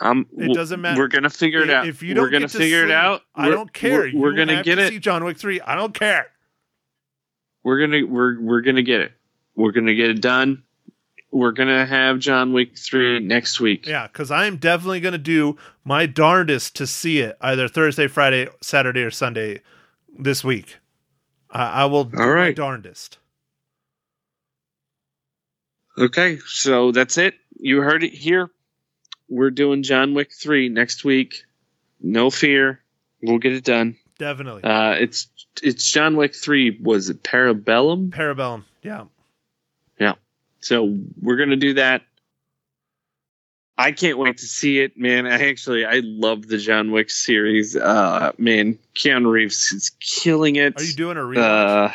I'm. 0.00 0.26
It 0.38 0.54
doesn't 0.54 0.80
matter. 0.80 0.98
We're 0.98 1.08
gonna 1.08 1.30
figure 1.30 1.62
it 1.62 1.70
out. 1.70 1.86
If 1.86 2.02
you 2.02 2.14
don't 2.14 2.24
we're 2.24 2.30
gonna 2.30 2.44
get 2.46 2.50
to 2.52 2.58
figure 2.58 2.84
it 2.84 2.90
out. 2.90 3.22
I 3.34 3.48
don't 3.48 3.72
care. 3.72 4.10
We're, 4.12 4.18
we're 4.18 4.30
You 4.30 4.46
gonna 4.46 4.62
get 4.62 4.76
to 4.76 4.86
it. 4.86 4.88
See 4.88 4.98
John 4.98 5.24
Wick 5.24 5.36
3. 5.36 5.60
I 5.60 5.74
don't 5.74 5.94
care. 5.94 6.28
We're 7.62 7.80
gonna 7.80 8.06
we're 8.06 8.40
we're 8.40 8.62
gonna 8.62 8.82
get 8.82 9.00
it. 9.00 9.12
We're 9.54 9.72
gonna 9.72 9.94
get 9.94 10.10
it 10.10 10.22
done. 10.22 10.62
We're 11.32 11.52
gonna 11.52 11.86
have 11.86 12.18
John 12.18 12.52
Wick 12.52 12.76
three 12.76 13.20
next 13.20 13.60
week. 13.60 13.86
Yeah, 13.86 14.06
because 14.08 14.30
I'm 14.30 14.56
definitely 14.56 15.00
going 15.00 15.12
to 15.12 15.18
do 15.18 15.56
my 15.84 16.06
darndest 16.06 16.74
to 16.76 16.88
see 16.88 17.20
it 17.20 17.36
either 17.40 17.68
Thursday, 17.68 18.08
Friday, 18.08 18.48
Saturday, 18.60 19.02
or 19.02 19.12
Sunday 19.12 19.62
this 20.18 20.42
week. 20.42 20.78
I, 21.50 21.82
I 21.82 21.84
will 21.84 22.04
do 22.04 22.18
All 22.18 22.34
my 22.34 22.52
darndest. 22.52 23.18
Okay, 25.98 26.38
so 26.46 26.90
that's 26.90 27.18
it. 27.18 27.34
You 27.58 27.82
heard 27.82 28.02
it 28.02 28.12
here. 28.14 28.50
We're 29.30 29.50
doing 29.50 29.82
John 29.82 30.12
Wick 30.12 30.32
three 30.32 30.68
next 30.68 31.04
week. 31.04 31.44
No 32.02 32.30
fear, 32.30 32.80
we'll 33.22 33.38
get 33.38 33.52
it 33.52 33.64
done. 33.64 33.96
Definitely. 34.18 34.64
Uh, 34.64 34.92
it's 34.92 35.28
it's 35.62 35.90
John 35.90 36.16
Wick 36.16 36.34
three. 36.34 36.78
Was 36.82 37.08
it 37.08 37.22
Parabellum? 37.22 38.10
Parabellum. 38.10 38.64
Yeah. 38.82 39.04
Yeah. 39.98 40.14
So 40.60 40.98
we're 41.22 41.36
gonna 41.36 41.56
do 41.56 41.74
that. 41.74 42.02
I 43.78 43.92
can't 43.92 44.18
wait 44.18 44.36
to 44.38 44.46
see 44.46 44.80
it, 44.80 44.98
man. 44.98 45.26
I 45.26 45.48
actually 45.48 45.86
I 45.86 46.02
love 46.04 46.46
the 46.46 46.58
John 46.58 46.90
Wick 46.90 47.08
series. 47.08 47.76
Uh, 47.76 48.32
man, 48.36 48.78
Keanu 48.94 49.30
Reeves 49.30 49.72
is 49.72 49.90
killing 50.00 50.56
it. 50.56 50.78
Are 50.78 50.84
you 50.84 50.92
doing 50.92 51.16
a 51.16 51.20
rewatch? 51.20 51.88
Uh, 51.88 51.94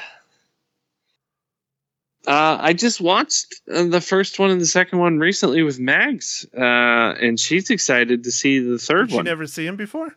uh, 2.28 2.58
I 2.60 2.74
just 2.74 3.00
watched 3.02 3.56
uh, 3.74 3.84
the 3.86 4.02
first 4.02 4.40
one 4.40 4.50
and 4.52 4.60
the 4.62 4.66
second 4.66 5.00
one 5.00 5.20
recently 5.20 5.64
with 5.64 5.80
Mags, 5.80 6.46
uh, 6.58 6.62
and 6.62 7.40
she's 7.40 7.70
excited 7.70 8.24
to 8.24 8.32
see 8.32 8.60
the 8.60 8.78
third 8.80 9.10
Did 9.10 9.16
one. 9.16 9.26
never 9.26 9.48
see 9.48 9.66
him 9.66 9.76
before? 9.76 10.16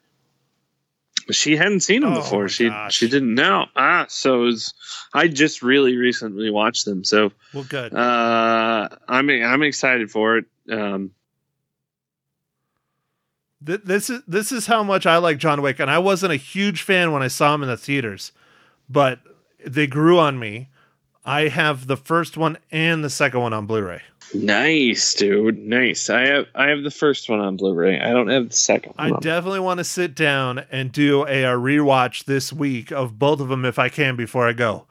she 1.30 1.56
hadn't 1.56 1.80
seen 1.80 2.02
him 2.02 2.14
Oh, 2.14 2.16
before. 2.16 2.48
She 2.48 2.68
gosh. 2.70 2.94
she 2.94 3.06
didn't 3.06 3.34
know. 3.34 3.66
Ah, 3.76 4.06
so 4.08 4.40
was, 4.44 4.72
I 5.12 5.28
just 5.28 5.62
really 5.62 5.94
recently 5.96 6.50
watched 6.50 6.86
them. 6.86 7.04
So 7.04 7.32
Well, 7.52 7.64
good. 7.68 7.92
uh, 7.94 8.88
I'm 9.06 9.28
I'm 9.28 9.62
excited 9.62 10.10
for 10.10 10.38
it. 10.38 10.44
Um, 10.70 11.10
Th- 13.64 13.80
this 13.84 14.08
is 14.08 14.22
this 14.28 14.52
is 14.52 14.66
how 14.66 14.82
much 14.82 15.04
I 15.04 15.16
like 15.18 15.38
John 15.38 15.60
Wick, 15.62 15.80
and 15.80 15.90
I 15.90 15.98
wasn't 15.98 16.32
a 16.32 16.36
huge 16.36 16.82
fan 16.82 17.12
when 17.12 17.22
I 17.22 17.28
saw 17.28 17.54
him 17.54 17.62
in 17.62 17.68
the 17.68 17.76
theaters, 17.76 18.32
but 18.88 19.18
they 19.66 19.86
grew 19.86 20.18
on 20.18 20.38
me. 20.38 20.68
I 21.28 21.48
have 21.48 21.86
the 21.86 21.96
first 21.96 22.36
one 22.36 22.56
and 22.70 23.04
the 23.04 23.10
second 23.10 23.40
one 23.40 23.52
on 23.52 23.66
Blu-ray. 23.66 24.00
nice, 24.34 25.14
dude. 25.14 25.58
Nice. 25.58 26.08
I 26.08 26.26
have 26.26 26.46
I 26.54 26.68
have 26.68 26.82
the 26.82 26.90
first 26.90 27.28
one 27.28 27.40
on 27.40 27.56
Blu-ray. 27.56 28.00
I 28.00 28.12
don't 28.12 28.28
have 28.28 28.48
the 28.48 28.56
second 28.56 28.94
I 28.98 29.10
definitely 29.10 29.60
want 29.60 29.78
to 29.78 29.84
sit 29.84 30.14
down 30.14 30.64
and 30.70 30.90
do 30.90 31.26
a, 31.26 31.44
a 31.44 31.56
rewatch 31.56 32.24
this 32.24 32.52
week 32.52 32.90
of 32.90 33.18
both 33.18 33.40
of 33.40 33.48
them 33.48 33.64
if 33.64 33.78
I 33.78 33.88
can 33.90 34.16
before 34.16 34.48
I 34.48 34.52
go. 34.54 34.86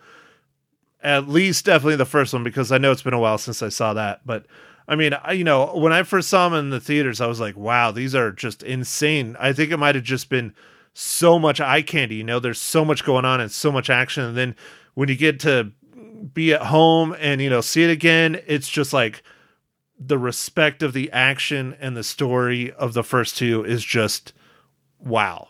At 1.01 1.27
least 1.27 1.65
definitely 1.65 1.95
the 1.95 2.05
first 2.05 2.33
one 2.33 2.43
because 2.43 2.71
I 2.71 2.77
know 2.77 2.91
it's 2.91 3.01
been 3.01 3.13
a 3.13 3.19
while 3.19 3.37
since 3.37 3.63
I 3.63 3.69
saw 3.69 3.93
that. 3.93 4.21
But 4.25 4.45
I 4.87 4.95
mean, 4.95 5.13
I, 5.13 5.33
you 5.33 5.43
know, 5.43 5.75
when 5.75 5.91
I 5.91 6.03
first 6.03 6.29
saw 6.29 6.47
them 6.47 6.59
in 6.59 6.69
the 6.69 6.79
theaters, 6.79 7.19
I 7.19 7.27
was 7.27 7.39
like, 7.39 7.57
wow, 7.57 7.91
these 7.91 8.15
are 8.15 8.31
just 8.31 8.63
insane. 8.63 9.35
I 9.39 9.53
think 9.53 9.71
it 9.71 9.77
might 9.77 9.95
have 9.95 10.03
just 10.03 10.29
been 10.29 10.53
so 10.93 11.37
much 11.37 11.59
eye 11.59 11.81
candy. 11.81 12.15
You 12.15 12.23
know, 12.23 12.39
there's 12.39 12.59
so 12.59 12.85
much 12.85 13.03
going 13.03 13.25
on 13.25 13.41
and 13.41 13.51
so 13.51 13.71
much 13.71 13.89
action. 13.89 14.23
And 14.23 14.37
then 14.37 14.55
when 14.93 15.09
you 15.09 15.15
get 15.15 15.39
to 15.41 15.71
be 16.33 16.53
at 16.53 16.63
home 16.63 17.15
and, 17.19 17.41
you 17.41 17.49
know, 17.49 17.61
see 17.61 17.83
it 17.83 17.89
again, 17.89 18.39
it's 18.47 18.69
just 18.69 18.93
like 18.93 19.23
the 19.99 20.17
respect 20.17 20.83
of 20.83 20.93
the 20.93 21.11
action 21.11 21.75
and 21.79 21.97
the 21.97 22.03
story 22.03 22.71
of 22.71 22.93
the 22.93 23.03
first 23.03 23.37
two 23.37 23.63
is 23.63 23.83
just 23.83 24.33
wow. 24.99 25.49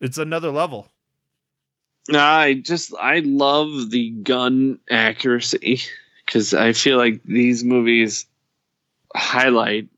It's 0.00 0.18
another 0.18 0.50
level. 0.50 0.88
I 2.12 2.54
just 2.54 2.94
I 2.94 3.20
love 3.20 3.90
the 3.90 4.10
gun 4.10 4.78
accuracy 4.90 5.80
because 6.24 6.54
I 6.54 6.72
feel 6.72 6.96
like 6.96 7.22
these 7.24 7.62
movies 7.62 8.26
highlight 9.14 9.88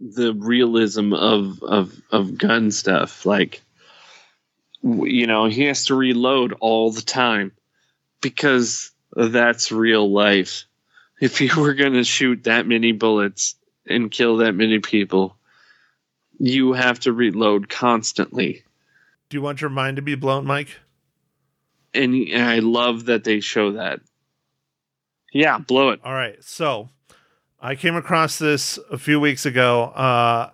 the 0.00 0.34
realism 0.34 1.12
of 1.12 1.62
of 1.62 2.00
of 2.10 2.38
gun 2.38 2.70
stuff. 2.70 3.24
Like, 3.24 3.62
you 4.82 5.26
know, 5.26 5.46
he 5.46 5.64
has 5.64 5.86
to 5.86 5.94
reload 5.94 6.54
all 6.60 6.92
the 6.92 7.02
time 7.02 7.52
because 8.20 8.90
that's 9.12 9.72
real 9.72 10.10
life. 10.10 10.64
If 11.20 11.40
you 11.40 11.50
were 11.60 11.74
going 11.74 11.94
to 11.94 12.04
shoot 12.04 12.44
that 12.44 12.66
many 12.66 12.92
bullets 12.92 13.56
and 13.86 14.10
kill 14.10 14.38
that 14.38 14.54
many 14.54 14.78
people, 14.78 15.36
you 16.38 16.72
have 16.72 17.00
to 17.00 17.12
reload 17.12 17.68
constantly. 17.68 18.62
Do 19.28 19.36
you 19.36 19.42
want 19.42 19.60
your 19.60 19.70
mind 19.70 19.96
to 19.96 20.02
be 20.02 20.14
blown, 20.14 20.46
Mike? 20.46 20.78
And 21.92 22.14
I 22.34 22.60
love 22.60 23.06
that 23.06 23.24
they 23.24 23.40
show 23.40 23.72
that. 23.72 24.00
Yeah, 25.32 25.58
blow 25.58 25.90
it. 25.90 26.00
All 26.04 26.14
right. 26.14 26.42
So 26.42 26.88
I 27.60 27.74
came 27.74 27.96
across 27.96 28.38
this 28.38 28.78
a 28.90 28.98
few 28.98 29.18
weeks 29.18 29.44
ago 29.44 29.84
uh, 29.84 30.50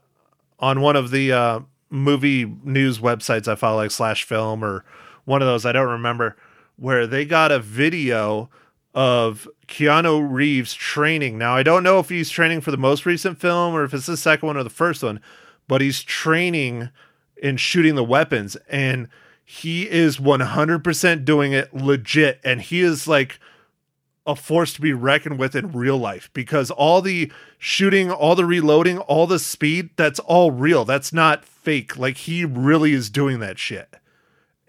on 0.58 0.80
one 0.80 0.96
of 0.96 1.10
the 1.10 1.32
uh, 1.32 1.60
movie 1.90 2.44
news 2.64 2.98
websites 2.98 3.46
I 3.46 3.54
follow, 3.54 3.76
like 3.76 3.90
Slash 3.90 4.24
Film 4.24 4.64
or 4.64 4.84
one 5.24 5.42
of 5.42 5.46
those. 5.46 5.66
I 5.66 5.72
don't 5.72 5.88
remember 5.88 6.36
where 6.76 7.06
they 7.06 7.24
got 7.24 7.52
a 7.52 7.58
video 7.58 8.50
of 8.94 9.48
Keanu 9.66 10.26
Reeves 10.30 10.74
training. 10.74 11.36
Now 11.36 11.56
I 11.56 11.62
don't 11.62 11.82
know 11.82 11.98
if 11.98 12.08
he's 12.08 12.30
training 12.30 12.60
for 12.60 12.70
the 12.70 12.76
most 12.76 13.04
recent 13.04 13.40
film 13.40 13.74
or 13.74 13.84
if 13.84 13.92
it's 13.92 14.06
the 14.06 14.16
second 14.16 14.46
one 14.46 14.56
or 14.56 14.62
the 14.62 14.70
first 14.70 15.02
one, 15.02 15.20
but 15.66 15.80
he's 15.80 16.02
training 16.02 16.90
in 17.36 17.56
shooting 17.56 17.94
the 17.94 18.04
weapons 18.04 18.56
and 18.68 19.08
he 19.44 19.88
is 19.88 20.18
100% 20.18 21.24
doing 21.24 21.52
it 21.52 21.74
legit 21.74 22.40
and 22.44 22.62
he 22.62 22.80
is 22.80 23.06
like 23.06 23.38
a 24.26 24.34
force 24.34 24.72
to 24.72 24.80
be 24.80 24.92
reckoned 24.92 25.38
with 25.38 25.54
in 25.54 25.72
real 25.72 25.98
life 25.98 26.30
because 26.32 26.70
all 26.70 27.02
the 27.02 27.30
shooting, 27.58 28.10
all 28.10 28.34
the 28.34 28.46
reloading, 28.46 28.98
all 29.00 29.26
the 29.26 29.38
speed, 29.38 29.90
that's 29.96 30.18
all 30.20 30.50
real. 30.50 30.84
That's 30.84 31.12
not 31.12 31.44
fake. 31.44 31.98
Like 31.98 32.16
he 32.18 32.44
really 32.44 32.92
is 32.92 33.10
doing 33.10 33.40
that 33.40 33.58
shit. 33.58 33.96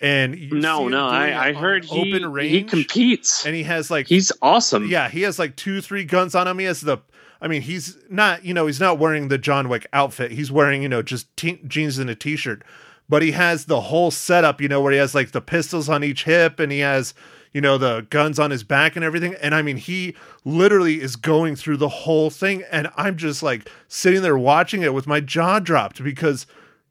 And 0.02 0.52
No, 0.52 0.88
no, 0.88 1.08
I, 1.08 1.48
I 1.50 1.54
heard 1.54 1.86
he, 1.86 2.14
open 2.14 2.32
range, 2.32 2.52
he 2.52 2.64
competes. 2.64 3.46
and 3.46 3.56
he 3.56 3.64
has 3.64 3.90
like 3.90 4.08
He's 4.08 4.32
awesome. 4.42 4.88
yeah, 4.88 5.08
he 5.10 5.22
has 5.22 5.40
like 5.40 5.56
two, 5.56 5.80
three 5.82 6.04
guns 6.04 6.36
on 6.36 6.48
him. 6.48 6.60
He 6.60 6.66
has 6.66 6.82
the, 6.82 6.98
I 7.42 7.48
mean, 7.48 7.62
he's 7.62 7.98
not, 8.10 8.44
you 8.44 8.54
know, 8.54 8.66
he's 8.68 8.80
not 8.80 9.00
wearing 9.00 9.30
the 9.30 9.38
John 9.38 9.70
Wick 9.70 9.88
outfit. 9.94 10.32
He's 10.32 10.52
wearing, 10.52 10.82
you 10.84 10.90
know, 10.90 11.02
just 11.02 11.36
te- 11.38 11.62
jeans 11.68 11.98
and 11.98 12.10
a 12.10 12.16
t-shirt, 12.16 12.64
but 13.08 13.22
he 13.22 13.32
has 13.32 13.66
the 13.66 13.82
whole 13.82 14.12
setup, 14.12 14.60
you 14.60 14.68
know, 14.68 14.82
where 14.82 14.92
he 14.92 14.98
has 14.98 15.16
like 15.16 15.32
the 15.32 15.42
pistols 15.42 15.88
on 15.88 16.04
each 16.04 16.26
hip 16.26 16.60
and 16.60 16.72
he 16.74 16.80
has, 16.80 17.14
you 17.54 17.62
know, 17.62 17.78
the 17.78 18.06
guns 18.10 18.38
on 18.38 18.52
his 18.52 18.64
back 18.66 18.98
and 18.98 19.06
everything. 19.06 19.34
And 19.42 19.56
I 19.56 19.62
mean, 19.62 19.78
he 19.78 20.14
literally 20.44 21.02
is 21.02 21.16
going 21.16 21.56
through 21.56 21.78
the 21.78 21.88
whole 21.88 22.30
thing. 22.30 22.64
And 22.70 22.90
I'm 22.98 23.16
just 23.16 23.42
like 23.42 23.70
sitting 23.88 24.22
there 24.24 24.38
watching 24.38 24.82
it 24.82 24.94
with 24.94 25.08
my 25.08 25.22
jaw 25.22 25.60
dropped 25.60 26.04
because 26.04 26.46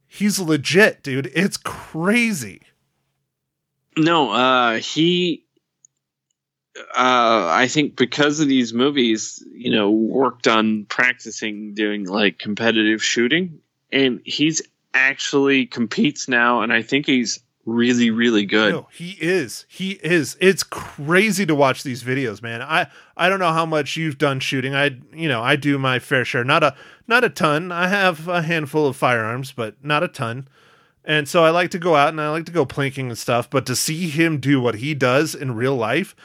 he's 0.06 0.38
legit, 0.38 1.02
dude. 1.02 1.30
It's 1.34 1.58
crazy. 1.58 2.62
No, 3.96 4.30
uh, 4.30 4.74
he. 4.78 5.44
Uh, 6.76 7.48
I 7.50 7.68
think 7.68 7.94
because 7.94 8.40
of 8.40 8.48
these 8.48 8.74
movies, 8.74 9.44
you 9.52 9.70
know, 9.70 9.90
worked 9.90 10.48
on 10.48 10.86
practicing 10.86 11.74
doing 11.74 12.04
like 12.04 12.38
competitive 12.38 13.02
shooting, 13.02 13.60
and 13.92 14.20
he's 14.24 14.60
actually 14.92 15.66
competes 15.66 16.28
now, 16.28 16.62
and 16.62 16.72
I 16.72 16.82
think 16.82 17.06
he's 17.06 17.40
really, 17.66 18.10
really 18.10 18.44
good. 18.44 18.72
No, 18.72 18.88
he 18.92 19.16
is. 19.20 19.66
He 19.68 19.92
is. 20.02 20.36
It's 20.40 20.62
crazy 20.62 21.46
to 21.46 21.54
watch 21.54 21.82
these 21.82 22.02
videos, 22.02 22.42
man. 22.42 22.62
I 22.62 22.88
I 23.16 23.28
don't 23.28 23.38
know 23.38 23.52
how 23.52 23.66
much 23.66 23.96
you've 23.96 24.18
done 24.18 24.40
shooting. 24.40 24.74
I 24.74 24.98
you 25.12 25.28
know, 25.28 25.42
I 25.42 25.56
do 25.56 25.78
my 25.78 25.98
fair 25.98 26.24
share. 26.24 26.44
Not 26.44 26.62
a 26.62 26.74
not 27.06 27.24
a 27.24 27.28
ton. 27.28 27.72
I 27.72 27.88
have 27.88 28.28
a 28.28 28.42
handful 28.42 28.86
of 28.86 28.96
firearms, 28.96 29.52
but 29.52 29.76
not 29.82 30.02
a 30.02 30.08
ton. 30.08 30.48
And 31.04 31.28
so 31.28 31.44
I 31.44 31.50
like 31.50 31.70
to 31.72 31.78
go 31.78 31.96
out 31.96 32.08
and 32.08 32.20
I 32.20 32.30
like 32.30 32.46
to 32.46 32.52
go 32.52 32.64
plinking 32.64 33.08
and 33.08 33.18
stuff, 33.18 33.50
but 33.50 33.66
to 33.66 33.76
see 33.76 34.08
him 34.08 34.38
do 34.40 34.60
what 34.60 34.76
he 34.76 34.94
does 34.94 35.34
in 35.34 35.54
real 35.54 35.76
life, 35.76 36.16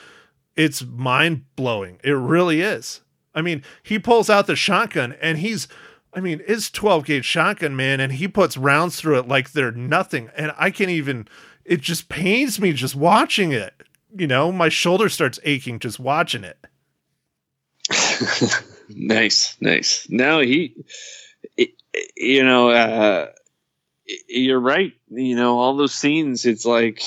it's 0.56 0.84
mind 0.84 1.44
blowing. 1.56 2.00
It 2.04 2.12
really 2.12 2.62
is. 2.62 3.02
I 3.36 3.42
mean, 3.42 3.64
he 3.84 4.00
pulls 4.00 4.30
out 4.30 4.48
the 4.48 4.56
shotgun 4.56 5.16
and 5.22 5.38
he's 5.38 5.68
I 6.14 6.22
mean, 6.22 6.42
it's 6.48 6.72
12 6.72 7.06
gauge 7.06 7.26
shotgun, 7.26 7.76
man, 7.76 8.00
and 8.00 8.14
he 8.14 8.28
puts 8.28 8.58
rounds 8.58 9.00
through 9.00 9.20
it 9.20 9.28
like 9.28 9.52
they're 9.52 9.72
nothing. 9.72 10.32
And 10.36 10.52
I 10.58 10.72
can't 10.72 10.90
even, 10.90 11.28
it 11.66 11.82
just 11.82 12.10
pains 12.10 12.60
me 12.60 12.74
just 12.74 12.96
watching 12.96 13.52
it. 13.52 13.74
You 14.18 14.26
know, 14.26 14.52
my 14.52 14.70
shoulder 14.70 15.08
starts 15.08 15.40
aching 15.44 15.78
just 15.78 16.00
watching 16.00 16.44
it. 16.44 16.58
nice, 18.90 19.56
nice. 19.62 20.08
Now 20.10 20.40
he, 20.40 20.76
it, 21.58 21.70
you 22.18 22.44
know, 22.44 22.72
uh, 22.72 23.28
you're 24.28 24.60
right. 24.60 24.94
You 25.10 25.36
know, 25.36 25.60
all 25.60 25.76
those 25.76 25.94
scenes, 25.94 26.46
it's 26.46 26.66
like 26.66 27.02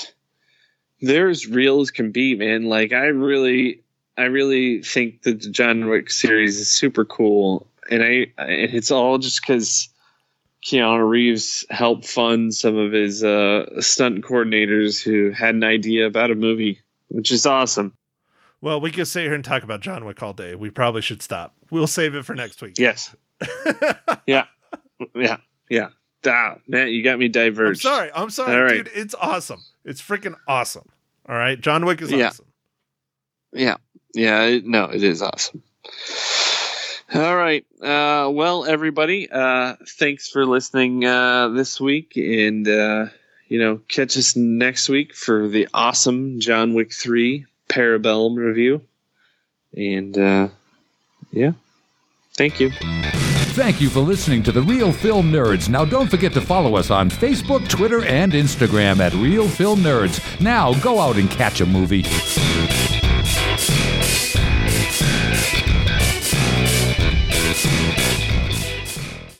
they're 1.01 1.29
as 1.29 1.47
real 1.47 1.81
as 1.81 1.91
can 1.91 2.11
be, 2.11 2.35
man. 2.35 2.65
Like, 2.65 2.93
I 2.93 3.07
really, 3.07 3.83
I 4.17 4.23
really 4.23 4.81
think 4.81 5.23
that 5.23 5.41
the 5.41 5.49
John 5.49 5.89
Wick 5.89 6.09
series 6.09 6.59
is 6.59 6.69
super 6.69 7.05
cool. 7.05 7.67
And 7.89 8.01
I, 8.01 8.27
and 8.37 8.73
it's 8.73 8.91
all 8.91 9.17
just 9.17 9.41
because 9.41 9.89
Keanu 10.65 11.07
Reeves 11.07 11.65
helped 11.69 12.07
fund 12.07 12.53
some 12.53 12.77
of 12.77 12.93
his 12.93 13.23
uh, 13.23 13.81
stunt 13.81 14.23
coordinators 14.23 15.03
who 15.03 15.31
had 15.31 15.55
an 15.55 15.63
idea 15.63 16.07
about 16.07 16.31
a 16.31 16.35
movie, 16.35 16.79
which 17.09 17.31
is 17.31 17.45
awesome. 17.45 17.93
Well, 18.61 18.79
we 18.79 18.91
could 18.91 19.07
sit 19.07 19.23
here 19.23 19.33
and 19.33 19.43
talk 19.43 19.63
about 19.63 19.81
John 19.81 20.05
Wick 20.05 20.23
all 20.23 20.31
day. 20.31 20.55
We 20.55 20.69
probably 20.69 21.01
should 21.01 21.21
stop. 21.21 21.53
We'll 21.69 21.85
save 21.85 22.15
it 22.15 22.23
for 22.23 22.33
next 22.33 22.61
week. 22.61 22.75
Yes. 22.77 23.13
yeah. 24.25 24.45
Yeah. 25.13 25.37
Yeah. 25.69 25.89
Ah, 26.25 26.55
man, 26.67 26.89
you 26.89 27.03
got 27.03 27.19
me 27.19 27.27
diverse. 27.27 27.79
I'm 27.85 27.91
sorry. 27.91 28.11
I'm 28.15 28.29
sorry, 28.29 28.55
All 28.55 28.63
right. 28.63 28.85
dude. 28.85 28.91
It's 28.95 29.15
awesome. 29.15 29.61
It's 29.85 30.01
freaking 30.01 30.35
awesome. 30.47 30.87
All 31.27 31.35
right. 31.35 31.59
John 31.59 31.85
Wick 31.85 32.01
is 32.01 32.11
Yeah. 32.11 32.27
awesome. 32.27 32.45
Yeah. 33.51 33.75
Yeah. 34.13 34.59
No, 34.63 34.85
it 34.85 35.03
is 35.03 35.21
awesome. 35.21 35.63
All 37.13 37.35
right. 37.35 37.65
Uh, 37.81 38.29
well, 38.31 38.65
everybody, 38.65 39.29
uh, 39.29 39.75
thanks 39.99 40.29
for 40.29 40.45
listening 40.45 41.05
uh, 41.05 41.49
this 41.49 41.79
week. 41.79 42.13
And, 42.15 42.67
uh, 42.67 43.07
you 43.49 43.59
know, 43.59 43.81
catch 43.87 44.17
us 44.17 44.35
next 44.35 44.89
week 44.89 45.13
for 45.13 45.47
the 45.47 45.67
awesome 45.73 46.39
John 46.39 46.73
Wick 46.73 46.91
3 46.93 47.45
Parabellum 47.69 48.37
review. 48.37 48.81
And, 49.75 50.17
uh, 50.17 50.47
yeah. 51.31 51.51
Thank 52.35 52.59
you. 52.59 52.71
Thank 53.53 53.79
you 53.79 53.87
for 53.87 53.99
listening 53.99 54.41
to 54.43 54.51
the 54.51 54.63
Real 54.63 54.91
Film 54.91 55.31
Nerds. 55.31 55.69
Now, 55.69 55.85
don't 55.85 56.09
forget 56.09 56.33
to 56.33 56.41
follow 56.41 56.75
us 56.75 56.89
on 56.89 57.07
Facebook, 57.07 57.69
Twitter, 57.69 58.03
and 58.03 58.33
Instagram 58.33 58.99
at 58.99 59.13
Real 59.13 59.47
Film 59.47 59.81
Nerds. 59.81 60.41
Now, 60.41 60.73
go 60.81 60.99
out 60.99 61.17
and 61.17 61.29
catch 61.29 61.61
a 61.61 61.65
movie. 61.67 62.03